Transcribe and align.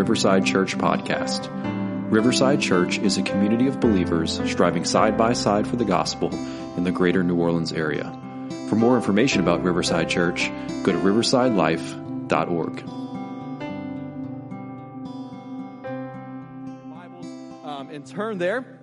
Riverside 0.00 0.46
Church 0.46 0.78
Podcast. 0.78 1.50
Riverside 2.10 2.58
Church 2.58 2.96
is 2.96 3.18
a 3.18 3.22
community 3.22 3.66
of 3.66 3.80
believers 3.80 4.40
striving 4.50 4.86
side 4.86 5.18
by 5.18 5.34
side 5.34 5.66
for 5.66 5.76
the 5.76 5.84
gospel 5.84 6.30
in 6.78 6.84
the 6.84 6.90
greater 6.90 7.22
New 7.22 7.36
Orleans 7.36 7.70
area. 7.70 8.04
For 8.70 8.76
more 8.76 8.96
information 8.96 9.42
about 9.42 9.62
Riverside 9.62 10.08
Church, 10.08 10.50
go 10.84 10.92
to 10.92 10.98
riversidelife.org. 10.98 12.82
Um, 17.62 17.90
and 17.90 18.06
turn 18.06 18.38
there. 18.38 18.80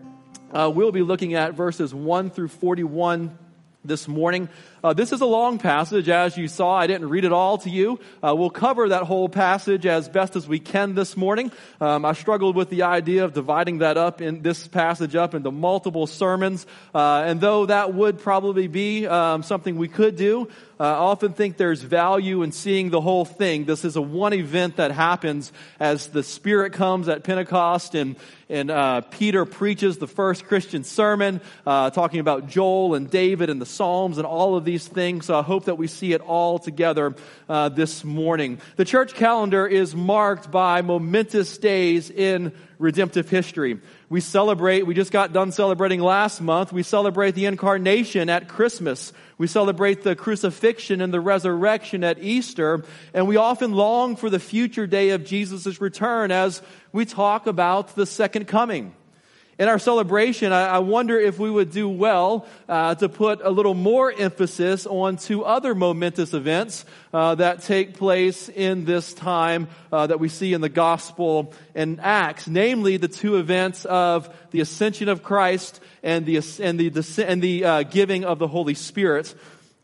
Uh, 0.52 0.72
we'll 0.72 0.92
be 0.92 1.02
looking 1.02 1.34
at 1.34 1.56
verses 1.56 1.96
1 1.96 2.30
through 2.30 2.50
41 2.50 3.36
this 3.84 4.08
morning. 4.08 4.50
Uh, 4.88 4.94
this 4.94 5.12
is 5.12 5.20
a 5.20 5.26
long 5.26 5.60
passage, 5.60 6.08
as 6.08 6.38
you 6.38 6.48
saw. 6.48 6.74
I 6.78 6.88
didn't 6.88 7.10
read 7.10 7.26
it 7.26 7.34
all 7.34 7.58
to 7.58 7.70
you. 7.70 8.00
Uh, 8.24 8.34
we'll 8.34 8.50
cover 8.50 8.88
that 8.88 9.04
whole 9.04 9.28
passage 9.28 9.86
as 9.86 10.08
best 10.08 10.38
as 10.38 10.48
we 10.48 10.60
can 10.60 10.96
this 10.96 11.18
morning. 11.18 11.52
Um, 11.82 12.06
I 12.06 12.14
struggled 12.14 12.56
with 12.56 12.70
the 12.70 12.84
idea 12.84 13.26
of 13.26 13.34
dividing 13.34 13.80
that 13.80 13.98
up 13.98 14.22
in 14.22 14.44
this 14.44 14.66
passage 14.66 15.14
up 15.14 15.36
into 15.36 15.52
multiple 15.52 16.08
sermons, 16.08 16.66
uh, 16.96 17.26
and 17.26 17.42
though 17.42 17.66
that 17.66 17.96
would 17.96 18.20
probably 18.20 18.70
be 18.70 19.06
um, 19.06 19.44
something 19.44 19.76
we 19.76 19.90
could 19.90 20.16
do, 20.16 20.48
uh, 20.80 20.84
I 20.84 20.98
often 20.98 21.34
think 21.34 21.58
there's 21.58 21.82
value 21.82 22.44
in 22.44 22.52
seeing 22.52 22.92
the 22.92 23.02
whole 23.02 23.26
thing. 23.26 23.66
This 23.66 23.84
is 23.84 23.96
a 23.96 24.02
one 24.02 24.34
event 24.34 24.76
that 24.76 24.92
happens 24.92 25.52
as 25.80 26.08
the 26.08 26.22
Spirit 26.22 26.74
comes 26.74 27.10
at 27.10 27.24
Pentecost 27.24 27.96
and, 27.96 28.16
and 28.48 28.70
uh, 28.70 29.02
Peter 29.02 29.46
preaches 29.46 29.98
the 29.98 30.08
first 30.08 30.46
Christian 30.46 30.84
sermon, 30.84 31.42
uh, 31.66 31.90
talking 31.90 32.20
about 32.20 32.48
Joel 32.48 32.94
and 32.94 33.10
David 33.10 33.50
and 33.50 33.60
the 33.60 33.66
Psalms 33.66 34.20
and 34.20 34.28
all 34.28 34.56
of 34.56 34.66
these 34.66 34.77
things. 34.86 35.28
So 35.28 35.40
I 35.40 35.42
hope 35.42 35.66
that 35.66 35.76
we 35.76 35.88
see 35.88 36.12
it 36.12 36.20
all 36.20 36.60
together 36.60 37.16
uh, 37.48 37.70
this 37.70 38.04
morning. 38.04 38.60
The 38.76 38.84
church 38.84 39.14
calendar 39.14 39.66
is 39.66 39.96
marked 39.96 40.52
by 40.52 40.82
momentous 40.82 41.58
days 41.58 42.10
in 42.10 42.52
redemptive 42.80 43.30
history. 43.30 43.80
We 44.10 44.22
celebrate, 44.22 44.86
we 44.86 44.94
just 44.94 45.12
got 45.12 45.34
done 45.34 45.52
celebrating 45.52 46.02
last 46.02 46.42
month. 46.42 46.72
We 46.74 46.84
celebrate 46.84 47.36
the 47.36 47.46
incarnation 47.46 48.30
at 48.30 48.48
Christmas. 48.48 49.14
We 49.38 49.48
celebrate 49.48 50.04
the 50.04 50.16
crucifixion 50.16 51.02
and 51.02 51.14
the 51.14 51.22
resurrection 51.22 52.04
at 52.04 52.20
Easter. 52.20 52.84
And 53.14 53.28
we 53.28 53.38
often 53.38 53.72
long 53.72 54.16
for 54.16 54.30
the 54.30 54.40
future 54.40 54.88
day 54.88 55.12
of 55.12 55.26
Jesus' 55.26 55.82
return 55.82 56.32
as 56.32 56.62
we 56.92 57.06
talk 57.06 57.48
about 57.48 57.96
the 57.96 58.06
second 58.06 58.48
coming. 58.48 58.94
In 59.60 59.68
our 59.70 59.80
celebration, 59.80 60.54
I, 60.54 60.68
I 60.68 60.80
wonder 60.80 61.20
if 61.20 61.40
we 61.40 61.50
would 61.50 61.72
do 61.72 61.90
well 61.90 62.46
uh, 62.70 62.94
to 62.94 63.10
put 63.10 63.42
a 63.44 63.50
little 63.50 63.74
more 63.74 64.12
emphasis 64.12 64.86
on 64.86 65.18
two 65.18 65.44
other 65.44 65.74
momentous 65.74 66.36
events 66.36 66.86
uh, 67.12 67.34
that 67.36 67.64
take 67.64 67.98
place 67.98 68.50
in 68.50 68.86
this 68.86 69.16
time 69.16 69.68
uh, 69.92 70.06
that 70.06 70.20
we 70.20 70.30
see 70.30 70.54
in 70.54 70.62
the 70.62 70.70
Gospel 70.70 71.56
and 71.74 72.00
Acts, 72.02 72.48
namely 72.48 72.98
the 72.98 73.08
two 73.08 73.38
events 73.38 73.84
of 73.86 74.30
the 74.52 74.62
ascension 74.62 75.10
of 75.10 75.24
Christ 75.24 75.80
and 76.04 76.28
the 76.28 76.38
and 76.62 76.80
the 76.80 77.26
and 77.28 77.42
the 77.42 77.66
uh, 77.66 77.82
giving 77.82 78.26
of 78.26 78.38
the 78.38 78.48
Holy 78.48 78.76
Spirit 78.76 79.34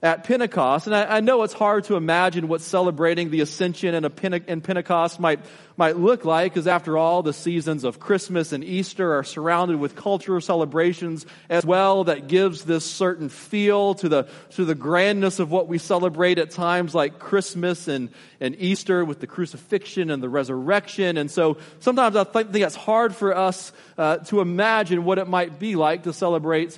at 0.04 0.26
Pentecost. 0.26 0.86
And 0.86 0.94
I, 0.94 1.18
I, 1.18 1.20
know 1.22 1.44
it's 1.44 1.54
hard 1.54 1.86
to 1.86 1.96
imagine 1.96 2.50
what 2.50 2.59
celebrating 2.59 3.30
the 3.30 3.40
ascension 3.40 3.96
and, 3.96 4.06
Pente- 4.14 4.44
and 4.50 4.62
Pentecost 4.62 5.18
might, 5.18 5.40
might 5.78 5.96
look 5.96 6.26
like, 6.26 6.54
because 6.54 6.68
after 6.68 6.98
all, 6.98 7.23
the 7.23 7.32
seasons 7.32 7.86
of 7.86 8.02
Christmas 8.02 8.52
and 8.52 8.66
Easter 8.66 9.18
are 9.18 9.24
surrounded 9.24 9.80
with 9.80 9.96
cultural 9.96 10.42
celebrations 10.42 11.26
as 11.50 11.66
well 11.66 12.04
that 12.04 12.28
gives 12.28 12.66
this 12.66 12.84
certain 12.84 13.30
feel 13.30 13.96
to 13.96 14.09
the, 14.09 14.28
to 14.52 14.66
the 14.66 14.75
grandness 14.75 15.40
of 15.40 15.50
what 15.52 15.69
we 15.69 15.78
celebrate 15.78 16.38
at 16.38 16.52
times 16.52 16.94
like 16.94 17.18
Christmas 17.18 17.88
and, 17.88 18.09
and 18.41 18.58
Easter 18.59 19.06
with 19.06 19.22
the 19.22 19.28
crucifixion 19.28 20.12
and 20.12 20.22
the 20.22 20.28
resurrection. 20.28 21.16
And 21.16 21.31
so 21.31 21.56
sometimes 21.80 22.18
I 22.18 22.25
think 22.25 22.53
it's 22.53 22.75
hard 22.75 23.16
for 23.16 23.38
us 23.38 23.72
uh, 23.97 24.18
to 24.18 24.41
imagine 24.41 25.06
what 25.06 25.18
it 25.18 25.30
might 25.30 25.59
be 25.59 25.78
like 25.78 26.03
to 26.03 26.12
celebrate 26.12 26.78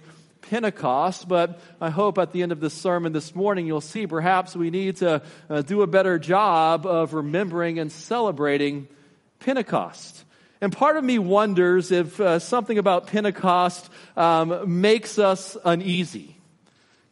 Pentecost, 0.49 1.27
but 1.27 1.59
I 1.81 1.89
hope 1.89 2.17
at 2.17 2.31
the 2.31 2.43
end 2.43 2.51
of 2.51 2.59
this 2.59 2.73
sermon 2.73 3.13
this 3.13 3.33
morning 3.33 3.65
you'll 3.65 3.81
see 3.81 4.07
perhaps 4.07 4.55
we 4.55 4.69
need 4.69 4.97
to 4.97 5.21
uh, 5.49 5.61
do 5.61 5.81
a 5.81 5.87
better 5.87 6.19
job 6.19 6.85
of 6.85 7.13
remembering 7.13 7.79
and 7.79 7.91
celebrating 7.91 8.87
Pentecost. 9.39 10.23
And 10.61 10.71
part 10.71 10.97
of 10.97 11.03
me 11.03 11.19
wonders 11.19 11.91
if 11.91 12.19
uh, 12.19 12.39
something 12.39 12.77
about 12.77 13.07
Pentecost 13.07 13.89
um, 14.15 14.81
makes 14.81 15.19
us 15.19 15.57
uneasy. 15.65 16.34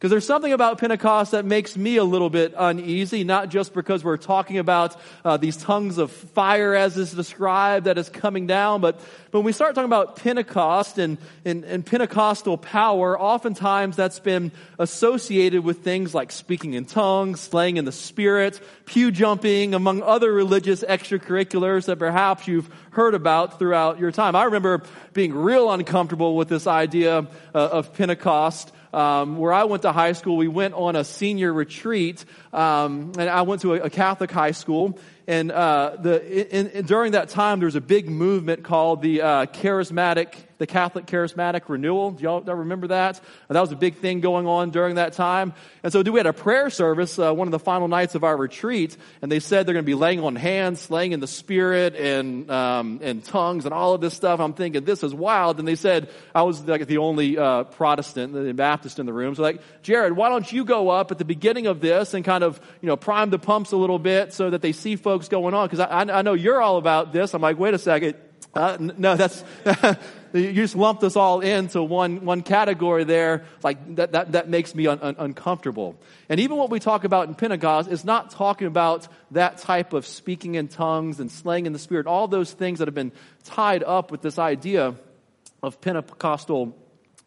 Because 0.04 0.10
there's 0.10 0.26
something 0.26 0.52
about 0.52 0.76
Pentecost 0.76 1.30
that 1.30 1.46
makes 1.46 1.78
me 1.78 1.96
a 1.96 2.04
little 2.04 2.28
bit 2.28 2.52
uneasy, 2.58 3.24
not 3.24 3.48
just 3.48 3.72
because 3.72 4.04
we're 4.04 4.18
talking 4.18 4.58
about 4.58 4.94
uh, 5.24 5.38
these 5.38 5.56
tongues 5.56 5.96
of 5.96 6.10
fire 6.10 6.74
as 6.74 6.98
is 6.98 7.12
described 7.12 7.86
that 7.86 7.96
is 7.96 8.10
coming 8.10 8.46
down, 8.46 8.82
but, 8.82 9.00
when 9.34 9.42
we 9.42 9.50
start 9.50 9.74
talking 9.74 9.86
about 9.86 10.14
Pentecost 10.14 10.96
and, 10.96 11.18
and, 11.44 11.64
and 11.64 11.84
Pentecostal 11.84 12.56
power, 12.56 13.20
oftentimes 13.20 13.96
that's 13.96 14.20
been 14.20 14.52
associated 14.78 15.64
with 15.64 15.78
things 15.78 16.14
like 16.14 16.30
speaking 16.30 16.74
in 16.74 16.84
tongues, 16.84 17.40
slaying 17.40 17.76
in 17.76 17.84
the 17.84 17.90
spirit, 17.90 18.60
pew 18.84 19.10
jumping, 19.10 19.74
among 19.74 20.02
other 20.02 20.32
religious 20.32 20.84
extracurriculars 20.84 21.86
that 21.86 21.98
perhaps 21.98 22.46
you've 22.46 22.70
heard 22.90 23.14
about 23.14 23.58
throughout 23.58 23.98
your 23.98 24.12
time. 24.12 24.36
I 24.36 24.44
remember 24.44 24.82
being 25.14 25.34
real 25.34 25.72
uncomfortable 25.72 26.36
with 26.36 26.48
this 26.48 26.68
idea 26.68 27.26
uh, 27.54 27.58
of 27.58 27.92
Pentecost 27.92 28.70
um, 28.94 29.38
where 29.38 29.52
I 29.52 29.64
went 29.64 29.82
to 29.82 29.92
high 29.92 30.12
school, 30.12 30.36
we 30.36 30.48
went 30.48 30.74
on 30.74 30.96
a 30.96 31.04
senior 31.04 31.52
retreat, 31.52 32.24
um, 32.52 33.12
and 33.18 33.28
I 33.28 33.42
went 33.42 33.62
to 33.62 33.74
a, 33.74 33.80
a 33.82 33.90
Catholic 33.90 34.30
high 34.30 34.52
school. 34.52 34.98
And 35.26 35.50
uh, 35.50 35.96
the, 35.98 36.56
in, 36.56 36.68
in, 36.68 36.86
during 36.86 37.12
that 37.12 37.30
time, 37.30 37.60
there 37.60 37.66
was 37.66 37.76
a 37.76 37.80
big 37.80 38.10
movement 38.10 38.62
called 38.62 39.00
the 39.00 39.22
uh, 39.22 39.46
Charismatic 39.46 40.34
the 40.58 40.66
Catholic 40.66 41.06
Charismatic 41.06 41.68
Renewal. 41.68 42.12
Do 42.12 42.22
y'all 42.22 42.40
remember 42.40 42.88
that? 42.88 43.20
And 43.48 43.56
that 43.56 43.60
was 43.60 43.72
a 43.72 43.76
big 43.76 43.96
thing 43.96 44.20
going 44.20 44.46
on 44.46 44.70
during 44.70 44.94
that 44.94 45.12
time. 45.12 45.52
And 45.82 45.92
so 45.92 46.00
we 46.00 46.18
had 46.18 46.26
a 46.26 46.32
prayer 46.32 46.70
service, 46.70 47.18
uh, 47.18 47.32
one 47.34 47.48
of 47.48 47.52
the 47.52 47.58
final 47.58 47.88
nights 47.88 48.14
of 48.14 48.24
our 48.24 48.36
retreat, 48.36 48.96
and 49.20 49.30
they 49.30 49.40
said 49.40 49.66
they're 49.66 49.74
going 49.74 49.84
to 49.84 49.86
be 49.86 49.94
laying 49.94 50.20
on 50.20 50.36
hands, 50.36 50.80
slaying 50.80 51.12
in 51.12 51.20
the 51.20 51.26
spirit 51.26 51.94
and, 51.96 52.50
um, 52.50 53.00
and 53.02 53.22
tongues 53.22 53.66
and 53.66 53.74
all 53.74 53.92
of 53.92 54.00
this 54.00 54.14
stuff. 54.14 54.40
I'm 54.40 54.54
thinking, 54.54 54.84
this 54.84 55.02
is 55.02 55.14
wild. 55.14 55.58
And 55.58 55.68
they 55.68 55.74
said, 55.74 56.08
I 56.34 56.42
was 56.42 56.62
like 56.62 56.86
the 56.86 56.98
only 56.98 57.36
uh, 57.36 57.64
Protestant, 57.64 58.32
the 58.32 58.54
Baptist 58.54 58.98
in 58.98 59.04
the 59.04 59.12
room. 59.12 59.34
So 59.34 59.42
like, 59.42 59.60
Jared, 59.82 60.14
why 60.14 60.28
don't 60.28 60.50
you 60.50 60.64
go 60.64 60.88
up 60.88 61.10
at 61.10 61.18
the 61.18 61.24
beginning 61.24 61.66
of 61.66 61.80
this 61.80 62.14
and 62.14 62.24
kind 62.24 62.42
of, 62.42 62.60
you 62.80 62.86
know, 62.86 62.96
prime 62.96 63.30
the 63.30 63.38
pumps 63.38 63.72
a 63.72 63.76
little 63.76 63.98
bit 63.98 64.32
so 64.32 64.50
that 64.50 64.62
they 64.62 64.72
see 64.72 64.96
folks 64.96 65.13
going 65.18 65.54
on? 65.54 65.66
Because 65.66 65.80
I, 65.80 66.00
I 66.00 66.22
know 66.22 66.34
you're 66.34 66.60
all 66.60 66.76
about 66.76 67.12
this. 67.12 67.34
I'm 67.34 67.42
like, 67.42 67.58
wait 67.58 67.74
a 67.74 67.78
second. 67.78 68.14
Uh, 68.54 68.76
no, 68.78 69.16
that's, 69.16 69.42
you 70.32 70.52
just 70.52 70.76
lumped 70.76 71.02
us 71.02 71.16
all 71.16 71.40
into 71.40 71.82
one, 71.82 72.24
one 72.24 72.42
category 72.42 73.04
there. 73.04 73.44
Like, 73.62 73.96
that, 73.96 74.12
that, 74.12 74.32
that 74.32 74.48
makes 74.48 74.74
me 74.74 74.86
un, 74.86 75.00
un, 75.00 75.16
uncomfortable. 75.18 75.96
And 76.28 76.38
even 76.38 76.56
what 76.56 76.70
we 76.70 76.78
talk 76.78 77.04
about 77.04 77.28
in 77.28 77.34
Pentecost 77.34 77.90
is 77.90 78.04
not 78.04 78.30
talking 78.30 78.68
about 78.68 79.08
that 79.32 79.58
type 79.58 79.92
of 79.92 80.06
speaking 80.06 80.54
in 80.54 80.68
tongues 80.68 81.18
and 81.18 81.30
slaying 81.30 81.66
in 81.66 81.72
the 81.72 81.78
Spirit, 81.78 82.06
all 82.06 82.28
those 82.28 82.52
things 82.52 82.78
that 82.78 82.86
have 82.86 82.94
been 82.94 83.12
tied 83.44 83.82
up 83.82 84.12
with 84.12 84.22
this 84.22 84.38
idea 84.38 84.94
of 85.62 85.80
Pentecostal 85.80 86.76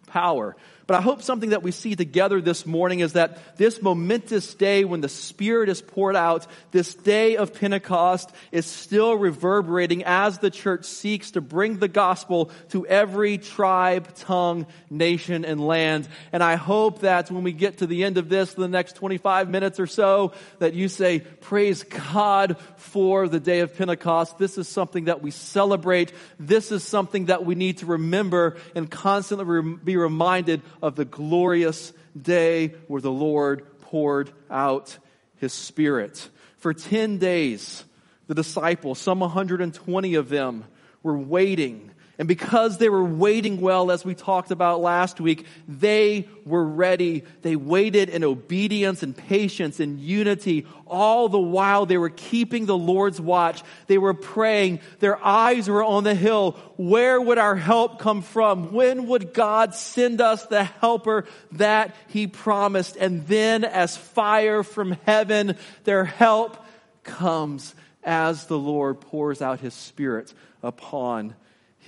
power. 0.08 0.56
But 0.88 0.96
I 0.96 1.02
hope 1.02 1.22
something 1.22 1.50
that 1.50 1.64
we 1.64 1.72
see 1.72 1.98
together 1.98 2.40
this 2.40 2.66
morning 2.66 3.02
is 3.02 3.14
that 3.14 3.58
this 3.58 3.82
momentous 3.82 4.54
day 4.54 4.86
when 4.86 5.02
the 5.02 5.10
Spirit 5.10 5.68
is 5.68 5.82
poured 5.82 6.16
out, 6.16 6.48
this 6.72 6.96
day 6.96 7.36
of 7.36 7.54
Pentecost 7.54 8.32
is 8.54 8.66
still 8.66 9.16
reverberating 9.16 10.06
as 10.06 10.40
the 10.40 10.50
church 10.50 10.86
seeks 10.86 11.32
to 11.32 11.42
bring 11.42 11.80
the 11.80 11.90
gospel 11.90 12.52
to 12.70 12.88
every 12.88 13.38
tribe, 13.38 14.16
tongue, 14.16 14.66
nation, 14.90 15.44
and 15.44 15.60
land. 15.60 16.08
And 16.32 16.42
I 16.42 16.56
hope 16.56 17.02
that 17.02 17.30
when 17.30 17.44
we 17.44 17.52
get 17.52 17.80
to 17.80 17.88
the 17.88 18.06
end 18.06 18.18
of 18.18 18.30
this, 18.30 18.54
the 18.54 18.70
next 18.70 18.94
25 18.94 19.50
minutes 19.50 19.82
or 19.82 19.88
so, 19.88 20.32
that 20.60 20.74
you 20.74 20.88
say, 20.88 21.20
praise 21.20 21.84
God 21.84 22.56
for 22.78 23.28
the 23.28 23.42
day 23.42 23.60
of 23.60 23.76
Pentecost. 23.76 24.38
This 24.38 24.58
is 24.58 24.70
something 24.70 25.06
that 25.06 25.22
we 25.22 25.32
celebrate. 25.32 26.14
This 26.40 26.72
is 26.72 26.82
something 26.82 27.26
that 27.26 27.46
we 27.46 27.56
need 27.56 27.80
to 27.80 27.88
remember 27.88 28.56
and 28.74 28.90
constantly 28.90 29.76
be 29.84 29.98
reminded 29.98 30.62
of 30.82 30.96
the 30.96 31.06
glorious 31.06 31.94
day 32.20 32.70
where 32.88 33.02
the 33.02 33.12
Lord 33.12 33.66
poured 33.82 34.32
out 34.50 34.98
his 35.38 35.54
Spirit. 35.54 36.30
For 36.58 36.74
10 36.74 37.18
days, 37.18 37.84
the 38.28 38.36
disciples, 38.36 39.00
some 39.00 39.20
120 39.20 40.16
of 40.16 40.30
them, 40.30 40.66
were 41.04 41.18
waiting 41.18 41.92
and 42.20 42.28
because 42.28 42.80
they 42.80 42.90
were 42.90 43.04
waiting 43.04 43.62
well, 43.62 43.92
as 43.92 44.04
we 44.04 44.16
talked 44.16 44.50
about 44.50 44.82
last 44.82 45.22
week, 45.22 45.46
they 45.68 46.28
were 46.46 46.66
ready. 46.66 47.24
They 47.44 47.56
waited 47.56 48.10
in 48.10 48.24
obedience 48.24 49.04
and 49.04 49.16
patience 49.16 49.80
and 49.80 50.00
unity. 50.00 50.66
All 50.88 51.30
the 51.30 51.40
while 51.40 51.86
they 51.86 52.00
were 52.00 52.10
keeping 52.10 52.66
the 52.66 52.78
Lord's 52.78 53.22
watch. 53.22 53.62
They 53.86 54.00
were 54.00 54.16
praying. 54.16 54.80
Their 55.00 55.24
eyes 55.24 55.70
were 55.70 55.84
on 55.84 56.06
the 56.06 56.16
hill. 56.16 56.54
Where 56.78 57.22
would 57.22 57.38
our 57.38 57.56
help 57.56 58.00
come 58.00 58.24
from? 58.24 58.74
When 58.74 59.06
would 59.08 59.32
God 59.32 59.76
send 59.76 60.20
us 60.20 60.44
the 60.48 60.64
helper 60.64 61.26
that 61.52 61.96
he 62.08 62.26
promised? 62.26 62.96
And 62.96 63.28
then 63.28 63.64
as 63.64 63.96
fire 63.96 64.64
from 64.64 64.98
heaven, 65.06 65.56
their 65.84 66.06
help 66.06 66.58
comes 67.04 67.76
as 68.04 68.46
the 68.46 68.58
Lord 68.58 69.02
pours 69.02 69.40
out 69.40 69.60
his 69.60 69.76
Spirit 69.76 70.34
upon 70.64 71.36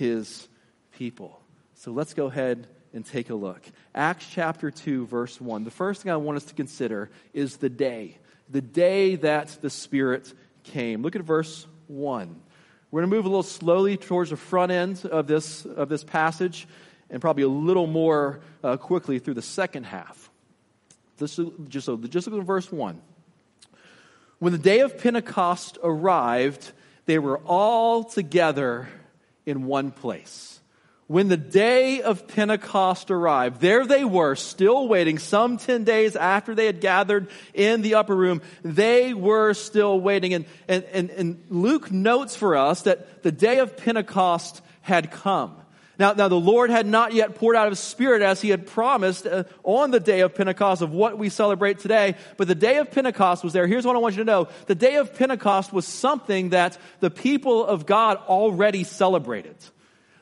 his 0.00 0.48
people. 0.92 1.42
So 1.74 1.92
let's 1.92 2.14
go 2.14 2.26
ahead 2.26 2.66
and 2.94 3.04
take 3.04 3.28
a 3.28 3.34
look. 3.34 3.60
Acts 3.94 4.26
chapter 4.30 4.70
2, 4.70 5.06
verse 5.06 5.38
1. 5.38 5.64
The 5.64 5.70
first 5.70 6.02
thing 6.02 6.10
I 6.10 6.16
want 6.16 6.36
us 6.38 6.44
to 6.46 6.54
consider 6.54 7.10
is 7.34 7.58
the 7.58 7.68
day, 7.68 8.16
the 8.48 8.62
day 8.62 9.16
that 9.16 9.58
the 9.60 9.68
Spirit 9.68 10.32
came. 10.64 11.02
Look 11.02 11.16
at 11.16 11.22
verse 11.22 11.66
1. 11.88 12.40
We're 12.90 13.00
going 13.02 13.10
to 13.10 13.14
move 13.14 13.26
a 13.26 13.28
little 13.28 13.42
slowly 13.42 13.98
towards 13.98 14.30
the 14.30 14.38
front 14.38 14.72
end 14.72 15.04
of 15.04 15.26
this, 15.26 15.66
of 15.66 15.90
this 15.90 16.02
passage 16.02 16.66
and 17.10 17.20
probably 17.20 17.42
a 17.42 17.48
little 17.48 17.86
more 17.86 18.40
uh, 18.64 18.78
quickly 18.78 19.18
through 19.18 19.34
the 19.34 19.42
second 19.42 19.84
half. 19.84 20.30
This, 21.18 21.38
is 21.38 21.50
just, 21.68 21.84
so, 21.84 21.98
just 21.98 22.26
look 22.26 22.40
at 22.40 22.46
verse 22.46 22.72
1. 22.72 23.02
When 24.38 24.52
the 24.52 24.58
day 24.58 24.80
of 24.80 24.96
Pentecost 24.96 25.76
arrived, 25.82 26.72
they 27.04 27.18
were 27.18 27.36
all 27.44 28.02
together 28.02 28.88
in 29.46 29.66
one 29.66 29.90
place. 29.90 30.60
When 31.06 31.26
the 31.26 31.36
day 31.36 32.02
of 32.02 32.28
Pentecost 32.28 33.10
arrived, 33.10 33.60
there 33.60 33.84
they 33.84 34.04
were, 34.04 34.36
still 34.36 34.86
waiting, 34.86 35.18
some 35.18 35.58
10 35.58 35.82
days 35.82 36.14
after 36.14 36.54
they 36.54 36.66
had 36.66 36.80
gathered 36.80 37.26
in 37.52 37.82
the 37.82 37.96
upper 37.96 38.14
room. 38.14 38.42
They 38.62 39.12
were 39.12 39.54
still 39.54 39.98
waiting. 40.00 40.34
And, 40.34 40.44
and, 40.68 40.84
and, 40.92 41.10
and 41.10 41.44
Luke 41.50 41.90
notes 41.90 42.36
for 42.36 42.54
us 42.54 42.82
that 42.82 43.24
the 43.24 43.32
day 43.32 43.58
of 43.58 43.76
Pentecost 43.76 44.62
had 44.82 45.10
come. 45.10 45.56
Now, 46.00 46.14
now 46.14 46.28
the 46.28 46.34
Lord 46.34 46.70
had 46.70 46.86
not 46.86 47.12
yet 47.12 47.34
poured 47.34 47.56
out 47.56 47.68
his 47.68 47.78
Spirit 47.78 48.22
as 48.22 48.40
he 48.40 48.48
had 48.48 48.66
promised 48.66 49.26
uh, 49.26 49.44
on 49.62 49.90
the 49.90 50.00
day 50.00 50.20
of 50.20 50.34
Pentecost 50.34 50.80
of 50.80 50.92
what 50.92 51.18
we 51.18 51.28
celebrate 51.28 51.78
today, 51.78 52.14
but 52.38 52.48
the 52.48 52.54
day 52.54 52.78
of 52.78 52.90
Pentecost 52.90 53.44
was 53.44 53.52
there. 53.52 53.66
Here's 53.66 53.84
what 53.84 53.96
I 53.96 53.98
want 53.98 54.16
you 54.16 54.24
to 54.24 54.26
know. 54.26 54.48
The 54.64 54.74
day 54.74 54.96
of 54.96 55.14
Pentecost 55.14 55.74
was 55.74 55.86
something 55.86 56.48
that 56.48 56.78
the 57.00 57.10
people 57.10 57.66
of 57.66 57.84
God 57.84 58.16
already 58.16 58.82
celebrated. 58.82 59.56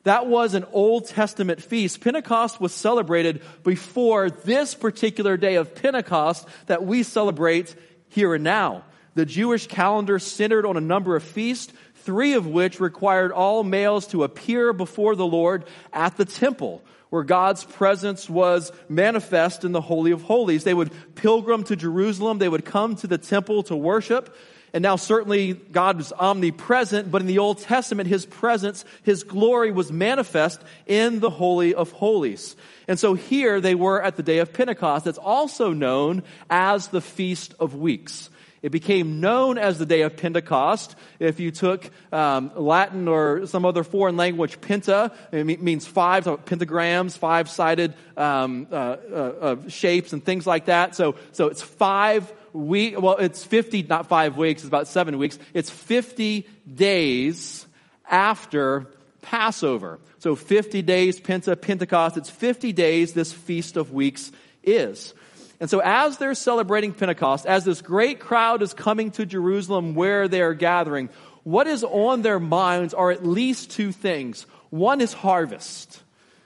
That 0.02 0.26
was 0.26 0.54
an 0.54 0.66
Old 0.72 1.06
Testament 1.06 1.62
feast. 1.62 2.00
Pentecost 2.00 2.60
was 2.60 2.74
celebrated 2.74 3.40
before 3.62 4.30
this 4.30 4.74
particular 4.74 5.36
day 5.36 5.54
of 5.54 5.76
Pentecost 5.76 6.48
that 6.66 6.84
we 6.84 7.04
celebrate 7.04 7.76
here 8.08 8.34
and 8.34 8.42
now. 8.42 8.82
The 9.14 9.26
Jewish 9.26 9.66
calendar 9.66 10.18
centered 10.18 10.66
on 10.66 10.76
a 10.76 10.80
number 10.80 11.16
of 11.16 11.22
feasts 11.22 11.72
three 12.08 12.32
of 12.32 12.46
which 12.46 12.80
required 12.80 13.32
all 13.32 13.62
males 13.62 14.06
to 14.06 14.24
appear 14.24 14.72
before 14.72 15.14
the 15.14 15.26
Lord 15.26 15.66
at 15.92 16.16
the 16.16 16.24
temple, 16.24 16.80
where 17.10 17.22
God's 17.22 17.64
presence 17.64 18.30
was 18.30 18.72
manifest 18.88 19.62
in 19.62 19.72
the 19.72 19.82
Holy 19.82 20.12
of 20.12 20.22
Holies. 20.22 20.64
They 20.64 20.72
would 20.72 20.90
pilgrim 21.16 21.64
to 21.64 21.76
Jerusalem, 21.76 22.38
they 22.38 22.48
would 22.48 22.64
come 22.64 22.96
to 22.96 23.06
the 23.06 23.18
temple 23.18 23.64
to 23.64 23.76
worship. 23.76 24.34
And 24.72 24.82
now 24.82 24.96
certainly 24.96 25.52
God 25.52 25.98
was 25.98 26.14
omnipresent, 26.14 27.10
but 27.10 27.20
in 27.20 27.26
the 27.26 27.40
Old 27.40 27.58
Testament, 27.58 28.08
His 28.08 28.24
presence, 28.24 28.86
His 29.02 29.22
glory 29.22 29.70
was 29.70 29.92
manifest 29.92 30.62
in 30.86 31.20
the 31.20 31.28
Holy 31.28 31.74
of 31.74 31.92
Holies. 31.92 32.56
And 32.86 32.98
so 32.98 33.12
here 33.12 33.60
they 33.60 33.74
were 33.74 34.02
at 34.02 34.16
the 34.16 34.22
day 34.22 34.38
of 34.38 34.54
Pentecost. 34.54 35.06
It's 35.06 35.18
also 35.18 35.74
known 35.74 36.22
as 36.48 36.88
the 36.88 37.02
Feast 37.02 37.52
of 37.60 37.74
Weeks. 37.74 38.30
It 38.62 38.70
became 38.70 39.20
known 39.20 39.58
as 39.58 39.78
the 39.78 39.86
day 39.86 40.02
of 40.02 40.16
Pentecost. 40.16 40.96
If 41.18 41.40
you 41.40 41.50
took 41.50 41.90
um, 42.12 42.50
Latin 42.56 43.08
or 43.08 43.46
some 43.46 43.64
other 43.64 43.84
foreign 43.84 44.16
language, 44.16 44.60
penta, 44.60 45.12
it 45.32 45.62
means 45.62 45.86
five 45.86 46.24
pentagrams, 46.24 47.16
five-sided 47.16 47.94
um, 48.16 48.66
uh, 48.70 48.74
uh, 48.74 49.16
uh, 49.16 49.68
shapes 49.68 50.12
and 50.12 50.24
things 50.24 50.46
like 50.46 50.66
that. 50.66 50.96
So, 50.96 51.16
so 51.32 51.46
it's 51.46 51.62
five 51.62 52.32
week. 52.52 53.00
Well, 53.00 53.16
it's 53.16 53.44
fifty, 53.44 53.82
not 53.82 54.06
five 54.08 54.36
weeks. 54.36 54.62
It's 54.62 54.68
about 54.68 54.88
seven 54.88 55.18
weeks. 55.18 55.38
It's 55.54 55.70
fifty 55.70 56.46
days 56.72 57.66
after 58.10 58.86
Passover. 59.22 59.98
So 60.18 60.34
50 60.34 60.82
days, 60.82 61.20
Penta, 61.20 61.60
Pentecost. 61.60 62.16
It's 62.16 62.30
50 62.30 62.72
days 62.72 63.12
this 63.12 63.32
Feast 63.32 63.76
of 63.76 63.92
Weeks 63.92 64.32
is. 64.62 65.14
And 65.60 65.68
so 65.68 65.80
as 65.80 66.18
they're 66.18 66.34
celebrating 66.34 66.92
Pentecost, 66.92 67.46
as 67.46 67.64
this 67.64 67.82
great 67.82 68.20
crowd 68.20 68.62
is 68.62 68.74
coming 68.74 69.10
to 69.12 69.26
Jerusalem 69.26 69.94
where 69.94 70.28
they're 70.28 70.54
gathering, 70.54 71.08
what 71.42 71.66
is 71.66 71.82
on 71.82 72.22
their 72.22 72.38
minds 72.38 72.94
are 72.94 73.10
at 73.10 73.26
least 73.26 73.70
two 73.70 73.90
things. 73.90 74.46
One 74.70 75.00
is 75.00 75.12
harvest. 75.12 76.02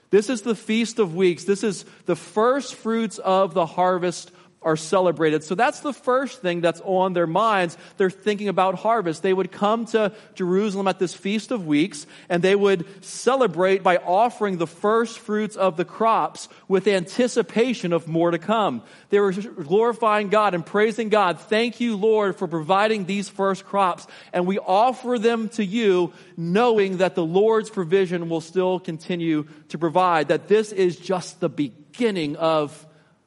This 0.09 0.29
is 0.29 0.43
the 0.43 0.55
Feast 0.55 0.99
of 0.99 1.15
Weeks. 1.15 1.43
This 1.43 1.63
is 1.63 1.85
the 2.05 2.15
first 2.15 2.75
fruits 2.75 3.17
of 3.17 3.53
the 3.53 3.65
harvest 3.65 4.31
are 4.63 4.77
celebrated. 4.77 5.43
So 5.43 5.55
that's 5.55 5.81
the 5.81 5.93
first 5.93 6.41
thing 6.41 6.61
that's 6.61 6.81
on 6.83 7.13
their 7.13 7.27
minds. 7.27 7.77
They're 7.97 8.09
thinking 8.09 8.47
about 8.47 8.75
harvest. 8.75 9.23
They 9.23 9.33
would 9.33 9.51
come 9.51 9.85
to 9.87 10.13
Jerusalem 10.35 10.87
at 10.87 10.99
this 10.99 11.13
Feast 11.13 11.51
of 11.51 11.65
Weeks 11.67 12.05
and 12.29 12.43
they 12.43 12.55
would 12.55 12.85
celebrate 13.03 13.83
by 13.83 13.97
offering 13.97 14.57
the 14.57 14.67
first 14.67 15.19
fruits 15.19 15.55
of 15.55 15.77
the 15.77 15.85
crops 15.85 16.49
with 16.67 16.87
anticipation 16.87 17.93
of 17.93 18.07
more 18.07 18.31
to 18.31 18.39
come. 18.39 18.83
They 19.09 19.19
were 19.19 19.31
glorifying 19.31 20.29
God 20.29 20.53
and 20.53 20.65
praising 20.65 21.09
God. 21.09 21.39
Thank 21.39 21.79
you, 21.79 21.95
Lord, 21.95 22.37
for 22.37 22.47
providing 22.47 23.05
these 23.05 23.29
first 23.29 23.65
crops. 23.65 24.07
And 24.31 24.47
we 24.47 24.59
offer 24.59 25.19
them 25.19 25.49
to 25.49 25.63
you 25.63 26.13
knowing 26.37 26.97
that 26.97 27.15
the 27.15 27.25
Lord's 27.25 27.69
provision 27.69 28.29
will 28.29 28.41
still 28.41 28.79
continue 28.79 29.47
to 29.69 29.77
provide, 29.77 30.29
that 30.29 30.47
this 30.47 30.71
is 30.71 30.97
just 30.97 31.39
the 31.39 31.49
beginning 31.49 32.35
of 32.35 32.85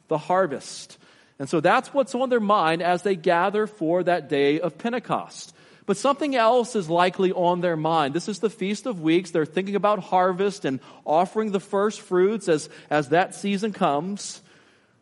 the 0.09 0.19
harvest. 0.19 0.99
And 1.39 1.49
so 1.49 1.61
that's 1.61 1.93
what's 1.93 2.15
on 2.15 2.31
their 2.31 2.41
mind 2.41 2.83
as 2.83 3.03
they 3.03 3.17
gather 3.17 3.67
for 3.67 4.03
that 4.03 4.29
day 4.29 4.61
of 4.61 4.79
Pentecost. 4.79 5.55
But 5.85 5.97
something 5.97 6.35
else 6.35 6.75
is 6.75 6.91
likely 6.91 7.33
on 7.33 7.61
their 7.61 7.77
mind. 7.77 8.13
This 8.13 8.29
is 8.29 8.41
the 8.41 8.51
Feast 8.51 8.87
of 8.87 9.01
Weeks. 9.01 9.31
They're 9.31 9.47
thinking 9.47 9.77
about 9.77 10.01
harvest 10.01 10.65
and 10.65 10.81
offering 11.05 11.53
the 11.53 11.61
first 11.61 12.01
fruits 12.01 12.49
as, 12.49 12.69
as 12.91 13.11
that 13.11 13.35
season 13.37 13.73
comes. 13.73 14.43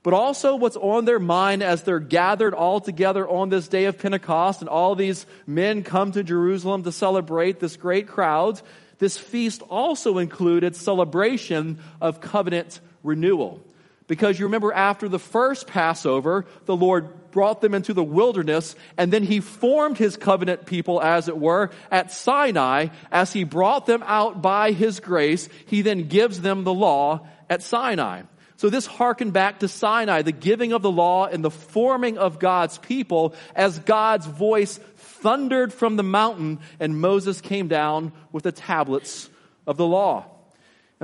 But 0.03 0.13
also 0.13 0.57
what's 0.57 0.77
on 0.77 1.07
their 1.07 1.19
mind 1.19 1.63
as 1.63 1.83
they're 1.83 1.99
gathered 1.99 2.53
all 2.53 2.81
together 2.81 3.27
on 3.27 3.49
this 3.49 3.69
day 3.69 3.87
of 3.87 3.99
Pentecost 3.99 4.61
and 4.61 4.69
all 4.69 4.95
these 4.95 5.25
men 5.47 5.83
come 5.83 6.13
to 6.13 6.23
Jerusalem 6.23 6.83
to 6.83 6.93
celebrate 6.93 7.61
this 7.61 7.77
great 7.77 8.07
crowd. 8.07 8.61
This 8.99 9.17
feast 9.17 9.63
also 9.63 10.19
included 10.19 10.77
celebration 10.77 11.79
of 12.03 12.21
covenant 12.21 12.81
renewal. 13.03 13.63
Because 14.07 14.39
you 14.39 14.47
remember 14.47 14.73
after 14.73 15.09
the 15.09 15.19
first 15.19 15.67
Passover, 15.67 16.45
the 16.67 16.77
Lord 16.77 17.31
brought 17.31 17.63
them 17.63 17.75
into 17.75 17.95
the 17.95 18.05
wilderness 18.05 18.77
and 18.99 19.13
then 19.13 19.23
he 19.23 19.41
formed 19.41 19.97
his 19.97 20.17
covenant 20.17 20.67
people, 20.67 21.01
as 21.01 21.29
it 21.29 21.39
were, 21.39 21.71
at 21.91 22.13
Sinai. 22.13 22.89
As 23.11 23.33
he 23.33 23.45
brought 23.45 23.87
them 23.87 24.03
out 24.05 24.43
by 24.43 24.73
his 24.73 25.01
grace, 25.01 25.49
he 25.67 25.83
then 25.83 26.09
gives 26.09 26.41
them 26.41 26.65
the 26.65 26.75
law 26.75 27.27
at 27.49 27.63
Sinai. 27.63 28.23
So 28.57 28.71
this 28.71 28.87
harkened 28.87 29.33
back 29.33 29.61
to 29.61 29.69
Sinai, 29.69 30.23
the 30.23 30.33
giving 30.33 30.73
of 30.73 30.83
the 30.83 30.91
law 30.91 31.27
and 31.27 31.43
the 31.43 31.51
forming 31.51 32.19
of 32.19 32.39
God's 32.39 32.79
people 32.79 33.35
as 33.57 33.79
God's 33.79 34.27
voice 34.27 34.79
thundered 34.97 35.73
from 35.73 35.97
the 35.97 36.03
mountain 36.03 36.61
and 36.79 37.01
Moses 37.01 37.41
came 37.41 37.69
down 37.69 38.13
with 38.33 38.45
the 38.45 38.53
tablets 38.53 39.29
of 39.67 39.77
the 39.79 39.87
law. 39.87 40.27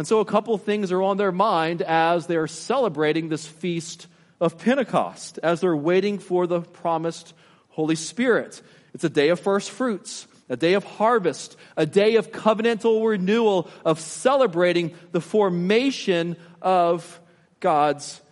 And 0.01 0.07
so 0.07 0.21
a 0.21 0.25
couple 0.25 0.57
things 0.57 0.93
are 0.93 1.03
on 1.03 1.19
their 1.19 1.31
mind 1.31 1.83
as 1.83 2.27
they're 2.27 2.47
celebrating 2.47 3.29
this 3.29 3.47
feast 3.47 4.07
of 4.41 4.57
Pentecost, 4.57 5.39
as 5.43 5.61
they're 5.61 5.77
waiting 5.77 6.19
for 6.19 6.47
the 6.47 6.63
promised 6.63 7.35
Holy 7.69 7.97
Spirit. 7.97 8.63
It's 8.95 9.05
a 9.05 9.11
day 9.11 9.29
of 9.29 9.41
first 9.41 9.71
fruits, 9.71 10.27
a 10.49 10.57
day 10.57 10.73
of 10.73 10.85
harvest, 10.85 11.55
a 11.77 11.85
day 11.85 12.15
of 12.15 12.33
covenantal 12.33 13.07
renewal, 13.07 13.69
of 13.85 14.01
celebrating 14.01 14.95
the 15.13 15.21
formation 15.21 16.39
of 16.63 17.21
God's 17.61 18.23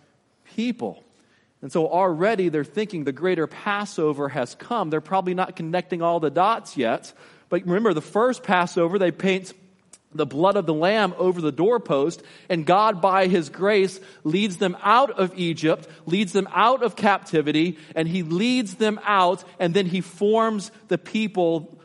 people. 0.55 1.03
And 1.61 1.71
so 1.71 1.87
already 1.87 2.49
they're 2.49 2.63
thinking 2.63 3.03
the 3.03 3.11
greater 3.11 3.45
Passover 3.45 4.29
has 4.29 4.55
come. 4.55 4.89
They're 4.89 5.01
probably 5.01 5.35
not 5.35 5.55
connecting 5.55 6.01
all 6.01 6.19
the 6.19 6.31
dots 6.31 6.77
yet. 6.77 7.13
But 7.47 7.61
remember, 7.67 7.93
the 7.93 8.01
first 8.01 8.41
Passover, 8.41 8.97
they 8.97 9.11
paint 9.11 9.53
the 10.13 10.25
blood 10.25 10.55
of 10.55 10.65
the 10.65 10.73
lamb 10.73 11.13
over 11.17 11.39
the 11.39 11.51
doorpost, 11.51 12.23
and 12.49 12.65
God, 12.65 13.01
by 13.01 13.27
his 13.27 13.49
grace, 13.49 13.99
leads 14.23 14.57
them 14.57 14.75
out 14.81 15.11
of 15.11 15.37
Egypt, 15.37 15.87
leads 16.05 16.33
them 16.33 16.47
out 16.51 16.81
of 16.81 16.95
captivity, 16.95 17.77
and 17.95 18.07
he 18.07 18.23
leads 18.23 18.75
them 18.75 18.99
out, 19.03 19.43
and 19.59 19.73
then 19.73 19.85
he 19.85 20.01
forms 20.01 20.71
the 20.87 20.97
people 20.97 21.75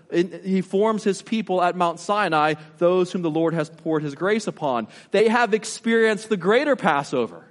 he 0.45 0.61
forms 0.61 1.02
his 1.02 1.23
people 1.23 1.61
at 1.61 1.75
Mount 1.75 1.99
Sinai, 1.99 2.54
those 2.78 3.11
whom 3.11 3.23
the 3.23 3.31
Lord 3.31 3.52
has 3.52 3.69
poured 3.69 4.04
his 4.04 4.14
grace 4.14 4.47
upon. 4.47 4.87
They 5.11 5.28
have 5.28 5.54
experienced 5.54 6.28
the 6.28 6.37
greater 6.37 6.76
Passover 6.76 7.44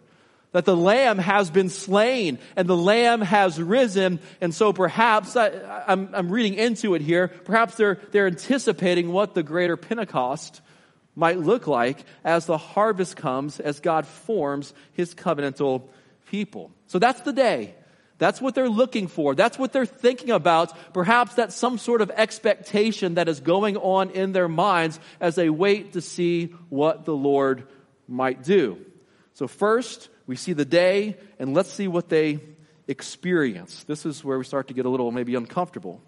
that 0.53 0.65
the 0.65 0.75
lamb 0.75 1.17
has 1.17 1.49
been 1.49 1.69
slain 1.69 2.39
and 2.55 2.67
the 2.67 2.77
lamb 2.77 3.21
has 3.21 3.61
risen. 3.61 4.19
And 4.39 4.55
so 4.55 4.71
perhaps 4.71 5.35
I, 5.35 5.47
am 5.47 5.83
I'm, 5.87 6.09
I'm 6.13 6.31
reading 6.31 6.53
into 6.53 6.95
it 6.95 7.01
here. 7.01 7.27
Perhaps 7.27 7.75
they're, 7.75 7.99
they're 8.11 8.27
anticipating 8.27 9.11
what 9.11 9.33
the 9.33 9.43
greater 9.43 9.75
Pentecost 9.75 10.61
might 11.15 11.39
look 11.39 11.67
like 11.67 12.05
as 12.23 12.45
the 12.45 12.57
harvest 12.57 13.17
comes, 13.17 13.59
as 13.59 13.79
God 13.79 14.07
forms 14.07 14.73
his 14.93 15.13
covenantal 15.13 15.83
people. 16.29 16.71
So 16.87 16.99
that's 16.99 17.21
the 17.21 17.33
day. 17.33 17.75
That's 18.19 18.39
what 18.39 18.55
they're 18.55 18.69
looking 18.69 19.07
for. 19.07 19.35
That's 19.35 19.57
what 19.57 19.73
they're 19.73 19.87
thinking 19.87 20.29
about. 20.29 20.93
Perhaps 20.93 21.33
that's 21.33 21.55
some 21.55 21.77
sort 21.77 22.01
of 22.01 22.11
expectation 22.11 23.15
that 23.15 23.27
is 23.27 23.39
going 23.39 23.75
on 23.75 24.11
in 24.11 24.31
their 24.31 24.47
minds 24.47 24.99
as 25.19 25.35
they 25.35 25.49
wait 25.49 25.93
to 25.93 26.01
see 26.01 26.55
what 26.69 27.05
the 27.05 27.15
Lord 27.15 27.67
might 28.07 28.43
do. 28.43 28.77
So, 29.33 29.47
first, 29.47 30.09
we 30.25 30.35
see 30.35 30.53
the 30.53 30.65
day, 30.65 31.17
and 31.39 31.53
let's 31.53 31.71
see 31.71 31.87
what 31.87 32.09
they 32.09 32.39
experience. 32.87 33.83
This 33.83 34.05
is 34.05 34.23
where 34.23 34.37
we 34.37 34.45
start 34.45 34.67
to 34.69 34.73
get 34.73 34.85
a 34.85 34.89
little 34.89 35.11
maybe 35.11 35.35
uncomfortable. 35.35 36.01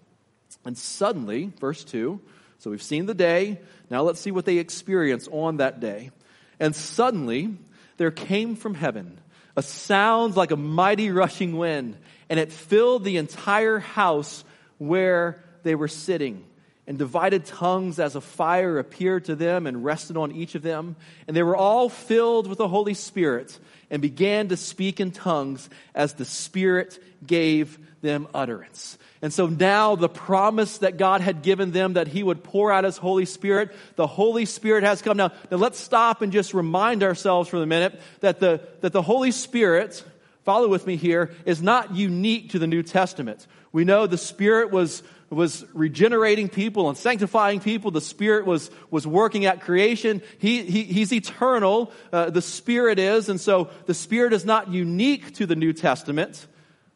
And 0.64 0.76
suddenly, 0.76 1.52
verse 1.60 1.84
2, 1.84 2.20
so 2.58 2.70
we've 2.70 2.82
seen 2.82 3.06
the 3.06 3.14
day, 3.14 3.60
now 3.90 4.02
let's 4.02 4.20
see 4.20 4.30
what 4.30 4.44
they 4.44 4.58
experience 4.58 5.28
on 5.30 5.58
that 5.58 5.80
day. 5.80 6.10
And 6.58 6.74
suddenly, 6.74 7.56
there 7.98 8.10
came 8.10 8.56
from 8.56 8.74
heaven 8.74 9.20
a 9.56 9.62
sound 9.62 10.36
like 10.36 10.50
a 10.50 10.56
mighty 10.56 11.10
rushing 11.22 11.56
wind, 11.56 11.96
and 12.28 12.38
it 12.38 12.52
filled 12.52 13.04
the 13.04 13.16
entire 13.16 13.78
house 13.78 14.44
where 14.78 15.42
they 15.62 15.74
were 15.74 15.88
sitting. 15.88 16.44
And 16.88 16.98
divided 16.98 17.44
tongues 17.44 17.98
as 17.98 18.14
a 18.14 18.20
fire 18.20 18.78
appeared 18.78 19.24
to 19.24 19.34
them 19.34 19.66
and 19.66 19.84
rested 19.84 20.16
on 20.16 20.30
each 20.30 20.54
of 20.54 20.62
them. 20.62 20.94
And 21.26 21.36
they 21.36 21.42
were 21.42 21.56
all 21.56 21.88
filled 21.88 22.46
with 22.46 22.58
the 22.58 22.68
Holy 22.68 22.94
Spirit 22.94 23.58
and 23.90 24.00
began 24.00 24.48
to 24.48 24.56
speak 24.56 25.00
in 25.00 25.10
tongues 25.10 25.68
as 25.94 26.14
the 26.14 26.24
Spirit 26.24 27.02
gave 27.26 27.78
them 28.02 28.28
utterance. 28.34 28.98
And 29.22 29.32
so 29.32 29.46
now 29.48 29.96
the 29.96 30.08
promise 30.08 30.78
that 30.78 30.96
God 30.96 31.20
had 31.20 31.42
given 31.42 31.72
them 31.72 31.94
that 31.94 32.06
He 32.06 32.22
would 32.22 32.44
pour 32.44 32.70
out 32.70 32.84
His 32.84 32.96
Holy 32.96 33.24
Spirit, 33.24 33.74
the 33.96 34.06
Holy 34.06 34.44
Spirit 34.44 34.84
has 34.84 35.02
come. 35.02 35.16
Now, 35.16 35.32
now 35.50 35.56
let's 35.56 35.80
stop 35.80 36.22
and 36.22 36.32
just 36.32 36.54
remind 36.54 37.02
ourselves 37.02 37.48
for 37.48 37.56
a 37.56 37.66
minute 37.66 38.00
that 38.20 38.38
the, 38.38 38.60
that 38.82 38.92
the 38.92 39.02
Holy 39.02 39.32
Spirit, 39.32 40.04
follow 40.44 40.68
with 40.68 40.86
me 40.86 40.96
here, 40.96 41.32
is 41.44 41.62
not 41.62 41.96
unique 41.96 42.50
to 42.50 42.58
the 42.58 42.66
New 42.68 42.82
Testament. 42.82 43.46
We 43.72 43.84
know 43.84 44.06
the 44.06 44.18
Spirit 44.18 44.70
was, 44.70 45.02
was 45.30 45.64
regenerating 45.74 46.48
people 46.48 46.88
and 46.88 46.96
sanctifying 46.96 47.60
people. 47.60 47.90
The 47.90 48.00
Spirit 48.00 48.46
was, 48.46 48.70
was 48.90 49.06
working 49.06 49.44
at 49.44 49.60
creation. 49.60 50.22
He, 50.38 50.62
he, 50.62 50.84
he's 50.84 51.12
eternal. 51.12 51.92
Uh, 52.12 52.30
the 52.30 52.42
Spirit 52.42 52.98
is. 52.98 53.28
And 53.28 53.40
so 53.40 53.70
the 53.86 53.94
Spirit 53.94 54.32
is 54.32 54.44
not 54.44 54.68
unique 54.68 55.34
to 55.34 55.46
the 55.46 55.56
New 55.56 55.72
Testament. 55.72 56.46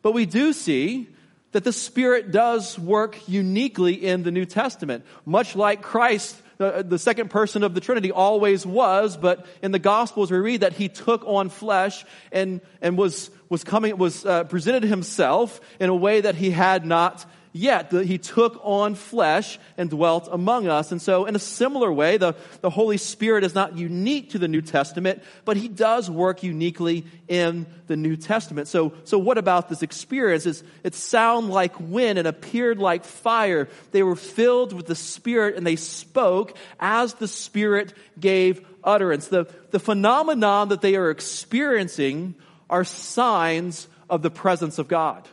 But 0.02 0.12
we 0.12 0.26
do 0.26 0.52
see 0.52 1.08
that 1.52 1.64
the 1.64 1.72
Spirit 1.72 2.30
does 2.30 2.78
work 2.78 3.28
uniquely 3.28 3.94
in 3.94 4.22
the 4.22 4.30
New 4.30 4.46
Testament, 4.46 5.04
much 5.26 5.56
like 5.56 5.82
Christ, 5.82 6.40
the 6.58 6.99
second 6.99 7.30
person 7.30 7.64
of 7.64 7.75
the 7.75 7.80
Trinity, 7.80 8.12
always 8.12 8.64
was. 8.64 9.16
But 9.16 9.46
in 9.62 9.72
the 9.72 9.78
Gospels, 9.78 10.30
we 10.30 10.38
read 10.38 10.60
that 10.60 10.75
He 10.75 10.88
took 10.88 11.25
on 11.26 11.49
flesh 11.49 12.04
and 12.30 12.60
and 12.80 12.96
was 12.96 13.30
was 13.49 13.64
coming 13.64 13.96
was 13.96 14.25
uh, 14.25 14.44
presented 14.44 14.84
Himself 14.84 15.60
in 15.80 15.88
a 15.88 15.94
way 15.94 16.20
that 16.20 16.37
He 16.37 16.50
had 16.50 16.87
not 16.87 17.25
yet 17.52 17.92
he 17.92 18.19
took 18.19 18.61
on 18.62 18.95
flesh 18.95 19.59
and 19.76 19.90
dwelt 19.90 20.28
among 20.30 20.69
us. 20.69 20.92
And 20.92 21.02
so, 21.02 21.26
in 21.26 21.35
a 21.35 21.40
similar 21.40 21.92
way, 21.92 22.16
the, 22.16 22.35
the 22.61 22.71
Holy 22.71 22.97
Spirit 22.97 23.45
is 23.45 23.54
not 23.54 23.76
unique 23.76 24.30
to 24.30 24.38
the 24.38 24.49
New 24.49 24.62
Testament, 24.62 25.23
but 25.45 25.57
he 25.57 25.69
does 25.69 26.11
work 26.11 26.42
uniquely 26.42 27.04
in 27.28 27.66
the 27.87 27.97
New 27.97 28.16
Testament. 28.16 28.69
So, 28.69 28.92
so 29.04 29.19
what 29.19 29.38
about 29.38 29.69
this 29.69 29.83
experience? 29.83 30.47
Is 30.47 30.62
it 30.85 30.95
sound 30.95 31.50
like 31.50 31.78
wind 31.80 32.19
and 32.19 32.28
appeared 32.28 32.78
like 32.78 33.04
fire. 33.04 33.69
They 33.90 34.02
were 34.02 34.16
filled 34.16 34.73
with 34.73 34.87
the 34.87 34.95
Spirit 34.95 35.57
and 35.57 35.66
they 35.66 35.76
spoke 35.76 36.57
as 36.78 37.14
the 37.14 37.28
Spirit 37.28 37.92
gave 38.19 38.66
utterance. 38.83 39.28
The, 39.28 39.47
the 39.71 39.80
phenomenon 39.80 40.69
that 40.69 40.80
they 40.80 40.97
are 40.97 41.11
experiencing 41.11 42.35
are 42.69 42.85
signs 42.85 43.88
of 44.09 44.23
the 44.23 44.30
presence 44.30 44.78
of 44.78 44.88
God. 44.88 45.28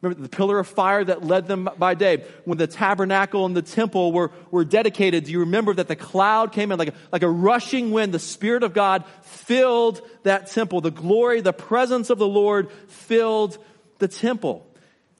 Remember 0.00 0.22
the 0.22 0.28
pillar 0.28 0.60
of 0.60 0.68
fire 0.68 1.02
that 1.02 1.24
led 1.24 1.48
them 1.48 1.68
by 1.76 1.94
day. 1.94 2.24
When 2.44 2.56
the 2.56 2.68
tabernacle 2.68 3.44
and 3.46 3.56
the 3.56 3.62
temple 3.62 4.12
were, 4.12 4.30
were 4.50 4.64
dedicated, 4.64 5.24
do 5.24 5.32
you 5.32 5.40
remember 5.40 5.74
that 5.74 5.88
the 5.88 5.96
cloud 5.96 6.52
came 6.52 6.70
in 6.70 6.78
like 6.78 6.88
a, 6.90 6.94
like 7.10 7.22
a 7.22 7.28
rushing 7.28 7.90
wind? 7.90 8.14
The 8.14 8.20
Spirit 8.20 8.62
of 8.62 8.74
God 8.74 9.04
filled 9.22 10.00
that 10.22 10.48
temple. 10.48 10.80
The 10.82 10.92
glory, 10.92 11.40
the 11.40 11.52
presence 11.52 12.10
of 12.10 12.18
the 12.18 12.28
Lord 12.28 12.70
filled 12.86 13.58
the 13.98 14.06
temple. 14.06 14.64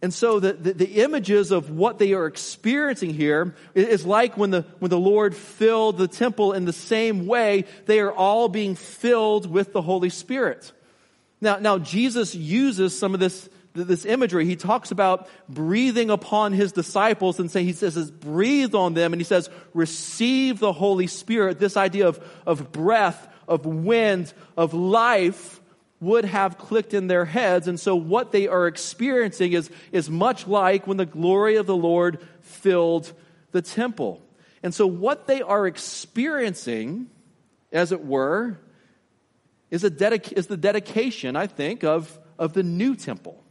And 0.01 0.15
so 0.15 0.39
the, 0.39 0.53
the, 0.53 0.73
the, 0.75 1.03
images 1.03 1.51
of 1.51 1.71
what 1.71 1.99
they 1.99 2.13
are 2.13 2.27
experiencing 2.27 3.15
here 3.15 3.57
is 3.75 4.07
like 4.07 4.37
when 4.37 4.53
the, 4.53 4.65
when 4.79 4.91
the 4.91 4.99
Lord 4.99 5.35
filled 5.35 5.99
the 5.99 6.07
temple 6.07 6.53
in 6.53 6.67
the 6.67 6.73
same 6.73 7.27
way, 7.27 7.65
they 7.87 7.99
are 7.99 8.13
all 8.13 8.49
being 8.49 8.77
filled 8.77 9.51
with 9.51 9.73
the 9.73 9.83
Holy 9.83 10.11
Spirit. 10.11 10.71
Now, 11.41 11.59
now 11.59 11.79
Jesus 11.79 12.33
uses 12.33 12.97
some 12.97 13.13
of 13.13 13.19
this 13.19 13.49
this 13.85 14.05
imagery. 14.05 14.45
He 14.47 14.57
talks 14.57 14.91
about 14.91 15.29
breathing 15.49 16.11
upon 16.11 16.53
his 16.53 16.73
disciples 16.73 17.39
and 17.39 17.51
say, 17.51 17.65
he 17.65 17.73
says, 17.73 18.11
breathe 18.11 18.75
on 18.75 18.95
them. 18.95 19.13
And 19.13 19.21
he 19.21 19.25
says, 19.25 19.49
receive 19.75 20.59
the 20.59 20.73
Holy 20.73 21.07
Spirit. 21.07 21.59
This 21.59 21.77
idea 21.77 22.09
of, 22.09 22.21
of 22.47 22.73
breath, 22.73 23.29
of 23.47 23.67
wind, 23.67 24.33
of 24.57 24.75
life 24.75 25.61
would 26.01 26.25
have 26.25 26.59
clicked 26.59 26.95
in 26.95 27.09
their 27.09 27.25
heads. 27.25 27.67
And 27.67 27.79
so 27.79 27.97
what 27.97 28.31
they 28.31 28.47
are 28.47 28.67
experiencing 28.67 29.53
is, 29.53 29.71
is 29.91 30.09
much 30.09 30.47
like 30.47 30.87
when 30.87 30.97
the 30.97 31.07
glory 31.07 31.57
of 31.57 31.67
the 31.67 31.77
Lord 31.77 32.21
filled 32.41 33.13
the 33.51 33.63
temple. 33.63 34.23
And 34.63 34.75
so 34.75 34.87
what 34.87 35.27
they 35.27 35.43
are 35.43 35.67
experiencing, 35.67 37.09
as 37.73 37.93
it 37.93 38.05
were, 38.05 38.59
is, 39.71 39.85
a 39.85 39.91
dedic- 39.91 40.33
is 40.33 40.47
the 40.47 40.57
dedication, 40.57 41.37
I 41.37 41.47
think, 41.47 41.85
of, 41.85 42.19
of 42.39 42.53
the 42.53 42.63
new 42.63 42.95
temple. 42.95 43.43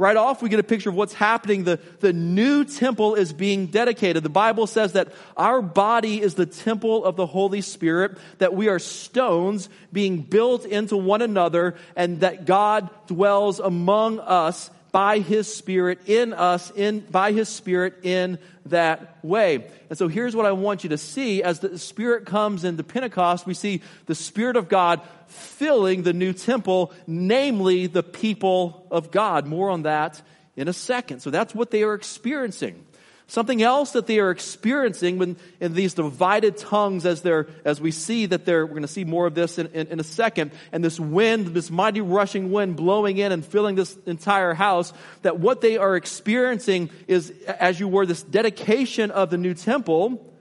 Right 0.00 0.16
off, 0.16 0.42
we 0.42 0.48
get 0.48 0.60
a 0.60 0.64
picture 0.64 0.90
of 0.90 0.94
what's 0.94 1.12
happening. 1.12 1.64
The, 1.64 1.80
the 1.98 2.12
new 2.12 2.64
temple 2.64 3.16
is 3.16 3.32
being 3.32 3.66
dedicated. 3.66 4.22
The 4.22 4.28
Bible 4.28 4.68
says 4.68 4.92
that 4.92 5.12
our 5.36 5.60
body 5.60 6.22
is 6.22 6.34
the 6.34 6.46
temple 6.46 7.04
of 7.04 7.16
the 7.16 7.26
Holy 7.26 7.62
Spirit, 7.62 8.16
that 8.38 8.54
we 8.54 8.68
are 8.68 8.78
stones 8.78 9.68
being 9.92 10.22
built 10.22 10.64
into 10.64 10.96
one 10.96 11.20
another, 11.20 11.74
and 11.96 12.20
that 12.20 12.46
God 12.46 12.88
dwells 13.08 13.58
among 13.58 14.20
us 14.20 14.70
by 14.92 15.18
His 15.18 15.52
Spirit 15.52 16.00
in 16.06 16.32
us, 16.32 16.70
in, 16.70 17.00
by 17.00 17.32
His 17.32 17.48
Spirit 17.48 18.04
in 18.04 18.38
that 18.66 19.22
way. 19.24 19.66
And 19.88 19.98
so 19.98 20.08
here's 20.08 20.34
what 20.34 20.46
I 20.46 20.52
want 20.52 20.84
you 20.84 20.90
to 20.90 20.98
see. 20.98 21.42
As 21.42 21.60
the 21.60 21.78
Spirit 21.78 22.26
comes 22.26 22.64
into 22.64 22.82
Pentecost, 22.82 23.46
we 23.46 23.54
see 23.54 23.82
the 24.06 24.14
Spirit 24.14 24.56
of 24.56 24.68
God 24.68 25.00
filling 25.26 26.02
the 26.02 26.12
new 26.12 26.32
temple, 26.32 26.92
namely 27.06 27.86
the 27.86 28.02
people 28.02 28.86
of 28.90 29.10
God. 29.10 29.46
More 29.46 29.70
on 29.70 29.82
that 29.82 30.20
in 30.56 30.68
a 30.68 30.72
second. 30.72 31.20
So 31.20 31.30
that's 31.30 31.54
what 31.54 31.70
they 31.70 31.82
are 31.82 31.94
experiencing. 31.94 32.84
Something 33.30 33.62
else 33.62 33.90
that 33.90 34.06
they 34.06 34.20
are 34.20 34.30
experiencing 34.30 35.18
when 35.18 35.36
in 35.60 35.74
these 35.74 35.92
divided 35.92 36.56
tongues 36.56 37.04
as 37.04 37.20
they're, 37.20 37.46
as 37.62 37.78
we 37.78 37.90
see 37.90 38.24
that 38.24 38.46
they're, 38.46 38.64
we're 38.64 38.70
going 38.70 38.82
to 38.82 38.88
see 38.88 39.04
more 39.04 39.26
of 39.26 39.34
this 39.34 39.58
in, 39.58 39.66
in, 39.66 39.88
in, 39.88 40.00
a 40.00 40.04
second, 40.04 40.50
and 40.72 40.82
this 40.82 40.98
wind, 40.98 41.48
this 41.48 41.70
mighty 41.70 42.00
rushing 42.00 42.50
wind 42.50 42.76
blowing 42.76 43.18
in 43.18 43.30
and 43.30 43.44
filling 43.44 43.74
this 43.74 43.94
entire 44.06 44.54
house, 44.54 44.94
that 45.22 45.38
what 45.38 45.60
they 45.60 45.76
are 45.76 45.94
experiencing 45.94 46.88
is, 47.06 47.30
as 47.46 47.78
you 47.78 47.86
were, 47.86 48.06
this 48.06 48.22
dedication 48.22 49.10
of 49.10 49.28
the 49.28 49.36
new 49.36 49.52
temple, 49.52 50.34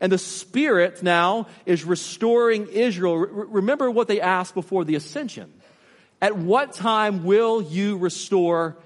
and 0.00 0.10
the 0.10 0.18
Spirit 0.18 1.00
now 1.00 1.46
is 1.64 1.84
restoring 1.84 2.66
Israel. 2.66 3.18
remember 3.18 3.88
what 3.88 4.08
they 4.08 4.20
asked 4.20 4.54
before 4.54 4.84
the 4.84 4.96
ascension. 4.96 5.52
At 6.20 6.36
what 6.36 6.72
time 6.72 7.22
will 7.22 7.62
you 7.62 7.98
restore 7.98 8.78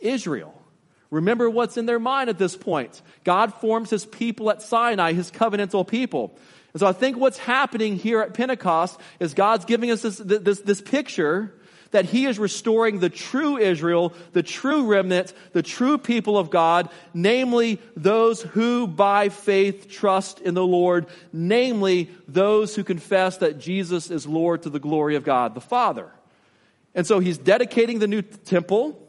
Israel? 0.00 0.55
Remember 1.10 1.48
what's 1.48 1.76
in 1.76 1.86
their 1.86 1.98
mind 1.98 2.30
at 2.30 2.38
this 2.38 2.56
point. 2.56 3.00
God 3.24 3.54
forms 3.54 3.90
his 3.90 4.04
people 4.04 4.50
at 4.50 4.62
Sinai, 4.62 5.12
his 5.12 5.30
covenantal 5.30 5.86
people. 5.86 6.36
And 6.72 6.80
so 6.80 6.86
I 6.86 6.92
think 6.92 7.16
what's 7.16 7.38
happening 7.38 7.96
here 7.96 8.20
at 8.20 8.34
Pentecost 8.34 9.00
is 9.20 9.34
God's 9.34 9.64
giving 9.64 9.90
us 9.90 10.02
this, 10.02 10.18
this, 10.18 10.60
this 10.60 10.80
picture 10.80 11.54
that 11.92 12.04
he 12.04 12.26
is 12.26 12.38
restoring 12.38 12.98
the 12.98 13.08
true 13.08 13.56
Israel, 13.56 14.12
the 14.32 14.42
true 14.42 14.86
remnant, 14.86 15.32
the 15.52 15.62
true 15.62 15.96
people 15.96 16.36
of 16.36 16.50
God, 16.50 16.90
namely 17.14 17.80
those 17.96 18.42
who 18.42 18.86
by 18.86 19.28
faith 19.28 19.88
trust 19.88 20.40
in 20.40 20.54
the 20.54 20.66
Lord, 20.66 21.06
namely 21.32 22.10
those 22.28 22.74
who 22.74 22.84
confess 22.84 23.38
that 23.38 23.58
Jesus 23.58 24.10
is 24.10 24.26
Lord 24.26 24.62
to 24.64 24.70
the 24.70 24.80
glory 24.80 25.16
of 25.16 25.24
God 25.24 25.54
the 25.54 25.60
Father. 25.60 26.10
And 26.94 27.06
so 27.06 27.20
he's 27.20 27.38
dedicating 27.38 27.98
the 27.98 28.08
new 28.08 28.22
temple. 28.22 29.02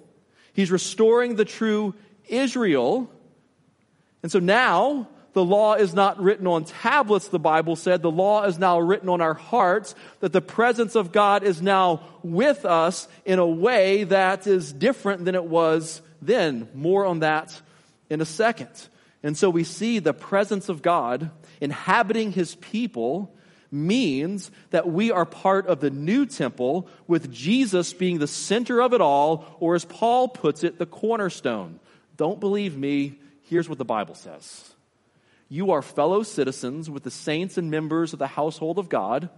He's 0.58 0.72
restoring 0.72 1.36
the 1.36 1.46
true 1.46 1.94
Israel. 2.28 3.12
And 4.24 4.32
so 4.32 4.40
now, 4.40 5.08
the 5.34 5.46
law 5.46 5.76
is 5.76 5.94
not 5.94 6.20
written 6.20 6.48
on 6.48 6.66
tablets, 6.66 7.28
the 7.28 7.38
Bible 7.38 7.76
said. 7.76 8.02
The 8.02 8.10
law 8.10 8.44
is 8.46 8.58
now 8.58 8.80
written 8.80 9.08
on 9.08 9.22
our 9.22 9.36
hearts, 9.36 9.94
that 10.20 10.34
the 10.34 10.42
presence 10.42 10.96
of 10.96 11.12
God 11.12 11.44
is 11.44 11.62
now 11.62 12.02
with 12.24 12.66
us 12.66 13.08
in 13.24 13.38
a 13.38 13.46
way 13.46 14.06
that 14.06 14.48
is 14.48 14.74
different 14.74 15.26
than 15.26 15.36
it 15.36 15.46
was 15.46 16.02
then. 16.24 16.68
More 16.74 17.06
on 17.06 17.20
that 17.20 17.62
in 18.10 18.20
a 18.20 18.26
second. 18.26 18.90
And 19.22 19.38
so 19.38 19.52
we 19.52 19.64
see 19.64 20.00
the 20.00 20.12
presence 20.12 20.70
of 20.70 20.82
God 20.82 21.30
inhabiting 21.62 22.32
his 22.32 22.56
people 22.56 23.37
means 23.72 24.52
that 24.70 24.88
we 24.88 25.12
are 25.12 25.26
part 25.26 25.68
of 25.68 25.80
the 25.80 25.90
new 25.90 26.26
temple 26.26 26.88
with 27.08 27.32
Jesus 27.32 27.94
being 27.94 28.20
the 28.20 28.28
center 28.28 28.82
of 28.82 28.94
it 28.94 29.02
all, 29.02 29.58
or 29.60 29.76
as 29.76 29.86
Paul 29.86 30.28
puts 30.28 30.64
it, 30.64 30.78
the 30.78 30.86
cornerstone. 30.86 31.80
Don't 32.16 32.40
believe 32.40 32.78
me? 32.78 33.20
Here's 33.44 33.70
what 33.70 33.78
the 33.78 33.86
Bible 33.86 34.16
says. 34.16 34.74
You 35.50 35.72
are 35.72 35.82
fellow 35.82 36.24
citizens 36.24 36.90
with 36.90 37.04
the 37.04 37.12
saints 37.12 37.58
and 37.58 37.72
members 37.72 38.14
of 38.14 38.20
the 38.20 38.28
household 38.28 38.80
of 38.80 38.90
God, 38.90 39.30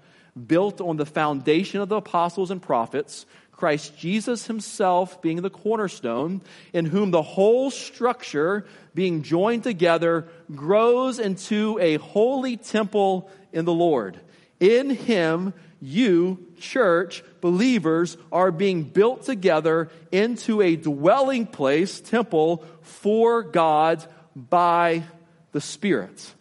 built 0.48 0.82
on 0.82 0.98
the 0.98 1.06
foundation 1.06 1.82
of 1.82 1.90
the 1.90 1.98
apostles 1.98 2.52
and 2.52 2.62
prophets, 2.62 3.26
Christ 3.52 3.98
Jesus 3.98 4.48
himself 4.48 5.22
being 5.22 5.42
the 5.42 5.50
cornerstone, 5.50 6.42
in 6.72 6.86
whom 6.86 7.12
the 7.12 7.22
whole 7.22 7.70
structure, 7.70 8.66
being 8.96 9.22
joined 9.22 9.64
together, 9.64 10.30
grows 10.56 11.20
into 11.20 11.78
a 11.82 11.98
holy 11.98 12.56
temple 12.56 13.30
in 13.54 13.66
the 13.66 13.74
Lord. 13.74 14.20
In 14.60 14.90
him, 14.90 15.54
you, 15.82 16.46
church, 16.60 17.24
believers, 17.42 18.18
are 18.32 18.52
being 18.52 18.84
built 18.84 19.24
together 19.24 19.90
into 20.12 20.62
a 20.62 20.76
dwelling 20.76 21.48
place, 21.48 22.02
temple, 22.02 22.66
for 22.82 23.44
God 23.44 24.06
by 24.36 25.04
the 25.52 25.62
Spirit. 25.62 26.34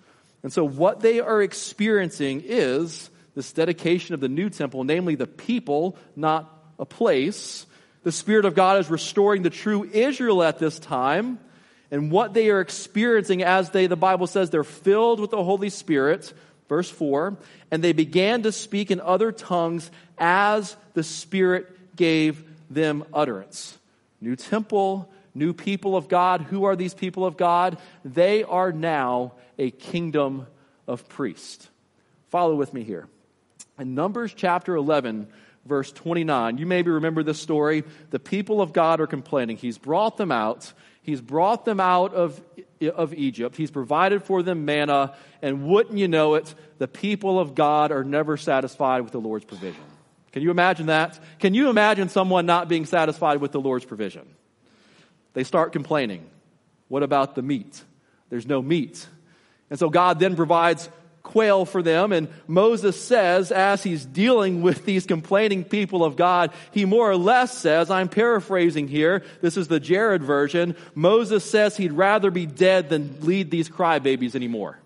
And 0.42 0.52
so, 0.52 0.64
what 0.64 1.00
they 1.00 1.20
are 1.20 1.42
experiencing 1.42 2.42
is 2.44 3.10
this 3.34 3.52
dedication 3.52 4.14
of 4.14 4.20
the 4.20 4.28
new 4.28 4.50
temple, 4.50 4.84
namely 4.84 5.14
the 5.14 5.26
people, 5.26 5.96
not 6.16 6.52
a 6.78 6.84
place. 6.84 7.66
The 8.02 8.12
Spirit 8.12 8.44
of 8.44 8.54
God 8.54 8.78
is 8.78 8.90
restoring 8.90 9.42
the 9.42 9.50
true 9.50 9.84
Israel 9.84 10.42
at 10.42 10.58
this 10.58 10.78
time. 10.78 11.38
And 11.90 12.10
what 12.10 12.34
they 12.34 12.50
are 12.50 12.60
experiencing 12.60 13.42
as 13.42 13.70
they, 13.70 13.86
the 13.86 13.96
Bible 13.96 14.26
says, 14.26 14.50
they're 14.50 14.64
filled 14.64 15.20
with 15.20 15.30
the 15.30 15.42
Holy 15.42 15.70
Spirit. 15.70 16.32
Verse 16.68 16.90
4 16.90 17.36
And 17.70 17.82
they 17.82 17.92
began 17.92 18.42
to 18.42 18.52
speak 18.52 18.90
in 18.90 19.00
other 19.00 19.32
tongues 19.32 19.90
as 20.18 20.76
the 20.94 21.02
Spirit 21.02 21.96
gave 21.96 22.44
them 22.70 23.04
utterance. 23.12 23.78
New 24.20 24.36
temple, 24.36 25.10
new 25.34 25.52
people 25.52 25.96
of 25.96 26.08
God. 26.08 26.42
Who 26.42 26.64
are 26.64 26.76
these 26.76 26.94
people 26.94 27.24
of 27.24 27.36
God? 27.36 27.78
They 28.04 28.44
are 28.44 28.72
now 28.72 29.32
a 29.58 29.70
kingdom 29.70 30.46
of 30.86 31.08
priests. 31.08 31.68
Follow 32.28 32.54
with 32.54 32.74
me 32.74 32.82
here. 32.82 33.08
In 33.78 33.94
Numbers 33.94 34.32
chapter 34.34 34.74
11, 34.74 35.28
verse 35.64 35.92
29, 35.92 36.58
you 36.58 36.66
maybe 36.66 36.90
remember 36.90 37.22
this 37.22 37.40
story. 37.40 37.84
The 38.10 38.18
people 38.18 38.60
of 38.60 38.72
God 38.72 39.00
are 39.00 39.06
complaining. 39.06 39.56
He's 39.56 39.78
brought 39.78 40.16
them 40.16 40.32
out. 40.32 40.72
He's 41.02 41.20
brought 41.20 41.64
them 41.64 41.80
out 41.80 42.12
of, 42.12 42.40
of 42.80 43.14
Egypt. 43.14 43.56
He's 43.56 43.70
provided 43.70 44.22
for 44.22 44.42
them 44.42 44.64
manna. 44.64 45.14
And 45.42 45.64
wouldn't 45.64 45.98
you 45.98 46.08
know 46.08 46.34
it, 46.34 46.54
the 46.78 46.88
people 46.88 47.38
of 47.38 47.54
God 47.54 47.92
are 47.92 48.04
never 48.04 48.36
satisfied 48.36 49.02
with 49.02 49.12
the 49.12 49.20
Lord's 49.20 49.44
provision. 49.44 49.82
Can 50.32 50.42
you 50.42 50.50
imagine 50.50 50.86
that? 50.86 51.18
Can 51.38 51.54
you 51.54 51.70
imagine 51.70 52.08
someone 52.08 52.46
not 52.46 52.68
being 52.68 52.86
satisfied 52.86 53.40
with 53.40 53.52
the 53.52 53.60
Lord's 53.60 53.84
provision? 53.84 54.26
They 55.32 55.44
start 55.44 55.72
complaining. 55.72 56.28
What 56.88 57.02
about 57.02 57.34
the 57.34 57.42
meat? 57.42 57.82
There's 58.28 58.46
no 58.46 58.62
meat. 58.62 59.06
And 59.70 59.78
so 59.78 59.90
God 59.90 60.18
then 60.18 60.36
provides 60.36 60.88
quail 61.28 61.64
for 61.64 61.82
them. 61.82 62.12
And 62.12 62.28
Moses 62.46 63.00
says, 63.00 63.52
as 63.52 63.82
he's 63.82 64.04
dealing 64.04 64.62
with 64.62 64.84
these 64.84 65.06
complaining 65.06 65.64
people 65.64 66.04
of 66.04 66.16
God, 66.16 66.52
he 66.72 66.84
more 66.84 67.10
or 67.10 67.16
less 67.16 67.56
says, 67.56 67.90
I'm 67.90 68.08
paraphrasing 68.08 68.88
here. 68.88 69.22
This 69.40 69.56
is 69.56 69.68
the 69.68 69.80
Jared 69.80 70.22
version. 70.22 70.74
Moses 70.94 71.48
says 71.48 71.76
he'd 71.76 71.92
rather 71.92 72.30
be 72.30 72.46
dead 72.46 72.88
than 72.88 73.20
lead 73.20 73.50
these 73.50 73.68
crybabies 73.68 74.34
anymore. 74.34 74.78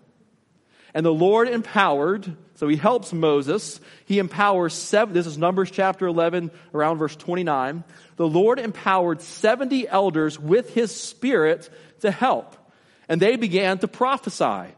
And 0.93 1.05
the 1.05 1.13
Lord 1.13 1.47
empowered, 1.47 2.35
so 2.55 2.67
he 2.67 2.75
helps 2.75 3.13
Moses. 3.13 3.79
He 4.05 4.19
empowers 4.19 4.73
seven, 4.73 5.13
this 5.13 5.25
is 5.25 5.37
Numbers 5.37 5.71
chapter 5.71 6.05
11, 6.05 6.51
around 6.73 6.99
verse 6.99 7.15
29. 7.15 7.83
The 8.17 8.27
Lord 8.27 8.59
empowered 8.59 9.21
70 9.21 9.87
elders 9.87 10.39
with 10.39 10.73
his 10.73 10.95
spirit 10.95 11.69
to 12.01 12.11
help. 12.11 12.55
And 13.09 13.19
they 13.19 13.37
began 13.37 13.79
to 13.79 13.87
prophesy. 13.87 14.71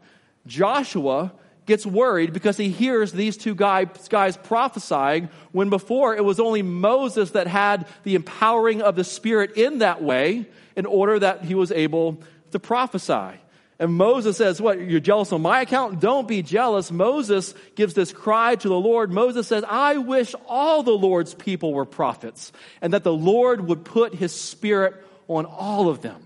Joshua 0.46 1.32
gets 1.66 1.84
worried 1.84 2.32
because 2.32 2.56
he 2.56 2.70
hears 2.70 3.12
these 3.12 3.36
two 3.36 3.54
guys, 3.54 4.08
guys 4.08 4.36
prophesying 4.36 5.28
when 5.52 5.68
before 5.68 6.16
it 6.16 6.24
was 6.24 6.40
only 6.40 6.62
Moses 6.62 7.32
that 7.32 7.46
had 7.46 7.86
the 8.04 8.14
empowering 8.14 8.82
of 8.82 8.96
the 8.96 9.04
Spirit 9.04 9.56
in 9.56 9.78
that 9.78 10.02
way 10.02 10.46
in 10.76 10.86
order 10.86 11.18
that 11.18 11.44
he 11.44 11.54
was 11.54 11.72
able 11.72 12.22
to 12.52 12.58
prophesy. 12.58 13.38
And 13.78 13.92
Moses 13.92 14.36
says, 14.38 14.60
What, 14.60 14.80
you're 14.80 15.00
jealous 15.00 15.32
on 15.32 15.42
my 15.42 15.60
account? 15.60 16.00
Don't 16.00 16.26
be 16.26 16.42
jealous. 16.42 16.90
Moses 16.90 17.52
gives 17.74 17.92
this 17.92 18.12
cry 18.12 18.54
to 18.56 18.68
the 18.68 18.78
Lord. 18.78 19.12
Moses 19.12 19.46
says, 19.46 19.64
I 19.68 19.98
wish 19.98 20.34
all 20.48 20.82
the 20.82 20.92
Lord's 20.92 21.34
people 21.34 21.74
were 21.74 21.84
prophets 21.84 22.52
and 22.80 22.94
that 22.94 23.04
the 23.04 23.12
Lord 23.12 23.66
would 23.68 23.84
put 23.84 24.14
his 24.14 24.32
spirit 24.32 24.94
on 25.28 25.44
all 25.44 25.88
of 25.88 26.00
them. 26.00 26.25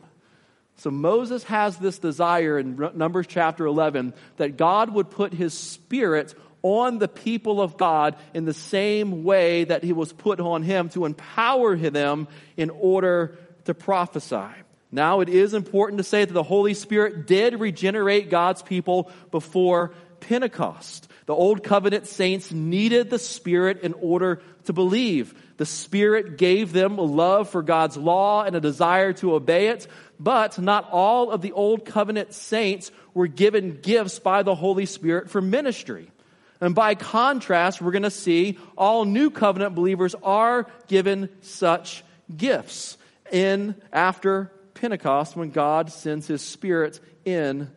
So 0.81 0.90
Moses 0.90 1.45
has 1.45 1.77
this 1.77 1.99
desire 1.99 2.59
in 2.59 2.79
Numbers 2.95 3.27
chapter 3.29 3.66
11 3.66 4.14
that 4.38 4.57
God 4.57 4.88
would 4.88 5.11
put 5.11 5.35
his 5.35 5.53
spirit 5.53 6.35
on 6.62 6.99
the 6.99 7.07
people 7.07 7.61
of 7.61 7.77
God 7.77 8.16
in 8.33 8.47
the 8.47 8.55
same 8.55 9.23
way 9.23 9.64
that 9.64 9.85
he 9.85 9.93
was 9.93 10.11
put 10.14 10.40
on 10.40 10.62
him 10.62 10.88
to 10.90 11.05
empower 11.05 11.77
them 11.77 12.29
in 12.57 12.71
order 12.71 13.38
to 13.66 13.75
prophesy. 13.75 14.49
Now, 14.90 15.21
it 15.21 15.29
is 15.29 15.53
important 15.53 15.99
to 15.99 16.05
say 16.05 16.25
that 16.25 16.33
the 16.33 16.43
Holy 16.43 16.73
Spirit 16.73 17.27
did 17.27 17.61
regenerate 17.61 18.31
God's 18.31 18.62
people 18.62 19.11
before 19.31 19.93
Pentecost. 20.21 21.09
The 21.27 21.35
Old 21.35 21.62
Covenant 21.62 22.07
saints 22.07 22.53
needed 22.53 23.11
the 23.11 23.19
Spirit 23.19 23.83
in 23.83 23.93
order 23.93 24.40
to 24.64 24.73
believe. 24.73 25.35
The 25.59 25.66
Spirit 25.66 26.38
gave 26.38 26.73
them 26.73 26.99
a 26.99 27.03
love 27.03 27.51
for 27.51 27.62
God's 27.62 27.97
law 27.97 28.45
and 28.45 28.57
a 28.57 28.61
desire 28.61 29.12
to 29.14 29.35
obey 29.35 29.69
it, 29.69 29.87
but 30.21 30.59
not 30.59 30.89
all 30.93 31.31
of 31.31 31.41
the 31.41 31.53
Old 31.53 31.87
Covenant 31.87 32.35
saints 32.35 32.93
were 33.15 33.27
given 33.27 33.81
gifts 33.81 34.19
by 34.19 34.43
the 34.43 34.55
Holy 34.55 34.85
Spirit 34.87 35.31
for 35.31 35.41
ministry. 35.41 36.13
And 36.61 36.75
by 36.75 36.95
contrast, 36.95 37.81
we're 37.81 37.91
going 37.91 38.03
to 38.03 38.11
see 38.11 38.59
all 38.77 39.07
New 39.07 39.31
Covenant 39.31 39.75
believers 39.75 40.15
are 40.23 40.67
given 40.89 41.31
such 41.41 42.05
gifts 42.37 42.99
in 43.33 43.75
after 43.93 44.53
Pentecost 44.75 45.37
when 45.37 45.51
God 45.51 45.91
sends 45.91 46.27
His 46.27 46.43
Spirit 46.43 47.01
in 47.25 47.71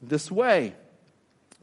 this 0.00 0.30
way. 0.30 0.72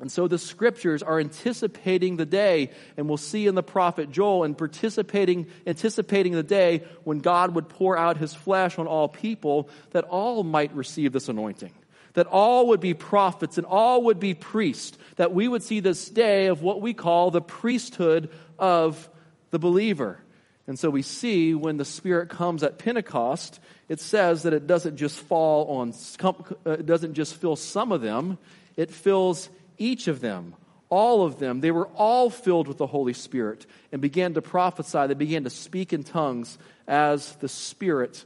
And 0.03 0.11
so 0.11 0.27
the 0.27 0.37
scriptures 0.37 1.01
are 1.01 1.17
anticipating 1.17 2.17
the 2.17 2.25
day, 2.25 2.71
and 2.97 3.07
we'll 3.07 3.15
see 3.15 3.47
in 3.47 3.55
the 3.55 3.63
prophet 3.63 4.11
Joel 4.11 4.43
and 4.43 4.57
participating, 4.57 5.47
anticipating 5.65 6.33
the 6.33 6.43
day 6.43 6.83
when 7.05 7.19
God 7.19 7.55
would 7.55 7.69
pour 7.69 7.97
out 7.97 8.17
his 8.17 8.33
flesh 8.33 8.77
on 8.77 8.85
all 8.85 9.07
people, 9.07 9.69
that 9.91 10.03
all 10.03 10.43
might 10.43 10.75
receive 10.75 11.13
this 11.13 11.29
anointing. 11.29 11.71
That 12.15 12.27
all 12.27 12.67
would 12.67 12.81
be 12.81 12.93
prophets 12.93 13.57
and 13.57 13.65
all 13.65 14.03
would 14.03 14.19
be 14.19 14.33
priests. 14.33 14.97
That 15.15 15.33
we 15.33 15.47
would 15.47 15.63
see 15.63 15.79
this 15.79 16.09
day 16.09 16.47
of 16.47 16.61
what 16.61 16.81
we 16.81 16.93
call 16.93 17.31
the 17.31 17.39
priesthood 17.39 18.29
of 18.59 19.09
the 19.51 19.59
believer. 19.59 20.19
And 20.67 20.77
so 20.77 20.89
we 20.89 21.01
see 21.01 21.53
when 21.53 21.77
the 21.77 21.85
Spirit 21.85 22.27
comes 22.27 22.61
at 22.61 22.77
Pentecost, 22.77 23.57
it 23.87 24.01
says 24.01 24.43
that 24.43 24.51
it 24.51 24.67
doesn't 24.67 24.97
just 24.97 25.17
fall 25.17 25.77
on, 25.77 25.93
uh, 26.21 26.71
it 26.71 26.85
doesn't 26.85 27.13
just 27.13 27.35
fill 27.35 27.55
some 27.55 27.93
of 27.93 28.01
them, 28.01 28.37
it 28.75 28.91
fills 28.91 29.47
each 29.77 30.07
of 30.07 30.21
them, 30.21 30.55
all 30.89 31.25
of 31.25 31.39
them, 31.39 31.61
they 31.61 31.71
were 31.71 31.87
all 31.87 32.29
filled 32.29 32.67
with 32.67 32.77
the 32.77 32.87
Holy 32.87 33.13
Spirit 33.13 33.65
and 33.91 34.01
began 34.01 34.33
to 34.35 34.41
prophesy. 34.41 35.07
They 35.07 35.13
began 35.15 35.43
to 35.43 35.49
speak 35.49 35.91
in 35.93 36.03
tongues 36.03 36.57
as 36.87 37.35
the 37.37 37.47
Spirit 37.49 38.25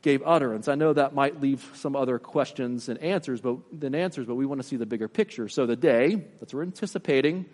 gave 0.00 0.22
utterance. 0.24 0.68
I 0.68 0.76
know 0.76 0.92
that 0.92 1.14
might 1.14 1.40
leave 1.40 1.70
some 1.74 1.96
other 1.96 2.18
questions 2.18 2.88
and 2.88 2.98
answers, 3.00 3.40
but 3.40 3.58
then 3.72 3.94
answers, 3.94 4.26
but 4.26 4.36
we 4.36 4.46
want 4.46 4.62
to 4.62 4.66
see 4.66 4.76
the 4.76 4.86
bigger 4.86 5.08
picture. 5.08 5.48
So 5.48 5.66
the 5.66 5.76
day 5.76 6.24
that 6.40 6.54
we're 6.54 6.62
anticipating, 6.62 7.46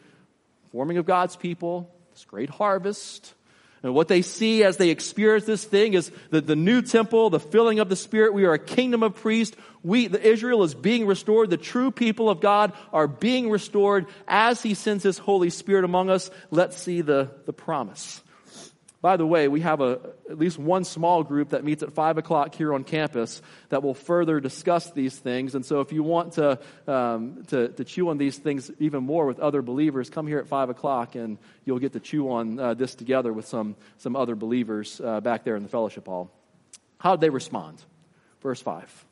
forming 0.70 0.98
of 0.98 1.06
God's 1.06 1.36
people, 1.36 1.90
this 2.12 2.24
great 2.24 2.50
harvest, 2.50 3.34
and 3.84 3.94
what 3.94 4.08
they 4.08 4.22
see 4.22 4.64
as 4.64 4.78
they 4.78 4.88
experience 4.88 5.44
this 5.44 5.62
thing 5.62 5.92
is 5.92 6.10
the, 6.30 6.40
the 6.40 6.56
new 6.56 6.80
temple, 6.80 7.28
the 7.28 7.38
filling 7.38 7.80
of 7.80 7.90
the 7.90 7.96
Spirit. 7.96 8.32
We 8.32 8.46
are 8.46 8.54
a 8.54 8.58
kingdom 8.58 9.02
of 9.02 9.14
priests. 9.16 9.54
We, 9.82 10.06
the 10.06 10.26
Israel 10.26 10.62
is 10.62 10.74
being 10.74 11.06
restored. 11.06 11.50
The 11.50 11.58
true 11.58 11.90
people 11.90 12.30
of 12.30 12.40
God 12.40 12.72
are 12.94 13.06
being 13.06 13.50
restored 13.50 14.06
as 14.26 14.62
He 14.62 14.72
sends 14.72 15.04
His 15.04 15.18
Holy 15.18 15.50
Spirit 15.50 15.84
among 15.84 16.08
us. 16.08 16.30
Let's 16.50 16.78
see 16.78 17.02
the, 17.02 17.30
the 17.44 17.52
promise. 17.52 18.22
By 19.04 19.18
the 19.18 19.26
way, 19.26 19.48
we 19.48 19.60
have 19.60 19.82
a, 19.82 20.00
at 20.30 20.38
least 20.38 20.58
one 20.58 20.82
small 20.82 21.24
group 21.24 21.50
that 21.50 21.62
meets 21.62 21.82
at 21.82 21.92
5 21.92 22.16
o'clock 22.16 22.54
here 22.54 22.72
on 22.72 22.84
campus 22.84 23.42
that 23.68 23.82
will 23.82 23.92
further 23.92 24.40
discuss 24.40 24.92
these 24.92 25.14
things. 25.14 25.54
And 25.54 25.62
so 25.62 25.82
if 25.82 25.92
you 25.92 26.02
want 26.02 26.32
to, 26.32 26.58
um, 26.88 27.42
to, 27.48 27.68
to, 27.68 27.84
chew 27.84 28.08
on 28.08 28.16
these 28.16 28.38
things 28.38 28.70
even 28.78 29.02
more 29.02 29.26
with 29.26 29.40
other 29.40 29.60
believers, 29.60 30.08
come 30.08 30.26
here 30.26 30.38
at 30.38 30.48
5 30.48 30.70
o'clock 30.70 31.16
and 31.16 31.36
you'll 31.66 31.80
get 31.80 31.92
to 31.92 32.00
chew 32.00 32.30
on 32.30 32.58
uh, 32.58 32.72
this 32.72 32.94
together 32.94 33.30
with 33.30 33.46
some, 33.46 33.76
some 33.98 34.16
other 34.16 34.34
believers 34.34 35.02
uh, 35.04 35.20
back 35.20 35.44
there 35.44 35.56
in 35.56 35.62
the 35.62 35.68
fellowship 35.68 36.06
hall. 36.06 36.30
How 36.96 37.14
did 37.14 37.20
they 37.20 37.28
respond? 37.28 37.82
Verse 38.40 38.62
5. 38.62 39.04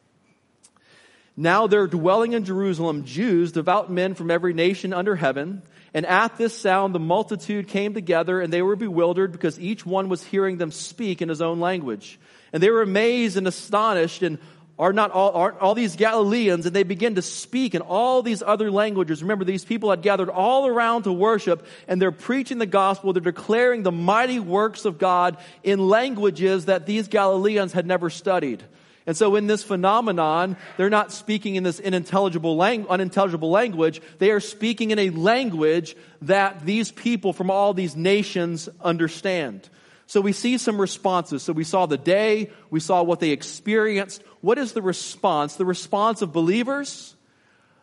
Now 1.36 1.66
there 1.66 1.86
dwelling 1.86 2.32
in 2.32 2.44
Jerusalem 2.44 3.04
Jews, 3.04 3.52
devout 3.52 3.90
men 3.90 4.14
from 4.14 4.30
every 4.30 4.52
nation 4.52 4.92
under 4.92 5.16
heaven. 5.16 5.62
And 5.94 6.06
at 6.06 6.36
this 6.36 6.56
sound, 6.56 6.94
the 6.94 7.00
multitude 7.00 7.68
came 7.68 7.94
together 7.94 8.40
and 8.40 8.52
they 8.52 8.62
were 8.62 8.76
bewildered 8.76 9.32
because 9.32 9.58
each 9.58 9.84
one 9.84 10.08
was 10.08 10.22
hearing 10.22 10.58
them 10.58 10.70
speak 10.70 11.22
in 11.22 11.28
his 11.28 11.42
own 11.42 11.60
language. 11.60 12.18
And 12.52 12.62
they 12.62 12.70
were 12.70 12.82
amazed 12.82 13.36
and 13.36 13.46
astonished 13.46 14.22
and 14.22 14.38
are 14.78 14.92
not 14.92 15.10
all, 15.10 15.32
are 15.32 15.58
all 15.60 15.74
these 15.74 15.96
Galileans 15.96 16.64
and 16.66 16.74
they 16.74 16.82
begin 16.82 17.14
to 17.14 17.22
speak 17.22 17.74
in 17.74 17.82
all 17.82 18.22
these 18.22 18.42
other 18.42 18.70
languages. 18.70 19.22
Remember, 19.22 19.44
these 19.44 19.64
people 19.64 19.90
had 19.90 20.02
gathered 20.02 20.30
all 20.30 20.66
around 20.66 21.04
to 21.04 21.12
worship 21.12 21.66
and 21.88 22.00
they're 22.00 22.10
preaching 22.10 22.58
the 22.58 22.66
gospel. 22.66 23.12
They're 23.12 23.22
declaring 23.22 23.82
the 23.82 23.92
mighty 23.92 24.40
works 24.40 24.84
of 24.84 24.98
God 24.98 25.36
in 25.62 25.88
languages 25.88 26.66
that 26.66 26.86
these 26.86 27.08
Galileans 27.08 27.72
had 27.72 27.86
never 27.86 28.10
studied. 28.10 28.62
And 29.06 29.16
so 29.16 29.34
in 29.34 29.48
this 29.48 29.64
phenomenon, 29.64 30.56
they're 30.76 30.90
not 30.90 31.12
speaking 31.12 31.56
in 31.56 31.64
this 31.64 31.80
unintelligible, 31.80 32.56
lang- 32.56 32.86
unintelligible 32.88 33.50
language. 33.50 34.00
They 34.18 34.30
are 34.30 34.40
speaking 34.40 34.92
in 34.92 34.98
a 34.98 35.10
language 35.10 35.96
that 36.22 36.64
these 36.64 36.92
people 36.92 37.32
from 37.32 37.50
all 37.50 37.74
these 37.74 37.96
nations 37.96 38.68
understand. 38.80 39.68
So 40.06 40.20
we 40.20 40.32
see 40.32 40.58
some 40.58 40.80
responses. 40.80 41.42
So 41.42 41.52
we 41.52 41.64
saw 41.64 41.86
the 41.86 41.98
day, 41.98 42.50
we 42.70 42.80
saw 42.80 43.02
what 43.02 43.18
they 43.18 43.30
experienced. 43.30 44.22
What 44.40 44.58
is 44.58 44.72
the 44.72 44.82
response? 44.82 45.56
The 45.56 45.64
response 45.64 46.22
of 46.22 46.32
believers, 46.32 47.16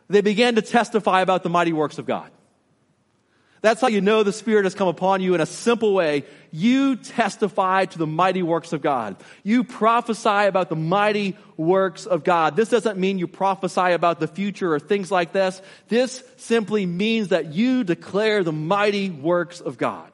they 0.08 0.20
began 0.20 0.54
to 0.54 0.62
testify 0.62 1.20
about 1.20 1.42
the 1.42 1.50
mighty 1.50 1.72
works 1.72 1.98
of 1.98 2.06
God. 2.06 2.30
That's 3.62 3.80
how 3.80 3.88
you 3.88 4.00
know 4.00 4.22
the 4.22 4.32
Spirit 4.32 4.64
has 4.64 4.74
come 4.74 4.88
upon 4.88 5.20
you 5.20 5.34
in 5.34 5.40
a 5.40 5.46
simple 5.46 5.92
way. 5.92 6.24
You 6.50 6.96
testify 6.96 7.84
to 7.84 7.98
the 7.98 8.06
mighty 8.06 8.42
works 8.42 8.72
of 8.72 8.80
God. 8.80 9.16
You 9.42 9.64
prophesy 9.64 10.46
about 10.46 10.70
the 10.70 10.76
mighty 10.76 11.36
works 11.56 12.06
of 12.06 12.24
God. 12.24 12.56
This 12.56 12.70
doesn't 12.70 12.98
mean 12.98 13.18
you 13.18 13.26
prophesy 13.26 13.92
about 13.92 14.18
the 14.18 14.26
future 14.26 14.72
or 14.72 14.80
things 14.80 15.10
like 15.10 15.32
this. 15.32 15.60
This 15.88 16.22
simply 16.38 16.86
means 16.86 17.28
that 17.28 17.52
you 17.52 17.84
declare 17.84 18.42
the 18.42 18.52
mighty 18.52 19.10
works 19.10 19.60
of 19.60 19.76
God. 19.76 20.09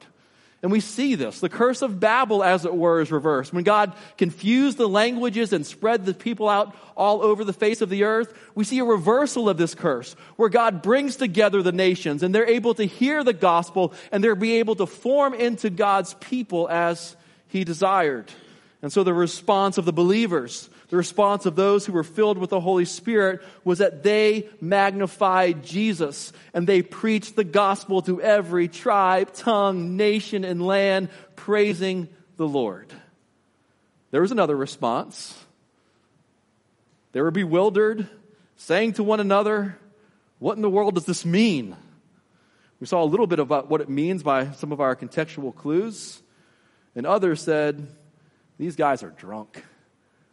And 0.63 0.73
we 0.73 0.81
see 0.81 1.15
this. 1.15 1.41
The 1.41 1.49
curse 1.49 1.83
of 1.83 2.01
Babel, 2.01 2.43
as 2.43 2.65
it 2.65 2.75
were, 2.75 3.01
is 3.01 3.13
reversed. 3.13 3.53
When 3.53 3.63
God 3.63 3.93
confused 4.17 4.79
the 4.79 4.89
languages 4.89 5.53
and 5.53 5.67
spread 5.67 6.07
the 6.07 6.15
people 6.15 6.49
out 6.49 6.75
all 6.97 7.23
over 7.23 7.45
the 7.45 7.53
face 7.53 7.83
of 7.83 7.91
the 7.91 8.05
earth, 8.05 8.33
we 8.55 8.65
see 8.65 8.79
a 8.79 8.85
reversal 8.85 9.49
of 9.51 9.59
this 9.59 9.75
curse, 9.75 10.17
where 10.37 10.49
God 10.49 10.83
brings 10.83 11.17
together 11.17 11.63
the 11.63 11.73
nations 11.73 12.23
and 12.23 12.35
they're 12.35 12.49
able 12.49 12.75
to 12.75 12.85
hear 12.85 13.23
the 13.23 13.35
gospel 13.35 13.93
and 14.11 14.25
they're 14.25 14.35
be 14.35 14.57
able 14.57 14.77
to 14.77 14.87
form 14.87 15.35
into 15.35 15.69
God's 15.69 16.15
people 16.15 16.69
as 16.71 17.17
He 17.49 17.63
desired. 17.63 18.33
And 18.81 18.93
so 18.93 19.05
the 19.05 19.15
response 19.15 19.79
of 19.79 19.85
the 19.85 19.93
believers 19.93 20.71
the 20.89 20.97
response 20.97 21.47
of 21.47 21.57
those 21.57 21.85
who 21.85 21.93
were 21.93 22.05
filled 22.05 22.39
with 22.39 22.51
the 22.51 22.61
Holy 22.61 22.85
Spirit 22.85 23.43
was 23.65 23.79
that 23.79 24.05
they 24.05 24.49
magnified 24.61 25.65
Jesus 25.65 26.33
and 26.55 26.67
they 26.67 26.83
preached 26.83 27.35
the 27.35 27.45
gospel 27.45 28.03
to 28.03 28.23
every 28.23 28.69
tribe, 28.69 29.33
tongue, 29.33 29.97
nation, 29.97 30.45
and 30.45 30.65
land, 30.65 31.09
praising 31.35 32.09
the 32.37 32.47
Lord. 32.47 32.93
There 34.13 34.21
was 34.21 34.31
another 34.31 34.57
response. 34.57 35.37
They 37.13 37.21
were 37.21 37.33
bewildered, 37.33 38.09
saying 38.57 38.95
to 38.95 39.03
one 39.03 39.19
another, 39.19 39.77
What 40.39 40.57
in 40.57 40.63
the 40.63 40.71
world 40.71 40.95
does 40.95 41.07
this 41.07 41.25
mean? 41.25 41.75
We 42.79 42.87
saw 42.87 43.03
a 43.03 43.07
little 43.07 43.27
bit 43.27 43.41
about 43.41 43.69
what 43.69 43.81
it 43.81 43.89
means 43.89 44.23
by 44.23 44.53
some 44.53 44.71
of 44.71 44.81
our 44.81 44.95
contextual 44.95 45.55
clues. 45.55 46.23
And 46.95 47.07
others 47.07 47.43
said, 47.43 47.89
These 48.57 48.77
guys 48.77 49.03
are 49.03 49.11
drunk. 49.11 49.65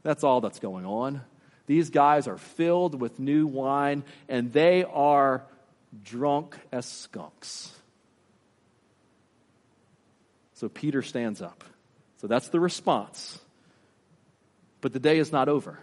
That's 0.03 0.23
all 0.23 0.41
that's 0.41 0.59
going 0.59 0.85
on. 0.85 1.21
These 1.65 1.89
guys 1.89 2.27
are 2.27 2.37
filled 2.37 2.99
with 2.99 3.19
new 3.19 3.47
wine 3.47 4.03
and 4.27 4.51
they 4.51 4.83
are 4.83 5.43
drunk 6.03 6.57
as 6.71 6.85
skunks. 6.85 7.71
So 10.55 10.69
Peter 10.69 11.01
stands 11.01 11.41
up. 11.41 11.63
So 12.17 12.27
that's 12.27 12.49
the 12.49 12.59
response. 12.59 13.39
But 14.81 14.93
the 14.93 14.99
day 14.99 15.17
is 15.17 15.31
not 15.31 15.47
over. 15.49 15.79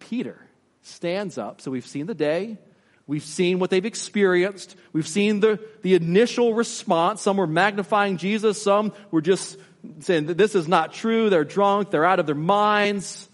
Peter 0.00 0.38
stands 0.82 1.38
up. 1.38 1.60
So 1.60 1.70
we've 1.70 1.86
seen 1.86 2.06
the 2.06 2.14
day. 2.14 2.58
We've 3.06 3.24
seen 3.24 3.58
what 3.58 3.70
they've 3.70 3.84
experienced. 3.84 4.76
We've 4.92 5.06
seen 5.06 5.40
the, 5.40 5.60
the 5.82 5.94
initial 5.94 6.54
response. 6.54 7.22
Some 7.22 7.36
were 7.36 7.46
magnifying 7.46 8.16
Jesus. 8.16 8.60
Some 8.60 8.92
were 9.10 9.20
just 9.20 9.58
saying 10.00 10.26
that 10.26 10.38
this 10.38 10.54
is 10.54 10.66
not 10.66 10.92
true. 10.92 11.28
They're 11.28 11.44
drunk. 11.44 11.90
They're 11.90 12.06
out 12.06 12.18
of 12.18 12.26
their 12.26 12.34
minds. 12.34 13.28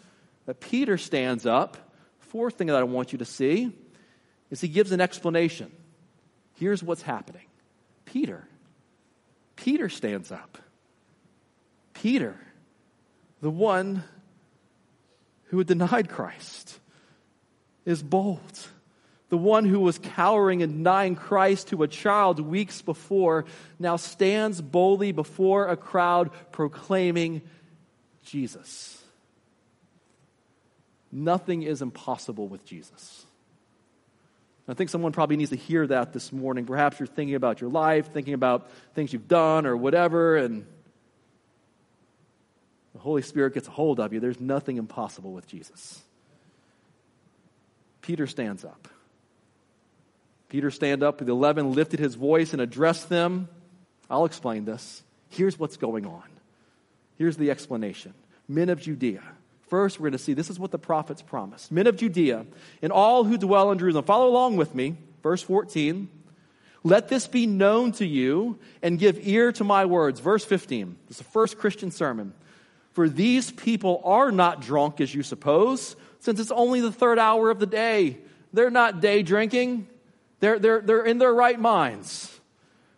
But 0.47 0.61
Peter 0.61 0.99
stands 0.99 1.47
up. 1.47 1.77
Fourth 2.19 2.55
thing 2.55 2.69
that 2.69 2.77
I 2.77 2.85
want 2.85 3.13
you 3.13 3.19
to 3.19 3.25
see 3.25 3.73
is 4.51 4.61
he 4.61 4.69
gives 4.69 4.93
an 4.93 5.01
explanation. 5.01 5.71
Here's 6.55 6.83
what's 6.83 7.03
happening. 7.03 7.47
Peter, 8.05 8.47
Peter 9.57 9.89
stands 9.89 10.33
up. 10.33 10.59
Peter, 11.95 12.37
the 13.41 13.51
one 13.51 14.03
who 15.45 15.59
had 15.59 15.67
denied 15.67 16.09
Christ, 16.09 16.79
is 17.85 18.03
bold. 18.03 18.69
The 19.29 19.39
one 19.39 19.65
who 19.65 19.81
was 19.81 19.99
cowering 19.99 20.63
and 20.63 20.73
denying 20.73 21.15
Christ 21.15 21.69
to 21.69 21.83
a 21.85 21.89
child 21.89 22.41
weeks 22.41 22.83
before 22.83 23.45
now 23.79 23.97
stands 23.97 24.61
boldly 24.61 25.13
before 25.13 25.69
a 25.69 25.77
crowd 25.77 26.31
proclaiming 26.51 27.43
Jesus. 28.25 29.00
Nothing 31.13 31.63
is 31.63 31.83
impossible 31.83 32.49
with 32.49 32.65
Jesus. 32.65 33.25
I 34.69 34.75
think 34.75 34.91
someone 34.91 35.11
probably 35.11 35.37
needs 35.37 35.51
to 35.51 35.57
hear 35.57 35.85
that 35.89 36.13
this 36.13 36.33
morning. 36.33 36.65
Perhaps 36.65 37.01
you're 37.01 37.09
thinking 37.09 37.35
about 37.35 37.61
your 37.61 37.71
life, 37.71 38.13
thinking 38.13 38.35
about 38.35 38.71
things 38.95 39.13
you've 39.13 39.27
done 39.27 39.67
or 39.67 39.77
whatever, 39.77 40.37
and 40.37 40.65
the 42.93 43.01
Holy 43.01 43.23
Spirit 43.23 43.55
gets 43.55 43.67
a 43.67 43.73
hold 43.73 43.99
of 43.99 44.13
you. 44.13 44.21
There's 44.21 44.41
nothing 44.41 44.77
impossible 44.77 45.33
with 45.33 45.49
Jesus. 45.49 46.01
Peter 48.03 48.29
stands 48.29 48.65
up. 48.65 48.87
Peter 50.49 50.71
stand 50.71 51.03
up. 51.03 51.19
The 51.19 51.33
eleven 51.33 51.73
lifted 51.73 51.99
his 51.99 52.15
voice 52.15 52.53
and 52.53 52.63
addressed 52.63 53.09
them. 53.09 53.49
I'll 54.09 54.25
explain 54.25 54.65
this. 54.65 55.03
Here's 55.31 55.59
what's 55.59 55.77
going 55.77 56.07
on. 56.07 56.25
Here's 57.19 57.37
the 57.37 57.51
explanation. 57.51 58.15
Men 58.49 58.69
of 58.69 58.81
Judea 58.81 59.23
First, 59.71 60.01
we're 60.01 60.11
going 60.11 60.13
to 60.13 60.19
see 60.19 60.35
this 60.35 60.51
is 60.51 60.59
what 60.59 60.73
the 60.73 60.79
prophets 60.79 61.23
promised. 61.23 61.71
Men 61.71 61.87
of 61.87 61.97
Judea 61.97 62.45
and 62.83 62.91
all 62.91 63.23
who 63.23 63.39
dwell 63.39 63.71
in 63.71 63.79
Jerusalem, 63.79 64.05
follow 64.05 64.29
along 64.29 64.57
with 64.57 64.75
me. 64.75 64.97
Verse 65.23 65.43
14. 65.43 66.09
Let 66.83 67.09
this 67.09 67.29
be 67.29 67.47
known 67.47 67.93
to 67.93 68.05
you 68.05 68.59
and 68.83 68.99
give 68.99 69.25
ear 69.25 69.53
to 69.53 69.63
my 69.63 69.85
words. 69.85 70.19
Verse 70.19 70.45
15. 70.45 70.97
This 71.07 71.19
is 71.21 71.25
the 71.25 71.33
first 71.33 71.57
Christian 71.57 71.93
sermon. 71.93 72.35
For 72.95 73.09
these 73.09 73.53
people 73.53 74.03
are 74.05 74.33
not 74.33 74.61
drunk 74.61 75.01
as 75.01 75.15
you 75.15 75.23
suppose, 75.23 75.95
since 76.19 76.41
it's 76.41 76.51
only 76.51 76.81
the 76.81 76.91
third 76.91 77.21
hour 77.21 77.49
of 77.49 77.61
the 77.61 77.67
day. 77.67 78.19
They're 78.53 78.71
not 78.71 79.01
day 79.01 79.23
drinking, 79.23 79.87
they're, 80.41 80.59
they're, 80.59 80.81
they're 80.81 81.05
in 81.05 81.19
their 81.19 81.33
right 81.33 81.61
minds. 81.61 82.41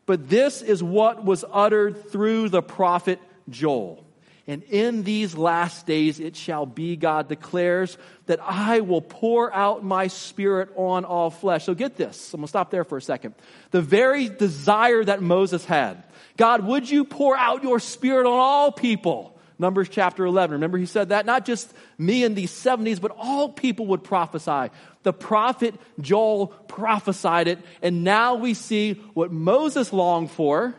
But 0.07 0.31
this 0.31 0.63
is 0.63 0.83
what 0.83 1.23
was 1.23 1.45
uttered 1.53 2.11
through 2.11 2.49
the 2.49 2.63
prophet 2.63 3.21
Joel. 3.51 4.03
And 4.47 4.63
in 4.65 5.05
these 5.05 5.37
last 5.37 5.87
days 5.87 6.19
it 6.19 6.35
shall 6.37 6.67
be, 6.67 6.97
God 6.97 7.29
declares, 7.29 7.97
that 8.27 8.41
I 8.43 8.81
will 8.81 9.01
pour 9.01 9.53
out 9.53 9.85
my 9.85 10.09
spirit 10.09 10.71
on 10.75 11.05
all 11.05 11.31
flesh. 11.31 11.65
So 11.65 11.75
get 11.75 11.97
this. 11.97 12.35
I'm 12.35 12.41
going 12.41 12.47
to 12.47 12.49
stop 12.49 12.71
there 12.71 12.85
for 12.85 12.99
a 12.99 13.03
second. 13.03 13.35
The 13.71 13.83
very 13.83 14.29
desire 14.29 15.05
that 15.05 15.23
Moses 15.23 15.65
had 15.65 16.03
God, 16.37 16.65
would 16.65 16.89
you 16.89 17.05
pour 17.05 17.37
out 17.37 17.63
your 17.63 17.79
spirit 17.79 18.27
on 18.27 18.39
all 18.39 18.73
people? 18.73 19.39
Numbers 19.59 19.89
chapter 19.89 20.25
11. 20.25 20.55
Remember, 20.55 20.79
he 20.79 20.87
said 20.87 21.11
that? 21.11 21.27
Not 21.27 21.45
just 21.45 21.73
me 21.99 22.25
in 22.25 22.35
the 22.35 22.47
70s, 22.47 23.01
but 23.01 23.13
all 23.17 23.49
people 23.51 23.87
would 23.89 24.03
prophesy. 24.03 24.75
The 25.03 25.13
prophet 25.13 25.75
Joel 26.01 26.49
prophesied 26.49 27.49
it, 27.49 27.59
and 27.81 28.03
now 28.03 28.37
we 28.37 28.55
see 28.55 28.95
what 29.15 29.31
Moses 29.31 29.93
longed 29.93 30.31
for 30.31 30.75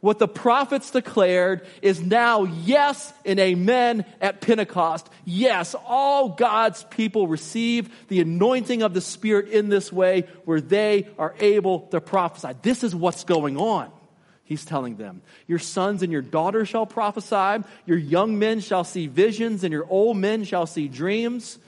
what 0.00 0.18
the 0.18 0.28
prophets 0.28 0.90
declared 0.90 1.66
is 1.82 2.00
now 2.00 2.44
yes 2.44 3.12
and 3.24 3.38
amen 3.38 4.06
at 4.20 4.40
Pentecost. 4.40 5.08
Yes, 5.26 5.74
all 5.86 6.30
God's 6.30 6.84
people 6.84 7.28
receive 7.28 7.90
the 8.08 8.20
anointing 8.20 8.82
of 8.82 8.94
the 8.94 9.02
Spirit 9.02 9.48
in 9.48 9.68
this 9.68 9.92
way 9.92 10.22
where 10.46 10.60
they 10.60 11.08
are 11.18 11.34
able 11.38 11.80
to 11.88 12.00
prophesy. 12.00 12.56
This 12.62 12.82
is 12.82 12.94
what's 12.94 13.24
going 13.24 13.58
on. 13.58 13.90
He's 14.44 14.64
telling 14.64 14.96
them, 14.96 15.20
Your 15.46 15.58
sons 15.58 16.02
and 16.02 16.10
your 16.10 16.22
daughters 16.22 16.68
shall 16.68 16.86
prophesy, 16.86 17.62
your 17.84 17.98
young 17.98 18.38
men 18.38 18.60
shall 18.60 18.84
see 18.84 19.06
visions, 19.06 19.64
and 19.64 19.72
your 19.72 19.86
old 19.88 20.16
men 20.16 20.44
shall 20.44 20.66
see 20.66 20.88
dreams. 20.88 21.58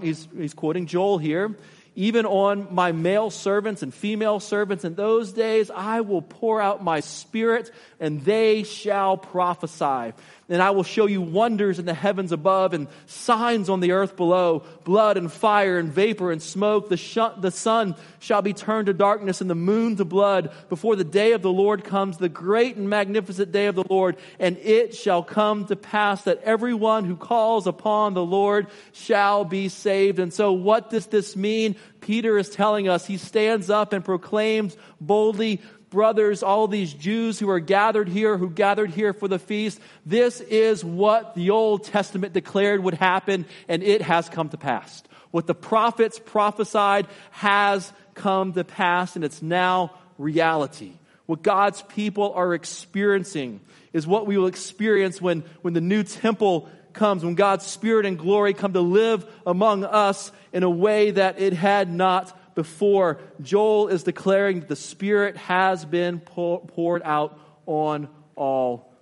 He's, 0.00 0.28
he's 0.36 0.54
quoting 0.54 0.86
Joel 0.86 1.18
here 1.18 1.56
even 1.94 2.26
on 2.26 2.68
my 2.74 2.92
male 2.92 3.30
servants 3.30 3.82
and 3.82 3.92
female 3.92 4.40
servants 4.40 4.84
in 4.84 4.94
those 4.94 5.32
days, 5.32 5.70
I 5.70 6.00
will 6.02 6.22
pour 6.22 6.60
out 6.60 6.82
my 6.82 7.00
spirit 7.00 7.70
and 7.98 8.24
they 8.24 8.62
shall 8.62 9.16
prophesy. 9.16 10.14
And 10.50 10.60
I 10.60 10.70
will 10.70 10.82
show 10.82 11.06
you 11.06 11.22
wonders 11.22 11.78
in 11.78 11.86
the 11.86 11.94
heavens 11.94 12.32
above 12.32 12.74
and 12.74 12.88
signs 13.06 13.68
on 13.68 13.78
the 13.78 13.92
earth 13.92 14.16
below, 14.16 14.64
blood 14.82 15.16
and 15.16 15.30
fire 15.30 15.78
and 15.78 15.92
vapor 15.92 16.32
and 16.32 16.42
smoke. 16.42 16.88
The, 16.88 16.96
sh- 16.96 17.18
the 17.38 17.52
sun 17.52 17.94
shall 18.18 18.42
be 18.42 18.52
turned 18.52 18.86
to 18.86 18.92
darkness 18.92 19.40
and 19.40 19.48
the 19.48 19.54
moon 19.54 19.94
to 19.96 20.04
blood 20.04 20.52
before 20.68 20.96
the 20.96 21.04
day 21.04 21.32
of 21.32 21.42
the 21.42 21.52
Lord 21.52 21.84
comes, 21.84 22.18
the 22.18 22.28
great 22.28 22.76
and 22.76 22.90
magnificent 22.90 23.52
day 23.52 23.66
of 23.66 23.76
the 23.76 23.84
Lord. 23.88 24.16
And 24.40 24.58
it 24.58 24.94
shall 24.96 25.22
come 25.22 25.66
to 25.66 25.76
pass 25.76 26.22
that 26.22 26.42
everyone 26.42 27.04
who 27.04 27.16
calls 27.16 27.68
upon 27.68 28.14
the 28.14 28.24
Lord 28.24 28.66
shall 28.92 29.44
be 29.44 29.68
saved. 29.68 30.18
And 30.18 30.34
so 30.34 30.52
what 30.52 30.90
does 30.90 31.06
this 31.06 31.36
mean? 31.36 31.76
Peter 32.00 32.38
is 32.38 32.50
telling 32.50 32.88
us 32.88 33.06
he 33.06 33.16
stands 33.16 33.70
up 33.70 33.92
and 33.92 34.04
proclaims 34.04 34.76
boldly, 35.00 35.60
brothers, 35.90 36.42
all 36.42 36.68
these 36.68 36.92
Jews 36.92 37.38
who 37.38 37.50
are 37.50 37.60
gathered 37.60 38.08
here, 38.08 38.36
who 38.38 38.48
gathered 38.48 38.90
here 38.90 39.12
for 39.12 39.28
the 39.28 39.38
feast, 39.38 39.80
this 40.06 40.40
is 40.40 40.84
what 40.84 41.34
the 41.34 41.50
Old 41.50 41.84
Testament 41.84 42.32
declared 42.32 42.82
would 42.82 42.94
happen, 42.94 43.44
and 43.68 43.82
it 43.82 44.02
has 44.02 44.28
come 44.28 44.48
to 44.50 44.56
pass. 44.56 45.02
What 45.30 45.46
the 45.46 45.54
prophets 45.54 46.18
prophesied 46.18 47.06
has 47.30 47.92
come 48.14 48.52
to 48.54 48.64
pass, 48.64 49.16
and 49.16 49.24
it's 49.24 49.42
now 49.42 49.92
reality. 50.18 50.92
What 51.26 51.42
God's 51.42 51.82
people 51.82 52.32
are 52.34 52.54
experiencing 52.54 53.60
is 53.92 54.06
what 54.06 54.26
we 54.26 54.38
will 54.38 54.46
experience 54.46 55.20
when, 55.20 55.44
when 55.62 55.74
the 55.74 55.80
new 55.80 56.02
temple 56.02 56.68
comes, 56.92 57.24
when 57.24 57.34
God's 57.34 57.66
Spirit 57.66 58.06
and 58.06 58.18
glory 58.18 58.54
come 58.54 58.72
to 58.72 58.80
live 58.80 59.26
among 59.46 59.84
us 59.84 60.32
in 60.52 60.62
a 60.62 60.70
way 60.70 61.10
that 61.10 61.40
it 61.40 61.52
had 61.52 61.90
not 61.90 62.54
before, 62.54 63.18
Joel 63.40 63.88
is 63.88 64.02
declaring 64.02 64.60
that 64.60 64.68
the 64.68 64.76
Spirit 64.76 65.36
has 65.36 65.84
been 65.84 66.20
poured 66.20 67.02
out 67.04 67.38
on 67.66 68.08
all 68.36 68.92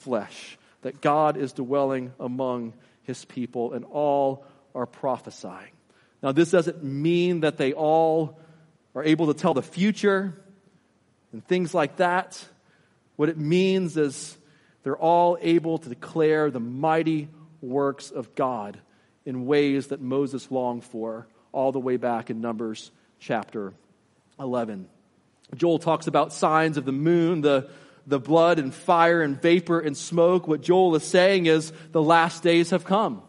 flesh, 0.00 0.58
that 0.82 1.00
God 1.00 1.36
is 1.36 1.52
dwelling 1.52 2.12
among 2.20 2.74
his 3.02 3.24
people, 3.24 3.72
and 3.72 3.84
all 3.84 4.44
are 4.74 4.86
prophesying. 4.86 5.72
Now, 6.22 6.32
this 6.32 6.50
doesn't 6.50 6.82
mean 6.82 7.40
that 7.40 7.56
they 7.56 7.72
all 7.72 8.38
are 8.94 9.04
able 9.04 9.32
to 9.32 9.34
tell 9.34 9.54
the 9.54 9.62
future 9.62 10.34
and 11.32 11.46
things 11.46 11.74
like 11.74 11.96
that. 11.96 12.44
What 13.16 13.28
it 13.28 13.38
means 13.38 13.96
is 13.96 14.36
they're 14.82 14.96
all 14.96 15.38
able 15.40 15.78
to 15.78 15.88
declare 15.88 16.50
the 16.50 16.60
mighty 16.60 17.28
works 17.60 18.10
of 18.10 18.34
God 18.34 18.80
in 19.24 19.46
ways 19.46 19.88
that 19.88 20.00
Moses 20.00 20.50
longed 20.50 20.84
for 20.84 21.26
all 21.52 21.72
the 21.72 21.80
way 21.80 21.96
back 21.96 22.30
in 22.30 22.40
Numbers 22.40 22.90
chapter 23.18 23.74
11. 24.38 24.88
Joel 25.54 25.78
talks 25.78 26.06
about 26.06 26.32
signs 26.32 26.76
of 26.76 26.84
the 26.84 26.92
moon, 26.92 27.40
the, 27.40 27.70
the 28.06 28.20
blood 28.20 28.58
and 28.58 28.74
fire 28.74 29.22
and 29.22 29.40
vapor 29.40 29.80
and 29.80 29.96
smoke. 29.96 30.46
What 30.46 30.60
Joel 30.60 30.94
is 30.96 31.04
saying 31.04 31.46
is 31.46 31.72
the 31.92 32.02
last 32.02 32.42
days 32.42 32.70
have 32.70 32.84
come. 32.84 33.22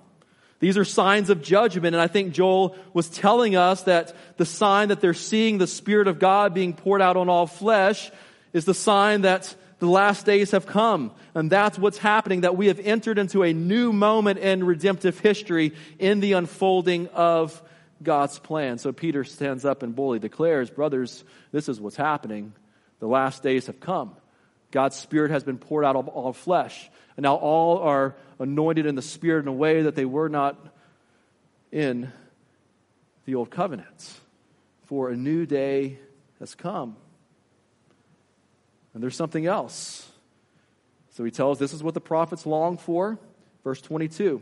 These 0.59 0.77
are 0.77 0.85
signs 0.85 1.29
of 1.29 1.41
judgment, 1.41 1.95
and 1.95 2.01
I 2.01 2.07
think 2.07 2.33
Joel 2.33 2.75
was 2.93 3.07
telling 3.07 3.55
us 3.55 3.83
that 3.83 4.13
the 4.35 4.45
sign 4.45 4.89
that 4.89 4.99
they're 4.99 5.13
seeing 5.13 5.57
the 5.57 5.67
Spirit 5.67 6.09
of 6.09 6.19
God 6.19 6.53
being 6.53 6.73
poured 6.73 7.01
out 7.01 7.15
on 7.15 7.29
all 7.29 7.47
flesh 7.47 8.11
is 8.51 8.65
the 8.65 8.73
sign 8.73 9.21
that 9.21 9.55
the 9.79 9.87
last 9.87 10.25
days 10.25 10.51
have 10.51 10.65
come. 10.65 11.11
And 11.33 11.49
that's 11.49 11.79
what's 11.79 11.97
happening, 11.97 12.41
that 12.41 12.55
we 12.55 12.67
have 12.67 12.79
entered 12.79 13.17
into 13.17 13.43
a 13.43 13.53
new 13.53 13.91
moment 13.91 14.39
in 14.39 14.63
redemptive 14.63 15.19
history 15.19 15.73
in 15.97 16.19
the 16.19 16.33
unfolding 16.33 17.07
of 17.07 17.61
God's 18.03 18.39
plan. 18.39 18.77
So 18.77 18.91
Peter 18.91 19.23
stands 19.23 19.65
up 19.65 19.83
and 19.83 19.95
boldly 19.95 20.19
declares, 20.19 20.69
Brothers, 20.69 21.23
this 21.51 21.69
is 21.69 21.79
what's 21.79 21.95
happening. 21.95 22.53
The 22.99 23.07
last 23.07 23.43
days 23.43 23.67
have 23.67 23.79
come. 23.79 24.15
God's 24.71 24.95
Spirit 24.95 25.31
has 25.31 25.43
been 25.43 25.57
poured 25.57 25.85
out 25.85 25.95
on 25.95 26.07
all 26.07 26.33
flesh. 26.33 26.89
And 27.17 27.23
now 27.23 27.35
all 27.35 27.79
are 27.79 28.15
anointed 28.37 28.85
in 28.85 28.95
the 28.95 29.01
Spirit 29.01 29.41
in 29.41 29.47
a 29.47 29.53
way 29.53 29.83
that 29.83 29.95
they 29.95 30.05
were 30.05 30.29
not 30.29 30.57
in 31.71 32.11
the 33.25 33.35
old 33.35 33.49
covenant. 33.49 34.13
For 34.85 35.09
a 35.09 35.15
new 35.15 35.45
day 35.45 35.99
has 36.39 36.55
come. 36.55 36.97
And 38.93 39.03
there's 39.03 39.15
something 39.15 39.45
else. 39.45 40.09
So 41.11 41.23
he 41.23 41.31
tells 41.31 41.59
this 41.59 41.73
is 41.73 41.83
what 41.83 41.93
the 41.93 42.01
prophets 42.01 42.45
long 42.45 42.77
for. 42.77 43.19
Verse 43.63 43.81
22 43.81 44.41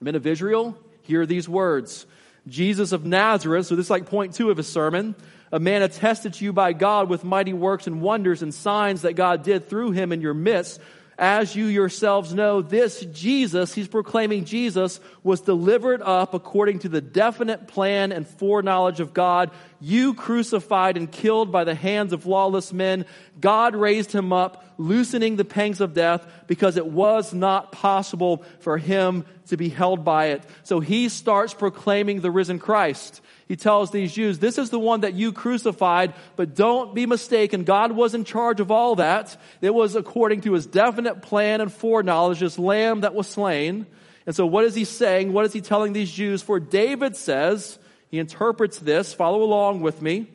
Men 0.00 0.14
of 0.14 0.26
Israel, 0.26 0.78
hear 1.02 1.26
these 1.26 1.48
words 1.48 2.06
Jesus 2.46 2.92
of 2.92 3.04
Nazareth, 3.04 3.66
so 3.66 3.76
this 3.76 3.86
is 3.86 3.90
like 3.90 4.06
point 4.06 4.34
two 4.34 4.50
of 4.50 4.56
his 4.56 4.68
sermon, 4.68 5.14
a 5.50 5.58
man 5.58 5.82
attested 5.82 6.34
to 6.34 6.44
you 6.44 6.52
by 6.52 6.72
God 6.72 7.08
with 7.08 7.24
mighty 7.24 7.52
works 7.52 7.86
and 7.86 8.00
wonders 8.00 8.42
and 8.42 8.54
signs 8.54 9.02
that 9.02 9.14
God 9.14 9.42
did 9.42 9.68
through 9.68 9.92
him 9.92 10.12
in 10.12 10.20
your 10.20 10.34
midst, 10.34 10.80
as 11.18 11.56
you 11.56 11.64
yourselves 11.66 12.34
know, 12.34 12.60
this 12.60 13.00
Jesus, 13.00 13.72
he's 13.72 13.88
proclaiming 13.88 14.44
Jesus, 14.44 15.00
was 15.22 15.40
delivered 15.40 16.02
up 16.02 16.34
according 16.34 16.80
to 16.80 16.88
the 16.90 17.00
definite 17.00 17.68
plan 17.68 18.12
and 18.12 18.28
foreknowledge 18.28 19.00
of 19.00 19.14
God. 19.14 19.50
You 19.80 20.14
crucified 20.14 20.96
and 20.96 21.10
killed 21.10 21.52
by 21.52 21.64
the 21.64 21.74
hands 21.74 22.12
of 22.12 22.26
lawless 22.26 22.72
men. 22.72 23.06
God 23.40 23.76
raised 23.76 24.12
him 24.12 24.32
up, 24.32 24.64
loosening 24.78 25.36
the 25.36 25.44
pangs 25.44 25.80
of 25.80 25.94
death 25.94 26.26
because 26.46 26.76
it 26.76 26.86
was 26.86 27.32
not 27.34 27.72
possible 27.72 28.44
for 28.60 28.78
him 28.78 29.24
to 29.48 29.56
be 29.56 29.68
held 29.68 30.04
by 30.04 30.26
it. 30.26 30.42
So 30.62 30.80
he 30.80 31.08
starts 31.08 31.54
proclaiming 31.54 32.20
the 32.20 32.30
risen 32.30 32.58
Christ 32.58 33.20
he 33.48 33.54
tells 33.54 33.92
these 33.92 34.12
Jews, 34.12 34.38
This 34.38 34.58
is 34.58 34.70
the 34.70 34.78
one 34.78 35.02
that 35.02 35.14
you 35.14 35.32
crucified, 35.32 36.14
but 36.34 36.54
don't 36.54 36.94
be 36.94 37.06
mistaken. 37.06 37.62
God 37.62 37.92
was 37.92 38.14
in 38.14 38.24
charge 38.24 38.58
of 38.58 38.70
all 38.72 38.96
that. 38.96 39.36
It 39.60 39.72
was 39.72 39.94
according 39.94 40.40
to 40.42 40.52
his 40.52 40.66
definite 40.66 41.22
plan 41.22 41.60
and 41.60 41.72
foreknowledge, 41.72 42.40
this 42.40 42.58
lamb 42.58 43.02
that 43.02 43.14
was 43.14 43.28
slain. 43.28 43.86
And 44.26 44.34
so, 44.34 44.46
what 44.46 44.64
is 44.64 44.74
he 44.74 44.84
saying? 44.84 45.32
What 45.32 45.44
is 45.44 45.52
he 45.52 45.60
telling 45.60 45.92
these 45.92 46.10
Jews? 46.10 46.42
For 46.42 46.58
David 46.58 47.14
says, 47.14 47.78
he 48.16 48.20
interprets 48.20 48.78
this, 48.78 49.12
follow 49.12 49.42
along 49.42 49.82
with 49.82 50.00
me. 50.00 50.26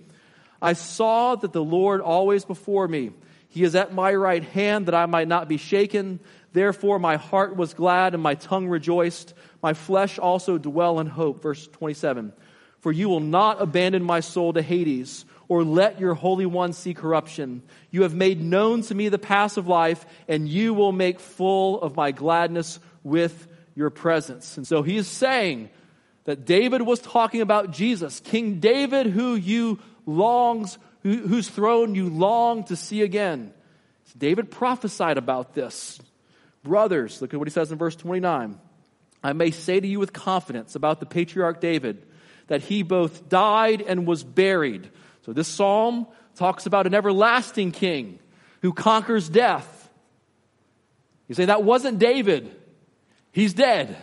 I 0.62 0.74
saw 0.74 1.34
that 1.34 1.52
the 1.52 1.64
Lord 1.64 2.00
always 2.00 2.46
before 2.46 2.88
me. 2.88 3.10
He 3.50 3.64
is 3.64 3.74
at 3.74 3.92
my 3.92 4.14
right 4.14 4.44
hand 4.44 4.86
that 4.86 4.94
I 4.94 5.08
might 5.08 5.28
not 5.28 5.50
be 5.50 5.58
shaken. 5.58 6.20
Therefore, 6.54 7.00
my 7.00 7.16
heart 7.16 7.56
was 7.56 7.74
glad 7.74 8.14
and 8.14 8.22
my 8.22 8.36
tongue 8.36 8.68
rejoiced. 8.68 9.34
My 9.64 9.74
flesh 9.74 10.20
also 10.20 10.60
dwell 10.60 11.00
in 11.00 11.08
hope. 11.08 11.42
Verse 11.42 11.68
27. 11.70 12.34
For 12.82 12.92
you 12.92 13.10
will 13.10 13.20
not 13.20 13.60
abandon 13.60 14.04
my 14.04 14.20
soul 14.20 14.54
to 14.54 14.62
Hades, 14.62 15.26
or 15.48 15.64
let 15.64 16.00
your 16.00 16.14
Holy 16.14 16.46
One 16.46 16.74
see 16.74 16.94
corruption. 16.94 17.64
You 17.90 18.04
have 18.04 18.14
made 18.14 18.40
known 18.40 18.84
to 18.84 18.94
me 18.94 19.10
the 19.10 19.18
path 19.18 19.58
of 19.58 19.68
life, 19.68 20.06
and 20.28 20.48
you 20.48 20.76
will 20.76 20.92
make 20.92 21.20
full 21.20 21.82
of 21.82 21.96
my 21.96 22.12
gladness 22.12 22.80
with 23.04 23.48
your 23.74 23.90
presence. 23.90 24.58
And 24.58 24.68
so 24.68 24.84
he 24.84 24.98
is 24.98 25.08
saying 25.08 25.72
that 26.26 26.46
David 26.46 26.82
was 26.82 27.00
talking 27.00 27.42
about 27.42 27.72
Jesus, 27.72 28.20
King 28.20 28.60
David, 28.60 29.08
who 29.08 29.36
you 29.36 29.80
longs, 30.06 30.78
whose 31.04 31.50
throne 31.50 31.96
you 31.96 32.10
long 32.10 32.64
to 32.66 32.76
see 32.76 33.02
again. 33.02 33.54
So 34.06 34.14
David 34.18 34.52
prophesied 34.52 35.18
about 35.18 35.54
this. 35.54 36.00
Brothers, 36.64 37.22
look 37.22 37.34
at 37.34 37.40
what 37.40 37.48
he 37.48 37.52
says 37.52 37.72
in 37.72 37.78
verse 37.78 37.96
29. 37.96 38.60
I 39.24 39.34
may 39.34 39.52
say 39.52 39.80
to 39.80 39.88
you 39.88 40.00
with 40.00 40.14
confidence 40.14 40.76
about 40.76 41.00
the 41.00 41.06
patriarch 41.06 41.60
David 41.60 42.06
that 42.48 42.62
he 42.62 42.84
both 42.84 43.30
died 43.30 43.82
and 43.82 44.06
was 44.06 44.24
buried. 44.24 44.90
So 45.26 45.34
this 45.34 45.48
psalm 45.48 46.08
talks 46.36 46.66
about 46.66 46.88
an 46.88 46.94
everlasting 46.94 47.72
king 47.72 48.20
who 48.62 48.74
conquers 48.74 49.30
death. 49.30 49.90
You 51.28 51.36
say 51.36 51.46
that 51.46 51.64
wasn't 51.64 51.98
David. 52.00 52.54
He's 53.32 53.54
dead. 53.54 53.96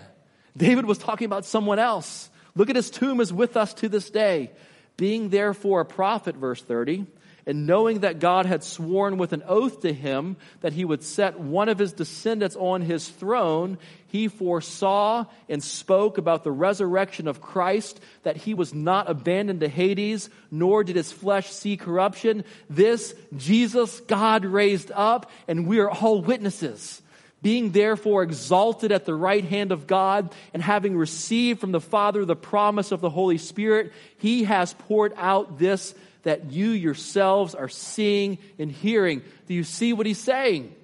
David 0.59 0.85
was 0.85 0.99
talking 0.99 1.27
about 1.27 1.44
someone 1.44 1.79
else. 1.79 2.29
Look 2.55 2.68
at 2.68 2.77
his 2.77 2.90
tomb 2.90 3.21
is 3.21 3.33
with 3.33 3.57
us 3.57 3.73
to 3.75 3.88
this 3.88 4.11
day. 4.11 4.51
Being 4.97 5.29
therefore 5.29 5.81
a 5.81 5.87
prophet, 5.87 6.35
verse 6.35 6.61
30, 6.61 7.07
and 7.47 7.66
knowing 7.66 8.01
that 8.01 8.18
God 8.18 8.44
had 8.44 8.62
sworn 8.62 9.16
with 9.16 9.33
an 9.33 9.42
oath 9.47 9.81
to 9.81 9.92
him 9.92 10.37
that 10.61 10.75
he 10.75 10.85
would 10.85 11.03
set 11.03 11.40
one 11.40 11.71
of 11.71 11.79
his 11.79 11.94
descendants 11.94 12.57
on 12.57 12.83
his 12.83 13.09
throne, 13.09 13.79
he 14.09 14.29
foresaw 14.29 15.25
and 15.49 15.62
spoke 15.62 16.18
about 16.18 16.44
the 16.44 16.51
resurrection 16.51 17.27
of 17.27 17.40
Christ, 17.40 18.01
that 18.25 18.37
he 18.37 18.53
was 18.53 18.75
not 18.75 19.09
abandoned 19.09 19.61
to 19.61 19.68
Hades, 19.68 20.29
nor 20.51 20.85
did 20.85 20.97
his 20.97 21.11
flesh 21.11 21.51
see 21.51 21.79
corruption. 21.79 22.44
This 22.68 23.14
Jesus 23.35 24.01
God 24.01 24.44
raised 24.44 24.90
up, 24.92 25.31
and 25.47 25.66
we 25.66 25.79
are 25.79 25.90
all 25.90 26.21
witnesses. 26.21 27.01
Being 27.40 27.70
therefore 27.70 28.22
exalted 28.22 28.90
at 28.90 29.05
the 29.05 29.14
right 29.14 29.44
hand 29.44 29.70
of 29.70 29.87
God, 29.87 30.35
and 30.53 30.62
having 30.62 30.96
received 30.96 31.61
from 31.61 31.72
the 31.72 31.81
Father 31.81 32.24
the 32.24 32.35
promise 32.35 32.90
of 32.90 33.01
the 33.01 33.11
Holy 33.11 33.38
Spirit, 33.38 33.92
he 34.18 34.44
has 34.44 34.74
poured 34.74 35.12
out 35.16 35.59
this 35.59 35.94
that 36.24 36.51
you 36.51 36.70
yourselves 36.70 37.55
are 37.55 37.68
seeing 37.68 38.38
and 38.59 38.70
hearing. 38.70 39.22
Do 39.46 39.55
you 39.55 39.64
see 39.64 39.92
what 39.92 40.07
he's 40.07 40.18
saying? 40.18 40.74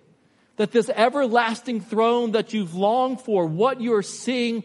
That 0.57 0.71
this 0.71 0.89
everlasting 0.89 1.81
throne 1.81 2.33
that 2.33 2.53
you've 2.53 2.75
longed 2.75 3.21
for, 3.21 3.45
what 3.45 3.81
you're 3.81 4.03
seeing 4.03 4.63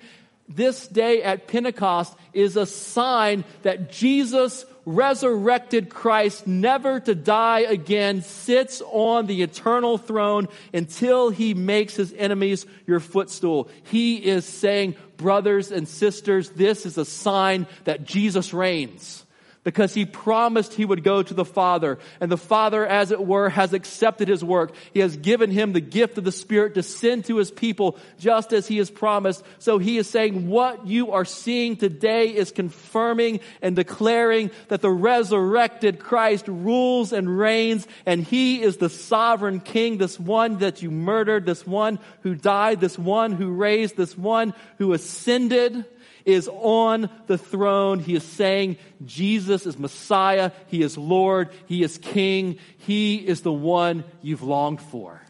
this 0.47 0.87
day 0.87 1.23
at 1.23 1.47
Pentecost 1.47 2.15
is 2.33 2.55
a 2.55 2.65
sign 2.65 3.43
that 3.63 3.91
Jesus, 3.91 4.65
resurrected 4.85 5.89
Christ, 5.89 6.47
never 6.47 6.99
to 6.99 7.15
die 7.15 7.61
again, 7.61 8.21
sits 8.21 8.81
on 8.85 9.27
the 9.27 9.41
eternal 9.41 9.97
throne 9.97 10.47
until 10.73 11.29
he 11.29 11.53
makes 11.53 11.95
his 11.95 12.13
enemies 12.13 12.65
your 12.87 12.99
footstool. 12.99 13.69
He 13.83 14.17
is 14.17 14.45
saying, 14.45 14.95
brothers 15.17 15.71
and 15.71 15.87
sisters, 15.87 16.49
this 16.51 16.85
is 16.85 16.97
a 16.97 17.05
sign 17.05 17.67
that 17.83 18.05
Jesus 18.05 18.53
reigns 18.53 19.25
because 19.69 19.93
he 19.93 20.03
promised 20.03 20.73
he 20.73 20.83
would 20.83 21.03
go 21.03 21.21
to 21.21 21.33
the 21.35 21.45
Father. 21.45 21.99
And 22.19 22.31
the 22.31 22.37
Father, 22.37 22.83
as 22.83 23.11
it 23.11 23.23
were, 23.23 23.49
has 23.49 23.71
accepted 23.71 24.27
his 24.27 24.43
work. 24.43 24.73
He 24.95 24.99
has 25.01 25.15
given 25.15 25.51
him 25.51 25.73
the 25.73 25.79
gift 25.79 26.17
of 26.17 26.23
the 26.23 26.31
Spirit 26.31 26.73
to 26.73 26.81
send 26.81 27.25
to 27.25 27.37
his 27.37 27.51
people 27.51 27.95
just 28.17 28.51
as 28.51 28.67
he 28.67 28.77
has 28.77 28.89
promised. 28.89 29.43
So 29.59 29.77
he 29.77 29.99
is 29.99 30.09
saying 30.09 30.47
what 30.47 30.87
you 30.87 31.11
are 31.11 31.23
seeing 31.23 31.75
today 31.75 32.29
is 32.29 32.51
confirming 32.51 33.41
and 33.61 33.75
declaring 33.75 34.49
that 34.69 34.81
the 34.81 34.89
resurrected 34.89 35.99
Christ 35.99 36.47
rules 36.47 37.13
and 37.13 37.37
reigns 37.37 37.87
and 38.07 38.23
he 38.23 38.63
is 38.63 38.77
the 38.77 38.89
sovereign 38.89 39.59
king, 39.59 39.99
this 39.99 40.19
one 40.19 40.57
that 40.57 40.81
you 40.81 40.89
murdered, 40.89 41.45
this 41.45 41.67
one 41.67 41.99
who 42.23 42.33
died, 42.33 42.79
this 42.79 42.97
one 42.97 43.33
who 43.33 43.51
raised, 43.51 43.97
this 43.97 44.17
one 44.17 44.55
who 44.79 44.93
ascended 44.93 45.85
is 46.33 46.49
on 46.51 47.09
the 47.27 47.37
throne. 47.37 47.99
He 47.99 48.15
is 48.15 48.23
saying 48.23 48.77
Jesus 49.05 49.65
is 49.65 49.77
Messiah. 49.77 50.51
He 50.67 50.81
is 50.81 50.97
Lord. 50.97 51.49
He 51.65 51.83
is 51.83 51.97
King. 51.97 52.59
He 52.77 53.15
is 53.15 53.41
the 53.41 53.53
one 53.53 54.03
you've 54.21 54.43
longed 54.43 54.81
for. 54.81 55.21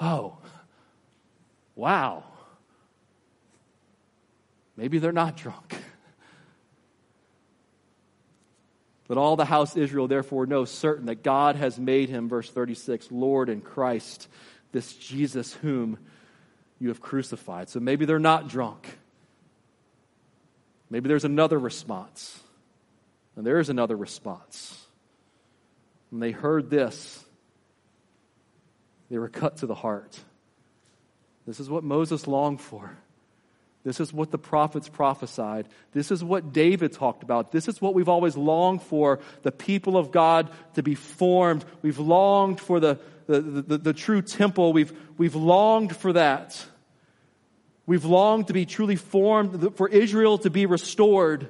Oh, 0.00 0.38
wow. 1.74 2.24
Maybe 4.76 4.98
they're 4.98 5.12
not 5.12 5.36
drunk. 5.36 5.76
But 9.06 9.18
all 9.18 9.36
the 9.36 9.44
house 9.44 9.76
Israel 9.76 10.08
therefore 10.08 10.46
knows 10.46 10.70
certain 10.70 11.06
that 11.06 11.22
God 11.22 11.56
has 11.56 11.78
made 11.78 12.08
him, 12.08 12.28
verse 12.28 12.50
36, 12.50 13.12
Lord 13.12 13.48
and 13.48 13.62
Christ, 13.62 14.28
this 14.72 14.92
Jesus 14.94 15.52
whom 15.54 15.98
you 16.78 16.88
have 16.88 17.00
crucified. 17.00 17.68
So 17.68 17.80
maybe 17.80 18.06
they're 18.06 18.18
not 18.18 18.48
drunk. 18.48 18.98
Maybe 20.94 21.08
there's 21.08 21.24
another 21.24 21.58
response. 21.58 22.38
And 23.34 23.44
there 23.44 23.58
is 23.58 23.68
another 23.68 23.96
response. 23.96 24.80
When 26.10 26.20
they 26.20 26.30
heard 26.30 26.70
this, 26.70 27.24
they 29.10 29.18
were 29.18 29.28
cut 29.28 29.56
to 29.56 29.66
the 29.66 29.74
heart. 29.74 30.16
This 31.48 31.58
is 31.58 31.68
what 31.68 31.82
Moses 31.82 32.28
longed 32.28 32.60
for. 32.60 32.96
This 33.82 33.98
is 33.98 34.12
what 34.12 34.30
the 34.30 34.38
prophets 34.38 34.88
prophesied. 34.88 35.66
This 35.90 36.12
is 36.12 36.22
what 36.22 36.52
David 36.52 36.92
talked 36.92 37.24
about. 37.24 37.50
This 37.50 37.66
is 37.66 37.82
what 37.82 37.94
we've 37.94 38.08
always 38.08 38.36
longed 38.36 38.80
for 38.80 39.18
the 39.42 39.50
people 39.50 39.96
of 39.96 40.12
God 40.12 40.48
to 40.74 40.84
be 40.84 40.94
formed. 40.94 41.64
We've 41.82 41.98
longed 41.98 42.60
for 42.60 42.78
the, 42.78 43.00
the, 43.26 43.40
the, 43.40 43.78
the, 43.78 43.92
true 43.94 44.22
temple. 44.22 44.72
We've, 44.72 44.96
we've 45.18 45.34
longed 45.34 45.96
for 45.96 46.12
that. 46.12 46.64
We've 47.86 48.04
longed 48.04 48.46
to 48.48 48.52
be 48.52 48.66
truly 48.66 48.96
formed, 48.96 49.76
for 49.76 49.88
Israel 49.88 50.38
to 50.38 50.50
be 50.50 50.66
restored. 50.66 51.48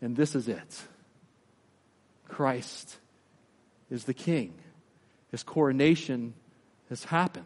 And 0.00 0.14
this 0.14 0.34
is 0.34 0.48
it. 0.48 0.82
Christ 2.28 2.96
is 3.90 4.04
the 4.04 4.14
king. 4.14 4.54
His 5.30 5.42
coronation 5.42 6.34
has 6.88 7.04
happened. 7.04 7.44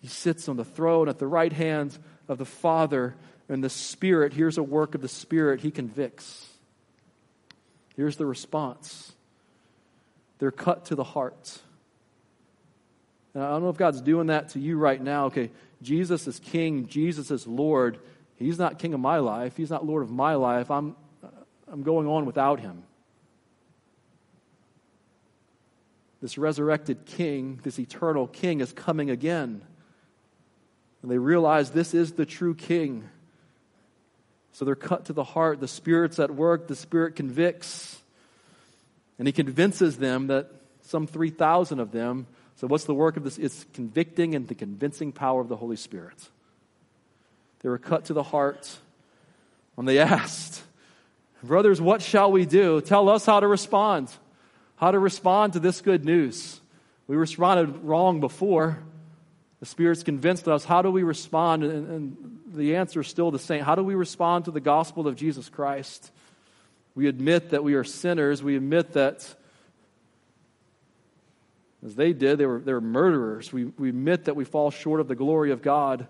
He 0.00 0.08
sits 0.08 0.48
on 0.48 0.56
the 0.56 0.64
throne 0.64 1.08
at 1.08 1.18
the 1.18 1.26
right 1.26 1.52
hand 1.52 1.98
of 2.28 2.38
the 2.38 2.44
Father, 2.44 3.14
and 3.48 3.62
the 3.62 3.70
Spirit, 3.70 4.32
here's 4.32 4.58
a 4.58 4.62
work 4.62 4.94
of 4.94 5.00
the 5.00 5.08
Spirit, 5.08 5.60
He 5.60 5.70
convicts. 5.70 6.46
Here's 7.96 8.16
the 8.16 8.26
response 8.26 9.12
they're 10.38 10.50
cut 10.50 10.86
to 10.86 10.94
the 10.94 11.04
heart. 11.04 11.58
And 13.32 13.42
I 13.42 13.50
don't 13.50 13.62
know 13.62 13.70
if 13.70 13.76
God's 13.76 14.00
doing 14.00 14.28
that 14.28 14.50
to 14.50 14.60
you 14.60 14.76
right 14.76 15.00
now. 15.00 15.26
Okay, 15.26 15.50
Jesus 15.82 16.26
is 16.26 16.38
king, 16.38 16.86
Jesus 16.86 17.30
is 17.30 17.46
Lord. 17.46 17.98
He's 18.36 18.58
not 18.58 18.78
king 18.78 18.94
of 18.94 19.00
my 19.00 19.18
life, 19.18 19.56
he's 19.56 19.70
not 19.70 19.86
Lord 19.86 20.02
of 20.02 20.10
my 20.10 20.34
life. 20.34 20.70
I'm, 20.70 20.96
I'm 21.68 21.82
going 21.82 22.06
on 22.06 22.26
without 22.26 22.60
him. 22.60 22.82
This 26.22 26.38
resurrected 26.38 27.04
king, 27.04 27.60
this 27.62 27.78
eternal 27.78 28.26
king, 28.26 28.60
is 28.60 28.72
coming 28.72 29.10
again. 29.10 29.62
And 31.02 31.10
they 31.10 31.18
realize 31.18 31.70
this 31.70 31.94
is 31.94 32.12
the 32.12 32.26
true 32.26 32.54
king. 32.54 33.08
So 34.52 34.64
they're 34.64 34.74
cut 34.74 35.04
to 35.06 35.12
the 35.12 35.22
heart. 35.22 35.60
The 35.60 35.68
Spirit's 35.68 36.18
at 36.18 36.34
work. 36.34 36.66
The 36.66 36.74
Spirit 36.74 37.14
convicts. 37.14 38.00
And 39.18 39.28
He 39.28 39.32
convinces 39.32 39.98
them 39.98 40.28
that 40.28 40.50
some 40.82 41.06
3,000 41.06 41.78
of 41.78 41.92
them 41.92 42.26
so, 42.56 42.66
what's 42.66 42.84
the 42.84 42.94
work 42.94 43.16
of 43.18 43.24
this? 43.24 43.36
It's 43.38 43.66
convicting 43.74 44.34
and 44.34 44.48
the 44.48 44.54
convincing 44.54 45.12
power 45.12 45.40
of 45.40 45.48
the 45.48 45.56
Holy 45.56 45.76
Spirit. 45.76 46.16
They 47.60 47.68
were 47.68 47.78
cut 47.78 48.06
to 48.06 48.14
the 48.14 48.22
heart 48.22 48.78
when 49.74 49.86
they 49.86 49.98
asked, 50.00 50.62
Brothers, 51.42 51.80
what 51.80 52.00
shall 52.00 52.32
we 52.32 52.46
do? 52.46 52.80
Tell 52.80 53.08
us 53.10 53.26
how 53.26 53.40
to 53.40 53.46
respond. 53.46 54.10
How 54.76 54.90
to 54.90 54.98
respond 54.98 55.52
to 55.52 55.60
this 55.60 55.80
good 55.80 56.04
news. 56.04 56.60
We 57.06 57.16
responded 57.16 57.84
wrong 57.84 58.20
before. 58.20 58.78
The 59.60 59.66
Spirit's 59.66 60.02
convinced 60.02 60.48
us. 60.48 60.64
How 60.64 60.82
do 60.82 60.90
we 60.90 61.02
respond? 61.02 61.62
And, 61.62 61.88
and 61.88 62.40
the 62.54 62.76
answer 62.76 63.00
is 63.00 63.06
still 63.06 63.30
the 63.30 63.38
same. 63.38 63.64
How 63.64 63.74
do 63.74 63.82
we 63.82 63.94
respond 63.94 64.46
to 64.46 64.50
the 64.50 64.60
gospel 64.60 65.06
of 65.06 65.16
Jesus 65.16 65.48
Christ? 65.48 66.10
We 66.94 67.06
admit 67.06 67.50
that 67.50 67.62
we 67.62 67.74
are 67.74 67.84
sinners. 67.84 68.42
We 68.42 68.56
admit 68.56 68.94
that 68.94 69.34
as 71.86 71.94
they 71.94 72.12
did. 72.12 72.38
They 72.38 72.46
were, 72.46 72.60
they 72.60 72.72
were 72.72 72.80
murderers. 72.80 73.52
We, 73.52 73.64
we 73.64 73.88
admit 73.88 74.24
that 74.24 74.36
we 74.36 74.44
fall 74.44 74.70
short 74.70 75.00
of 75.00 75.08
the 75.08 75.14
glory 75.14 75.52
of 75.52 75.62
God. 75.62 76.08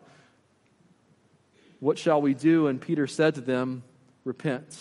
What 1.78 1.98
shall 1.98 2.20
we 2.20 2.34
do? 2.34 2.66
And 2.66 2.80
Peter 2.80 3.06
said 3.06 3.34
to 3.36 3.42
them, 3.42 3.84
Repent 4.24 4.76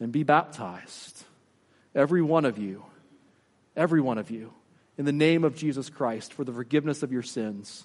and 0.00 0.12
be 0.12 0.22
baptized, 0.22 1.24
every 1.94 2.22
one 2.22 2.44
of 2.44 2.56
you, 2.56 2.84
every 3.76 4.00
one 4.00 4.16
of 4.16 4.30
you, 4.30 4.54
in 4.96 5.04
the 5.04 5.12
name 5.12 5.44
of 5.44 5.56
Jesus 5.56 5.90
Christ 5.90 6.32
for 6.32 6.44
the 6.44 6.52
forgiveness 6.52 7.02
of 7.02 7.12
your 7.12 7.22
sins, 7.22 7.84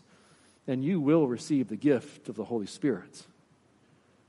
and 0.67 0.85
you 0.85 1.01
will 1.01 1.27
receive 1.27 1.67
the 1.67 1.75
gift 1.75 2.29
of 2.29 2.35
the 2.35 2.45
Holy 2.45 2.67
Spirit. 2.67 3.23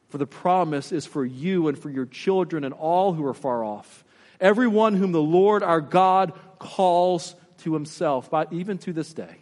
For 0.09 0.19
the 0.19 0.27
promise 0.27 0.91
is 0.91 1.07
for 1.07 1.25
you 1.25 1.69
and 1.69 1.79
for 1.79 1.91
your 1.91 2.07
children 2.07 2.65
and 2.65 2.73
all 2.73 3.13
who 3.13 3.25
are 3.27 3.35
far 3.35 3.63
off 3.63 4.05
everyone 4.41 4.95
whom 4.95 5.13
the 5.13 5.23
Lord 5.23 5.63
our 5.63 5.81
God 5.81 6.33
calls 6.65 7.37
to 7.59 7.75
himself, 7.75 8.31
but 8.31 8.53
even 8.53 8.79
to 8.79 8.93
this 8.93 9.13
day. 9.13 9.37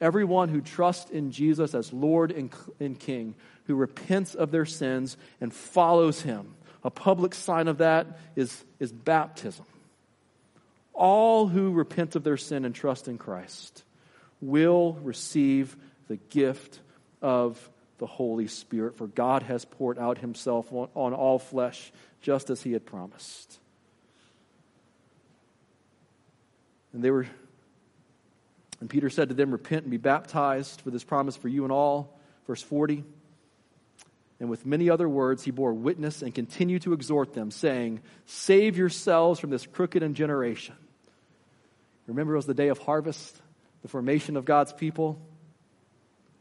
Everyone 0.00 0.50
who 0.50 0.60
trusts 0.60 1.10
in 1.10 1.30
Jesus 1.30 1.74
as 1.74 1.92
Lord 1.92 2.30
and, 2.30 2.98
King, 2.98 3.34
who 3.66 3.74
repents 3.74 4.34
of 4.34 4.50
their 4.50 4.66
sins 4.66 5.16
and 5.40 5.52
follows 5.52 6.20
him. 6.20 6.54
A 6.82 6.90
public 6.90 7.34
sign 7.34 7.68
of 7.68 7.78
that 7.78 8.18
is, 8.36 8.64
is 8.78 8.92
baptism. 8.92 9.64
All 10.92 11.46
who 11.46 11.72
repent 11.72 12.16
of 12.16 12.22
their 12.22 12.36
sin 12.36 12.66
and 12.66 12.74
trust 12.74 13.08
in 13.08 13.16
Christ 13.16 13.82
will 14.42 14.98
receive 15.02 15.74
the 16.08 16.16
gift 16.16 16.80
of 17.22 17.70
the 17.96 18.06
Holy 18.06 18.46
Spirit, 18.46 18.96
for 18.96 19.06
God 19.06 19.44
has 19.44 19.64
poured 19.64 19.98
out 19.98 20.18
himself 20.18 20.70
on, 20.70 20.88
on 20.94 21.14
all 21.14 21.38
flesh, 21.38 21.90
just 22.20 22.50
as 22.50 22.62
he 22.62 22.72
had 22.72 22.84
promised. 22.84 23.58
And 26.94 27.02
they 27.02 27.10
were 27.10 27.26
and 28.84 28.90
Peter 28.90 29.08
said 29.08 29.30
to 29.30 29.34
them, 29.34 29.50
Repent 29.50 29.84
and 29.84 29.90
be 29.90 29.96
baptized 29.96 30.82
for 30.82 30.90
this 30.90 31.04
promise 31.04 31.36
for 31.36 31.48
you 31.48 31.62
and 31.64 31.72
all. 31.72 32.18
Verse 32.46 32.62
40. 32.62 33.02
And 34.40 34.50
with 34.50 34.66
many 34.66 34.90
other 34.90 35.08
words, 35.08 35.42
he 35.42 35.50
bore 35.50 35.72
witness 35.72 36.20
and 36.20 36.34
continued 36.34 36.82
to 36.82 36.92
exhort 36.92 37.32
them, 37.32 37.50
saying, 37.50 38.02
Save 38.26 38.76
yourselves 38.76 39.40
from 39.40 39.48
this 39.48 39.64
crooked 39.64 40.14
generation. 40.14 40.74
Remember, 42.06 42.34
it 42.34 42.36
was 42.36 42.44
the 42.44 42.52
day 42.52 42.68
of 42.68 42.78
harvest, 42.78 43.40
the 43.80 43.88
formation 43.88 44.36
of 44.36 44.44
God's 44.44 44.74
people. 44.74 45.18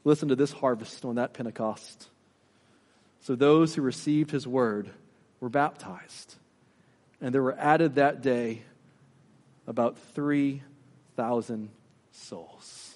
Listen 0.03 0.27
to 0.27 0.35
this 0.35 0.51
harvest 0.51 1.05
on 1.05 1.15
that 1.15 1.33
Pentecost. 1.33 2.09
So 3.21 3.35
those 3.35 3.73
who 3.73 3.81
received 3.81 4.31
his 4.31 4.45
word 4.45 4.89
were 5.39 5.47
baptized. 5.47 6.35
And 7.21 7.33
there 7.33 7.41
were 7.41 7.57
added 7.57 7.95
that 7.95 8.21
day 8.21 8.63
about 9.67 9.97
3,000 10.13 11.69
souls. 12.11 12.95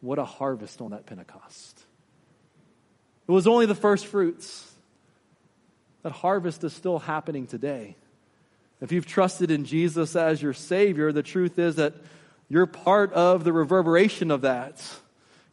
What 0.00 0.18
a 0.18 0.24
harvest 0.24 0.80
on 0.80 0.90
that 0.90 1.06
Pentecost. 1.06 1.84
It 3.28 3.32
was 3.32 3.46
only 3.46 3.66
the 3.66 3.74
first 3.74 4.06
fruits. 4.06 4.68
That 6.02 6.12
harvest 6.12 6.64
is 6.64 6.72
still 6.72 6.98
happening 6.98 7.46
today. 7.46 7.96
If 8.80 8.90
you've 8.90 9.06
trusted 9.06 9.52
in 9.52 9.64
Jesus 9.64 10.16
as 10.16 10.42
your 10.42 10.52
Savior, 10.52 11.12
the 11.12 11.22
truth 11.22 11.58
is 11.58 11.76
that 11.76 11.94
you're 12.48 12.66
part 12.66 13.12
of 13.12 13.44
the 13.44 13.52
reverberation 13.52 14.32
of 14.32 14.40
that. 14.40 14.84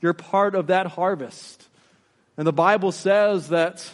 You're 0.02 0.14
part 0.14 0.56
of 0.56 0.68
that 0.68 0.88
harvest. 0.88 1.68
And 2.38 2.48
the 2.48 2.54
Bible 2.54 2.92
says 2.92 3.50
that 3.50 3.88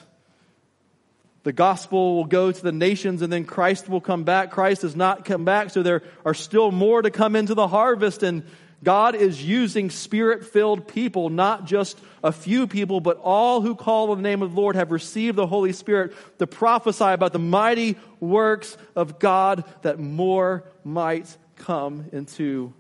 the 1.46 1.54
gospel 1.54 2.16
will 2.16 2.26
go 2.26 2.52
to 2.52 2.62
the 2.64 2.72
nations 2.72 3.22
and 3.22 3.32
then 3.32 3.46
Christ 3.46 3.88
will 3.88 4.02
come 4.02 4.24
back. 4.24 4.50
Christ 4.50 4.82
has 4.82 4.96
not 4.96 5.26
come 5.26 5.46
back, 5.46 5.70
so 5.70 5.84
there 5.84 6.02
are 6.26 6.34
still 6.34 6.72
more 6.72 7.04
to 7.04 7.12
come 7.12 7.36
into 7.36 7.54
the 7.54 7.68
harvest. 7.68 8.24
And 8.24 8.42
God 8.84 9.14
is 9.14 9.44
using 9.44 9.92
spirit 9.92 10.44
filled 10.44 10.88
people, 10.88 11.30
not 11.30 11.66
just 11.66 12.00
a 12.24 12.32
few 12.32 12.66
people, 12.66 13.00
but 13.00 13.20
all 13.22 13.62
who 13.62 13.76
call 13.76 14.10
on 14.10 14.18
the 14.18 14.24
name 14.24 14.42
of 14.42 14.56
the 14.56 14.60
Lord 14.60 14.76
have 14.76 14.90
received 14.90 15.38
the 15.38 15.46
Holy 15.46 15.72
Spirit 15.72 16.16
to 16.40 16.48
prophesy 16.48 17.06
about 17.06 17.32
the 17.32 17.38
mighty 17.38 17.96
works 18.20 18.76
of 18.96 19.20
God 19.20 19.66
that 19.84 20.00
more 20.00 20.64
might 20.84 21.38
come 21.58 22.06
into 22.12 22.74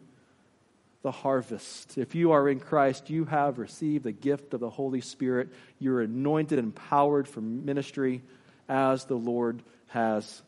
the 1.03 1.11
harvest. 1.11 1.99
If 1.99 2.15
you 2.15 2.31
are 2.31 2.49
in 2.49 2.59
Christ, 2.59 3.11
you 3.11 3.25
have 3.25 3.59
received 3.59 4.05
the 4.05 4.11
gift 4.11 4.55
of 4.55 4.59
the 4.59 4.71
Holy 4.71 5.01
Spirit. 5.01 5.49
You're 5.77 6.01
anointed 6.01 6.57
and 6.57 6.69
empowered 6.69 7.27
for 7.27 7.41
ministry 7.41 8.23
as 8.67 9.05
the 9.05 9.15
Lord 9.15 9.61
has 9.87 10.41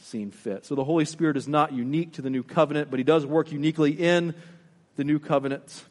seen 0.00 0.30
fit. 0.30 0.64
So 0.64 0.74
the 0.74 0.84
Holy 0.84 1.04
Spirit 1.04 1.36
is 1.36 1.48
not 1.48 1.72
unique 1.72 2.12
to 2.14 2.22
the 2.22 2.30
new 2.30 2.42
covenant, 2.42 2.90
but 2.90 2.98
he 2.98 3.04
does 3.04 3.26
work 3.26 3.52
uniquely 3.52 3.92
in 3.92 4.34
the 4.96 5.04
new 5.04 5.18
covenant. 5.18 5.84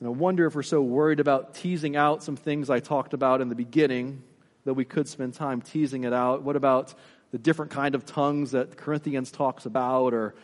And 0.00 0.08
I 0.08 0.10
wonder 0.10 0.46
if 0.46 0.54
we're 0.54 0.62
so 0.62 0.82
worried 0.82 1.20
about 1.20 1.54
teasing 1.54 1.96
out 1.96 2.22
some 2.22 2.36
things 2.36 2.68
I 2.68 2.80
talked 2.80 3.14
about 3.14 3.40
in 3.40 3.48
the 3.48 3.54
beginning 3.54 4.22
that 4.64 4.74
we 4.74 4.84
could 4.84 5.08
spend 5.08 5.34
time 5.34 5.62
teasing 5.62 6.04
it 6.04 6.12
out. 6.12 6.42
What 6.42 6.56
about 6.56 6.94
the 7.32 7.38
different 7.38 7.72
kind 7.72 7.94
of 7.94 8.04
tongues 8.04 8.50
that 8.50 8.76
Corinthians 8.76 9.30
talks 9.30 9.64
about 9.64 10.12
or 10.12 10.34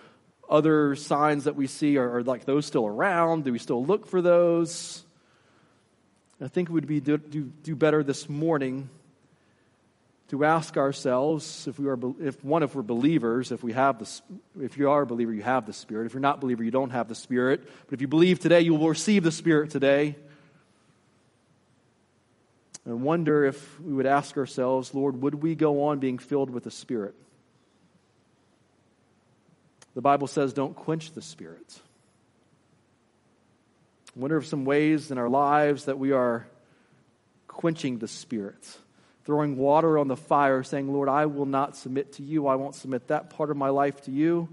other 0.48 0.96
signs 0.96 1.44
that 1.44 1.56
we 1.56 1.66
see 1.66 1.98
are, 1.98 2.18
are 2.18 2.22
like 2.22 2.44
those 2.44 2.64
still 2.64 2.86
around? 2.86 3.44
Do 3.44 3.52
we 3.52 3.58
still 3.58 3.84
look 3.84 4.06
for 4.06 4.22
those? 4.22 5.04
I 6.42 6.48
think 6.48 6.68
it 6.68 6.72
would 6.72 6.88
be 6.88 6.98
do, 6.98 7.18
do, 7.18 7.52
do 7.62 7.76
better 7.76 8.02
this 8.02 8.28
morning 8.28 8.90
to 10.28 10.44
ask 10.44 10.76
ourselves 10.76 11.68
if 11.68 11.78
we 11.78 11.88
are 11.88 11.98
if 12.20 12.42
one 12.42 12.64
if 12.64 12.74
we're 12.74 12.82
believers 12.82 13.52
if 13.52 13.62
we 13.62 13.72
have 13.74 13.98
the 14.00 14.20
if 14.60 14.76
you 14.76 14.90
are 14.90 15.02
a 15.02 15.06
believer 15.06 15.32
you 15.32 15.42
have 15.42 15.66
the 15.66 15.72
spirit. 15.72 16.06
If 16.06 16.14
you're 16.14 16.20
not 16.20 16.38
a 16.38 16.40
believer 16.40 16.64
you 16.64 16.72
don't 16.72 16.90
have 16.90 17.08
the 17.08 17.14
spirit. 17.14 17.62
But 17.86 17.94
if 17.94 18.00
you 18.00 18.08
believe 18.08 18.40
today 18.40 18.60
you 18.60 18.74
will 18.74 18.88
receive 18.88 19.22
the 19.22 19.30
spirit 19.30 19.70
today. 19.70 20.16
And 22.84 23.02
wonder 23.02 23.44
if 23.44 23.80
we 23.80 23.92
would 23.92 24.06
ask 24.06 24.36
ourselves 24.36 24.92
lord 24.94 25.22
would 25.22 25.36
we 25.36 25.54
go 25.54 25.84
on 25.84 26.00
being 26.00 26.18
filled 26.18 26.50
with 26.50 26.64
the 26.64 26.72
spirit? 26.72 27.14
The 29.94 30.02
bible 30.02 30.26
says 30.26 30.52
don't 30.52 30.74
quench 30.74 31.12
the 31.12 31.22
spirit 31.22 31.78
Wonder 34.14 34.36
if 34.36 34.46
some 34.46 34.64
ways 34.64 35.10
in 35.10 35.18
our 35.18 35.28
lives 35.28 35.86
that 35.86 35.98
we 35.98 36.12
are 36.12 36.46
quenching 37.48 37.98
the 37.98 38.08
spirit 38.08 38.76
throwing 39.24 39.56
water 39.56 39.98
on 39.98 40.08
the 40.08 40.16
fire, 40.16 40.62
saying, 40.62 40.92
Lord, 40.92 41.08
I 41.08 41.26
will 41.26 41.46
not 41.46 41.76
submit 41.76 42.14
to 42.14 42.22
you. 42.22 42.46
I 42.46 42.56
won't 42.56 42.74
submit 42.74 43.08
that 43.08 43.30
part 43.30 43.50
of 43.50 43.56
my 43.56 43.68
life 43.68 44.02
to 44.04 44.10
you. 44.10 44.48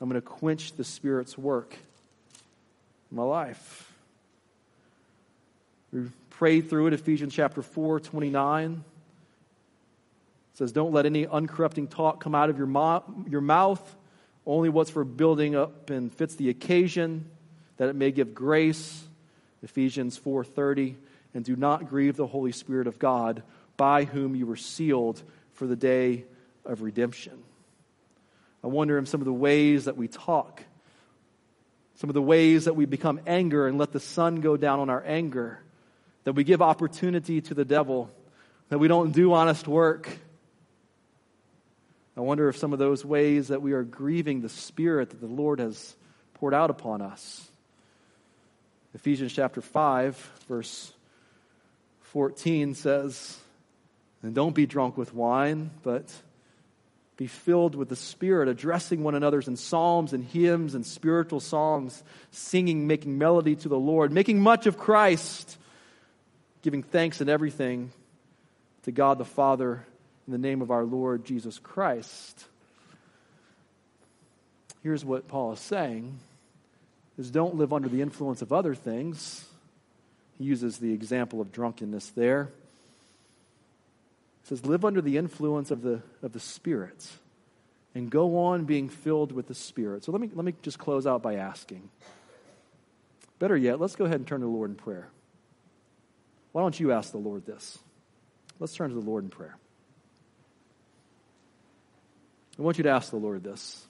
I'm 0.00 0.08
going 0.08 0.20
to 0.20 0.26
quench 0.26 0.76
the 0.76 0.84
Spirit's 0.84 1.38
work 1.38 1.74
in 3.10 3.16
my 3.16 3.22
life. 3.22 3.92
We 5.92 6.08
prayed 6.30 6.68
through 6.68 6.88
it, 6.88 6.92
Ephesians 6.92 7.34
chapter 7.34 7.62
4, 7.62 8.00
29. 8.00 8.72
It 10.52 10.58
says, 10.58 10.72
Don't 10.72 10.92
let 10.92 11.06
any 11.06 11.26
uncorrupting 11.26 11.88
talk 11.88 12.20
come 12.20 12.34
out 12.34 12.50
of 12.50 12.58
your, 12.58 12.66
mo- 12.66 13.04
your 13.28 13.40
mouth, 13.40 13.96
only 14.46 14.68
what's 14.68 14.90
for 14.90 15.04
building 15.04 15.56
up 15.56 15.90
and 15.90 16.12
fits 16.12 16.34
the 16.34 16.50
occasion, 16.50 17.30
that 17.76 17.88
it 17.88 17.96
may 17.96 18.10
give 18.10 18.34
grace. 18.34 19.06
Ephesians 19.62 20.18
4:30 20.18 20.96
and 21.34 21.44
do 21.44 21.56
not 21.56 21.88
grieve 21.88 22.16
the 22.16 22.26
Holy 22.26 22.52
Spirit 22.52 22.86
of 22.86 22.98
God 22.98 23.42
by 23.76 24.04
whom 24.04 24.36
you 24.36 24.46
were 24.46 24.56
sealed 24.56 25.22
for 25.52 25.66
the 25.66 25.76
day 25.76 26.24
of 26.64 26.82
redemption. 26.82 27.42
I 28.62 28.68
wonder 28.68 28.96
in 28.98 29.06
some 29.06 29.20
of 29.20 29.24
the 29.24 29.32
ways 29.32 29.86
that 29.86 29.96
we 29.96 30.08
talk, 30.08 30.62
some 31.96 32.08
of 32.08 32.14
the 32.14 32.22
ways 32.22 32.64
that 32.64 32.76
we 32.76 32.86
become 32.86 33.20
anger 33.26 33.66
and 33.66 33.78
let 33.78 33.92
the 33.92 34.00
sun 34.00 34.40
go 34.40 34.56
down 34.56 34.80
on 34.80 34.90
our 34.90 35.02
anger, 35.04 35.60
that 36.24 36.32
we 36.32 36.44
give 36.44 36.62
opportunity 36.62 37.40
to 37.42 37.54
the 37.54 37.64
devil, 37.64 38.10
that 38.68 38.78
we 38.78 38.88
don't 38.88 39.12
do 39.12 39.32
honest 39.32 39.68
work. 39.68 40.18
I 42.16 42.20
wonder 42.20 42.48
if 42.48 42.56
some 42.56 42.72
of 42.72 42.78
those 42.78 43.04
ways 43.04 43.48
that 43.48 43.60
we 43.60 43.72
are 43.72 43.82
grieving 43.82 44.40
the 44.40 44.48
Spirit 44.48 45.10
that 45.10 45.20
the 45.20 45.26
Lord 45.26 45.58
has 45.58 45.96
poured 46.34 46.54
out 46.54 46.70
upon 46.70 47.02
us. 47.02 47.50
Ephesians 48.94 49.32
chapter 49.32 49.60
5, 49.60 50.16
verse 50.48 50.92
14 52.02 52.74
says, 52.74 53.38
and 54.22 54.34
don't 54.34 54.54
be 54.54 54.66
drunk 54.66 54.96
with 54.96 55.12
wine, 55.12 55.70
but 55.82 56.10
be 57.16 57.26
filled 57.26 57.74
with 57.74 57.88
the 57.88 57.96
Spirit, 57.96 58.48
addressing 58.48 59.02
one 59.02 59.14
another 59.14 59.40
in 59.40 59.56
psalms 59.56 60.12
and 60.12 60.24
hymns 60.24 60.74
and 60.74 60.86
spiritual 60.86 61.40
songs, 61.40 62.02
singing, 62.30 62.86
making 62.86 63.18
melody 63.18 63.54
to 63.56 63.68
the 63.68 63.78
Lord, 63.78 64.12
making 64.12 64.40
much 64.40 64.66
of 64.66 64.78
Christ, 64.78 65.58
giving 66.62 66.82
thanks 66.82 67.20
in 67.20 67.28
everything 67.28 67.92
to 68.84 68.92
God 68.92 69.18
the 69.18 69.24
Father 69.24 69.84
in 70.26 70.32
the 70.32 70.38
name 70.38 70.62
of 70.62 70.70
our 70.70 70.84
Lord 70.84 71.24
Jesus 71.24 71.58
Christ. 71.58 72.46
Here's 74.82 75.04
what 75.04 75.28
Paul 75.28 75.52
is 75.52 75.60
saying 75.60 76.18
is 77.18 77.30
don't 77.30 77.56
live 77.56 77.72
under 77.72 77.88
the 77.88 78.02
influence 78.02 78.42
of 78.42 78.52
other 78.52 78.74
things. 78.74 79.46
He 80.38 80.44
uses 80.44 80.78
the 80.78 80.92
example 80.92 81.40
of 81.40 81.52
drunkenness 81.52 82.10
there. 82.10 82.50
He 84.42 84.48
says, 84.48 84.66
live 84.66 84.84
under 84.84 85.00
the 85.00 85.16
influence 85.16 85.70
of 85.70 85.82
the, 85.82 86.02
of 86.22 86.32
the 86.32 86.40
Spirit 86.40 87.08
and 87.94 88.10
go 88.10 88.38
on 88.38 88.64
being 88.64 88.88
filled 88.88 89.32
with 89.32 89.46
the 89.46 89.54
Spirit. 89.54 90.04
So 90.04 90.12
let 90.12 90.20
me, 90.20 90.30
let 90.34 90.44
me 90.44 90.54
just 90.62 90.78
close 90.78 91.06
out 91.06 91.22
by 91.22 91.36
asking. 91.36 91.88
Better 93.38 93.56
yet, 93.56 93.80
let's 93.80 93.96
go 93.96 94.04
ahead 94.04 94.16
and 94.16 94.26
turn 94.26 94.40
to 94.40 94.46
the 94.46 94.52
Lord 94.52 94.70
in 94.70 94.76
prayer. 94.76 95.08
Why 96.52 96.62
don't 96.62 96.78
you 96.78 96.92
ask 96.92 97.12
the 97.12 97.18
Lord 97.18 97.46
this? 97.46 97.78
Let's 98.58 98.74
turn 98.74 98.90
to 98.90 98.94
the 98.94 99.00
Lord 99.00 99.24
in 99.24 99.30
prayer. 99.30 99.56
I 102.58 102.62
want 102.62 102.78
you 102.78 102.84
to 102.84 102.90
ask 102.90 103.10
the 103.10 103.16
Lord 103.16 103.42
this. 103.42 103.84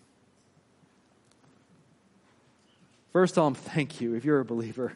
First, 3.14 3.36
tell 3.36 3.46
him 3.46 3.54
thank 3.54 4.00
you 4.00 4.14
if 4.14 4.24
you're 4.24 4.40
a 4.40 4.44
believer. 4.44 4.92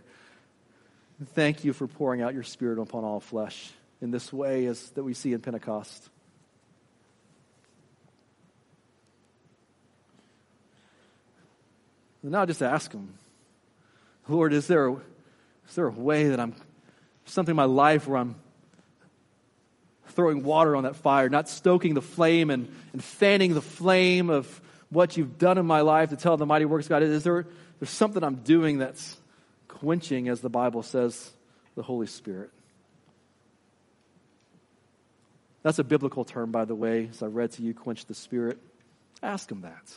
Thank 1.34 1.62
you 1.64 1.72
for 1.72 1.86
pouring 1.86 2.20
out 2.20 2.34
your 2.34 2.42
Spirit 2.42 2.80
upon 2.80 3.04
all 3.04 3.20
flesh 3.20 3.70
in 4.02 4.10
this 4.10 4.32
way 4.32 4.66
as 4.66 4.90
that 4.90 5.04
we 5.04 5.14
see 5.14 5.32
in 5.32 5.40
Pentecost. 5.40 6.10
And 12.24 12.32
now 12.32 12.44
just 12.44 12.60
ask 12.60 12.92
him, 12.92 13.14
Lord, 14.26 14.52
is 14.52 14.66
there, 14.66 14.88
a, 14.88 14.94
is 14.94 15.76
there 15.76 15.86
a 15.86 15.92
way 15.92 16.30
that 16.30 16.40
I'm, 16.40 16.56
something 17.24 17.52
in 17.52 17.56
my 17.56 17.66
life 17.66 18.08
where 18.08 18.18
I'm 18.18 18.34
throwing 20.08 20.42
water 20.42 20.74
on 20.74 20.82
that 20.82 20.96
fire, 20.96 21.28
not 21.28 21.48
stoking 21.48 21.94
the 21.94 22.02
flame 22.02 22.50
and, 22.50 22.68
and 22.92 23.02
fanning 23.02 23.54
the 23.54 23.62
flame 23.62 24.28
of 24.28 24.60
what 24.90 25.16
you've 25.16 25.38
done 25.38 25.56
in 25.56 25.66
my 25.66 25.82
life 25.82 26.10
to 26.10 26.16
tell 26.16 26.36
the 26.36 26.46
mighty 26.46 26.64
works 26.64 26.86
of 26.86 26.90
God? 26.90 27.04
Is 27.04 27.22
there 27.22 27.46
there's 27.78 27.90
something 27.90 28.22
I'm 28.22 28.36
doing 28.36 28.78
that's 28.78 29.16
quenching, 29.68 30.28
as 30.28 30.40
the 30.40 30.50
Bible 30.50 30.82
says, 30.82 31.30
the 31.76 31.82
Holy 31.82 32.06
Spirit? 32.06 32.50
That's 35.62 35.78
a 35.78 35.84
biblical 35.84 36.24
term, 36.24 36.50
by 36.50 36.64
the 36.64 36.74
way, 36.74 37.08
as 37.10 37.22
I 37.22 37.26
read 37.26 37.52
to 37.52 37.62
you, 37.62 37.74
quench 37.74 38.06
the 38.06 38.14
spirit. 38.14 38.58
Ask 39.22 39.50
him 39.50 39.62
that. 39.62 39.92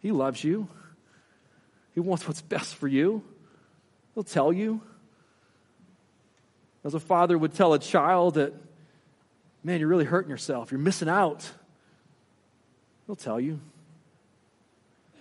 He 0.00 0.12
loves 0.12 0.42
you. 0.42 0.68
He 1.94 2.00
wants 2.00 2.26
what's 2.26 2.42
best 2.42 2.74
for 2.74 2.88
you. 2.88 3.22
He'll 4.14 4.24
tell 4.24 4.52
you. 4.52 4.80
As 6.84 6.94
a 6.94 7.00
father 7.00 7.36
would 7.36 7.54
tell 7.54 7.72
a 7.72 7.78
child 7.78 8.34
that, 8.34 8.52
man, 9.64 9.80
you're 9.80 9.88
really 9.88 10.04
hurting 10.04 10.30
yourself. 10.30 10.70
You're 10.70 10.78
missing 10.78 11.08
out. 11.08 11.50
He'll 13.06 13.16
tell 13.16 13.40
you. 13.40 13.60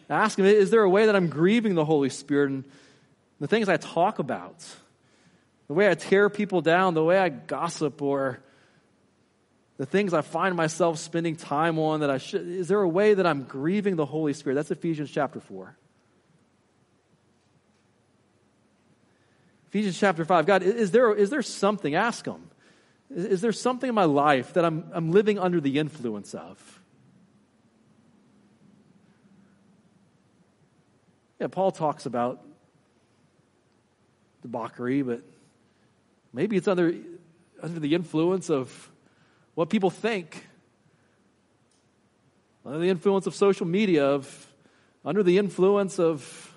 Ask 0.09 0.37
him, 0.37 0.45
is 0.45 0.69
there 0.69 0.83
a 0.83 0.89
way 0.89 1.07
that 1.07 1.15
I'm 1.15 1.27
grieving 1.27 1.75
the 1.75 1.85
Holy 1.85 2.09
Spirit 2.09 2.51
and 2.51 2.65
the 3.39 3.47
things 3.47 3.69
I 3.69 3.77
talk 3.77 4.19
about? 4.19 4.63
the 5.67 5.73
way 5.73 5.89
I 5.89 5.95
tear 5.95 6.29
people 6.29 6.61
down, 6.61 6.93
the 6.93 7.03
way 7.03 7.17
I 7.17 7.29
gossip, 7.29 8.01
or 8.01 8.39
the 9.77 9.85
things 9.85 10.13
I 10.13 10.21
find 10.21 10.55
myself 10.55 10.99
spending 10.99 11.35
time 11.35 11.79
on 11.79 12.01
that 12.01 12.09
I 12.09 12.17
should. 12.17 12.47
Is 12.47 12.67
there 12.67 12.81
a 12.81 12.87
way 12.87 13.13
that 13.15 13.25
I'm 13.25 13.43
grieving 13.43 13.95
the 13.95 14.05
Holy 14.05 14.33
Spirit? 14.33 14.55
That's 14.55 14.71
Ephesians 14.71 15.11
chapter 15.11 15.39
4. 15.39 15.75
Ephesians 19.67 19.99
chapter 19.99 20.23
5. 20.23 20.45
God, 20.45 20.63
is 20.63 20.91
there, 20.91 21.13
is 21.13 21.29
there 21.29 21.41
something? 21.41 21.95
Ask 21.95 22.25
Him. 22.25 22.49
Is, 23.13 23.25
is 23.25 23.41
there 23.41 23.51
something 23.51 23.89
in 23.89 23.95
my 23.95 24.05
life 24.05 24.53
that 24.53 24.63
I'm, 24.63 24.85
I'm 24.93 25.11
living 25.11 25.39
under 25.39 25.59
the 25.59 25.79
influence 25.79 26.33
of? 26.33 26.74
Yeah, 31.39 31.47
Paul 31.47 31.71
talks 31.71 32.05
about 32.05 32.41
debauchery, 34.41 35.01
but 35.01 35.21
maybe 36.31 36.55
it's 36.55 36.67
under, 36.67 36.93
under 37.61 37.79
the 37.79 37.93
influence 37.93 38.49
of 38.49 38.89
what 39.53 39.69
people 39.69 39.89
think, 39.89 40.47
under 42.65 42.79
the 42.79 42.89
influence 42.89 43.27
of 43.27 43.35
social 43.35 43.65
media, 43.65 44.05
of, 44.05 44.53
under 45.03 45.23
the 45.23 45.37
influence 45.37 45.99
of 45.99 46.53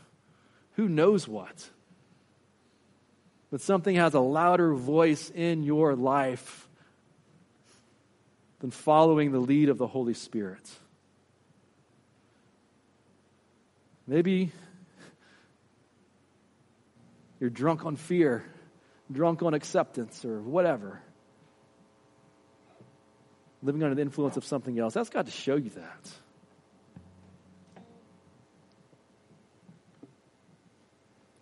who 0.72 0.89
knows 0.89 1.26
what. 1.26 1.70
But 3.51 3.61
something 3.61 3.97
has 3.97 4.14
a 4.14 4.20
louder 4.20 4.74
voice 4.74 5.31
in 5.31 5.64
your 5.64 5.97
life 5.97 6.68
than 8.61 8.70
following 8.70 9.33
the 9.33 9.39
lead 9.39 9.68
of 9.68 9.79
the 9.79 9.87
Holy 9.87 10.14
Spirit. 10.14 10.68
Maybe 14.07 14.53
you're 17.41 17.51
drunk 17.51 17.84
on 17.84 17.97
fear, 17.97 18.45
drunk 19.11 19.43
on 19.43 19.55
acceptance, 19.55 20.24
or 20.24 20.41
whatever. 20.41 21.01
Living 23.62 23.82
under 23.82 23.95
the 23.95 24.03
influence 24.03 24.36
of 24.36 24.45
something 24.45 24.78
else. 24.78 24.95
That's 24.95 25.11
got 25.11 25.26
to 25.26 25.32
show 25.32 25.57
you 25.57 25.70
that. 25.70 26.11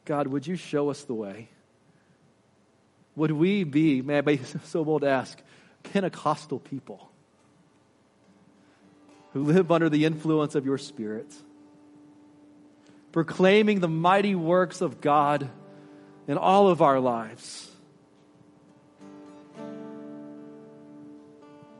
God, 0.06 0.28
would 0.28 0.46
you 0.46 0.56
show 0.56 0.88
us 0.88 1.02
the 1.04 1.14
way? 1.14 1.48
Would 3.16 3.32
we 3.32 3.64
be, 3.64 4.02
may 4.02 4.18
I 4.18 4.20
be 4.20 4.40
so 4.64 4.84
bold 4.84 5.02
to 5.02 5.08
ask, 5.08 5.38
Pentecostal 5.82 6.58
people 6.58 7.10
who 9.32 9.44
live 9.44 9.70
under 9.70 9.88
the 9.90 10.04
influence 10.04 10.54
of 10.54 10.64
your 10.64 10.78
Spirit, 10.78 11.26
proclaiming 13.12 13.80
the 13.80 13.88
mighty 13.88 14.34
works 14.34 14.80
of 14.80 15.00
God 15.00 15.50
in 16.28 16.38
all 16.38 16.68
of 16.68 16.82
our 16.82 17.00
lives. 17.00 17.70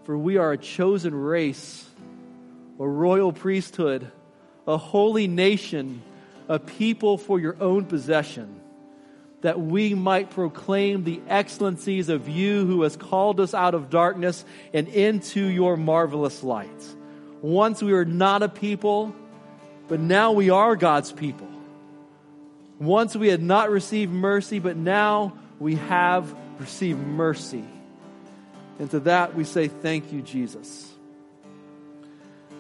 For 0.05 0.17
we 0.17 0.37
are 0.37 0.53
a 0.53 0.59
chosen 0.59 1.15
race, 1.15 1.85
a 2.79 2.87
royal 2.87 3.33
priesthood, 3.33 4.11
a 4.67 4.77
holy 4.77 5.27
nation, 5.27 6.03
a 6.49 6.61
people 6.61 7.19
for 7.19 7.41
your 7.41 7.57
own 7.61 7.87
possession, 7.87 8.61
that 9.41 9.61
we 9.61 9.95
might 9.95 10.31
proclaim 10.31 11.03
the 11.03 11.21
excellencies 11.29 12.09
of 12.09 12.29
you 12.29 12.65
who 12.67 12.83
has 12.83 12.97
called 12.97 13.41
us 13.41 13.53
out 13.53 13.75
of 13.75 13.91
darkness 13.91 14.45
and 14.73 14.87
into 14.89 15.45
your 15.45 15.77
marvelous 15.77 16.45
light. 16.45 16.95
Once 17.43 17.83
we 17.83 17.93
were 17.93 18.05
not 18.05 18.43
a 18.43 18.49
people, 18.49 19.15
but 19.89 19.99
now 19.99 20.33
we 20.33 20.51
are 20.51 20.77
God's 20.77 21.13
people. 21.13 21.49
Once 22.79 23.17
we 23.17 23.29
had 23.29 23.43
not 23.43 23.71
received 23.71 24.13
mercy, 24.13 24.59
but 24.59 24.77
now 24.77 25.37
we 25.59 25.77
have 25.77 26.35
received 26.59 27.01
mercy. 27.01 27.65
And 28.79 28.91
to 28.91 29.01
that 29.01 29.35
we 29.35 29.45
say, 29.45 29.69
Thank 29.69 30.13
you, 30.13 30.23
Jesus. 30.23 30.93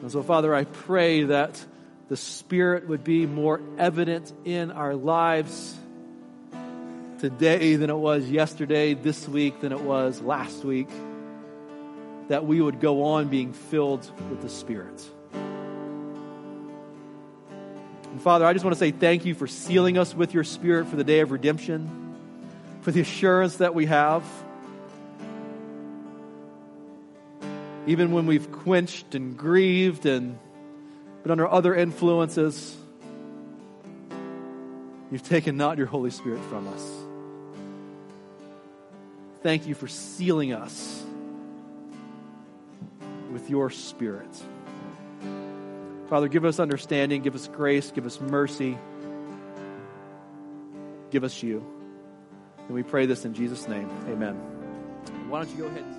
And 0.02 0.10
so, 0.10 0.22
Father, 0.22 0.54
I 0.54 0.64
pray 0.64 1.24
that 1.24 1.62
the 2.08 2.16
Spirit 2.16 2.88
would 2.88 3.02
be 3.02 3.26
more 3.26 3.60
evident 3.78 4.32
in 4.44 4.70
our 4.70 4.94
lives 4.94 5.74
today 7.18 7.76
than 7.76 7.90
it 7.90 7.96
was 7.96 8.28
yesterday, 8.28 8.94
this 8.94 9.28
week 9.28 9.60
than 9.60 9.72
it 9.72 9.80
was 9.80 10.20
last 10.20 10.64
week. 10.64 10.88
That 12.28 12.44
we 12.44 12.60
would 12.60 12.80
go 12.80 13.04
on 13.04 13.28
being 13.28 13.52
filled 13.52 14.08
with 14.30 14.42
the 14.42 14.48
Spirit. 14.48 15.04
And 18.16 18.22
Father, 18.22 18.46
I 18.46 18.54
just 18.54 18.64
want 18.64 18.74
to 18.74 18.78
say 18.78 18.92
thank 18.92 19.26
you 19.26 19.34
for 19.34 19.46
sealing 19.46 19.98
us 19.98 20.14
with 20.14 20.32
your 20.32 20.42
Spirit 20.42 20.86
for 20.86 20.96
the 20.96 21.04
day 21.04 21.20
of 21.20 21.32
redemption, 21.32 22.16
for 22.80 22.90
the 22.90 23.02
assurance 23.02 23.58
that 23.58 23.74
we 23.74 23.84
have. 23.84 24.24
Even 27.86 28.12
when 28.12 28.26
we've 28.26 28.50
quenched 28.50 29.14
and 29.14 29.36
grieved 29.36 30.06
and 30.06 30.38
been 31.24 31.30
under 31.30 31.46
other 31.46 31.74
influences, 31.74 32.74
you've 35.10 35.28
taken 35.28 35.58
not 35.58 35.76
your 35.76 35.86
Holy 35.86 36.08
Spirit 36.10 36.40
from 36.44 36.68
us. 36.68 36.90
Thank 39.42 39.66
you 39.66 39.74
for 39.74 39.88
sealing 39.88 40.54
us 40.54 41.04
with 43.30 43.50
your 43.50 43.68
Spirit. 43.68 44.30
Father, 46.08 46.28
give 46.28 46.44
us 46.44 46.60
understanding, 46.60 47.22
give 47.22 47.34
us 47.34 47.48
grace, 47.48 47.90
give 47.90 48.06
us 48.06 48.20
mercy, 48.20 48.78
give 51.10 51.24
us 51.24 51.42
you. 51.42 51.64
And 52.58 52.70
we 52.70 52.82
pray 52.82 53.06
this 53.06 53.24
in 53.24 53.34
Jesus' 53.34 53.66
name. 53.66 53.90
Amen. 54.08 54.34
Why 55.28 55.42
don't 55.42 55.50
you 55.56 55.64
go 55.64 55.66
ahead 55.66 55.95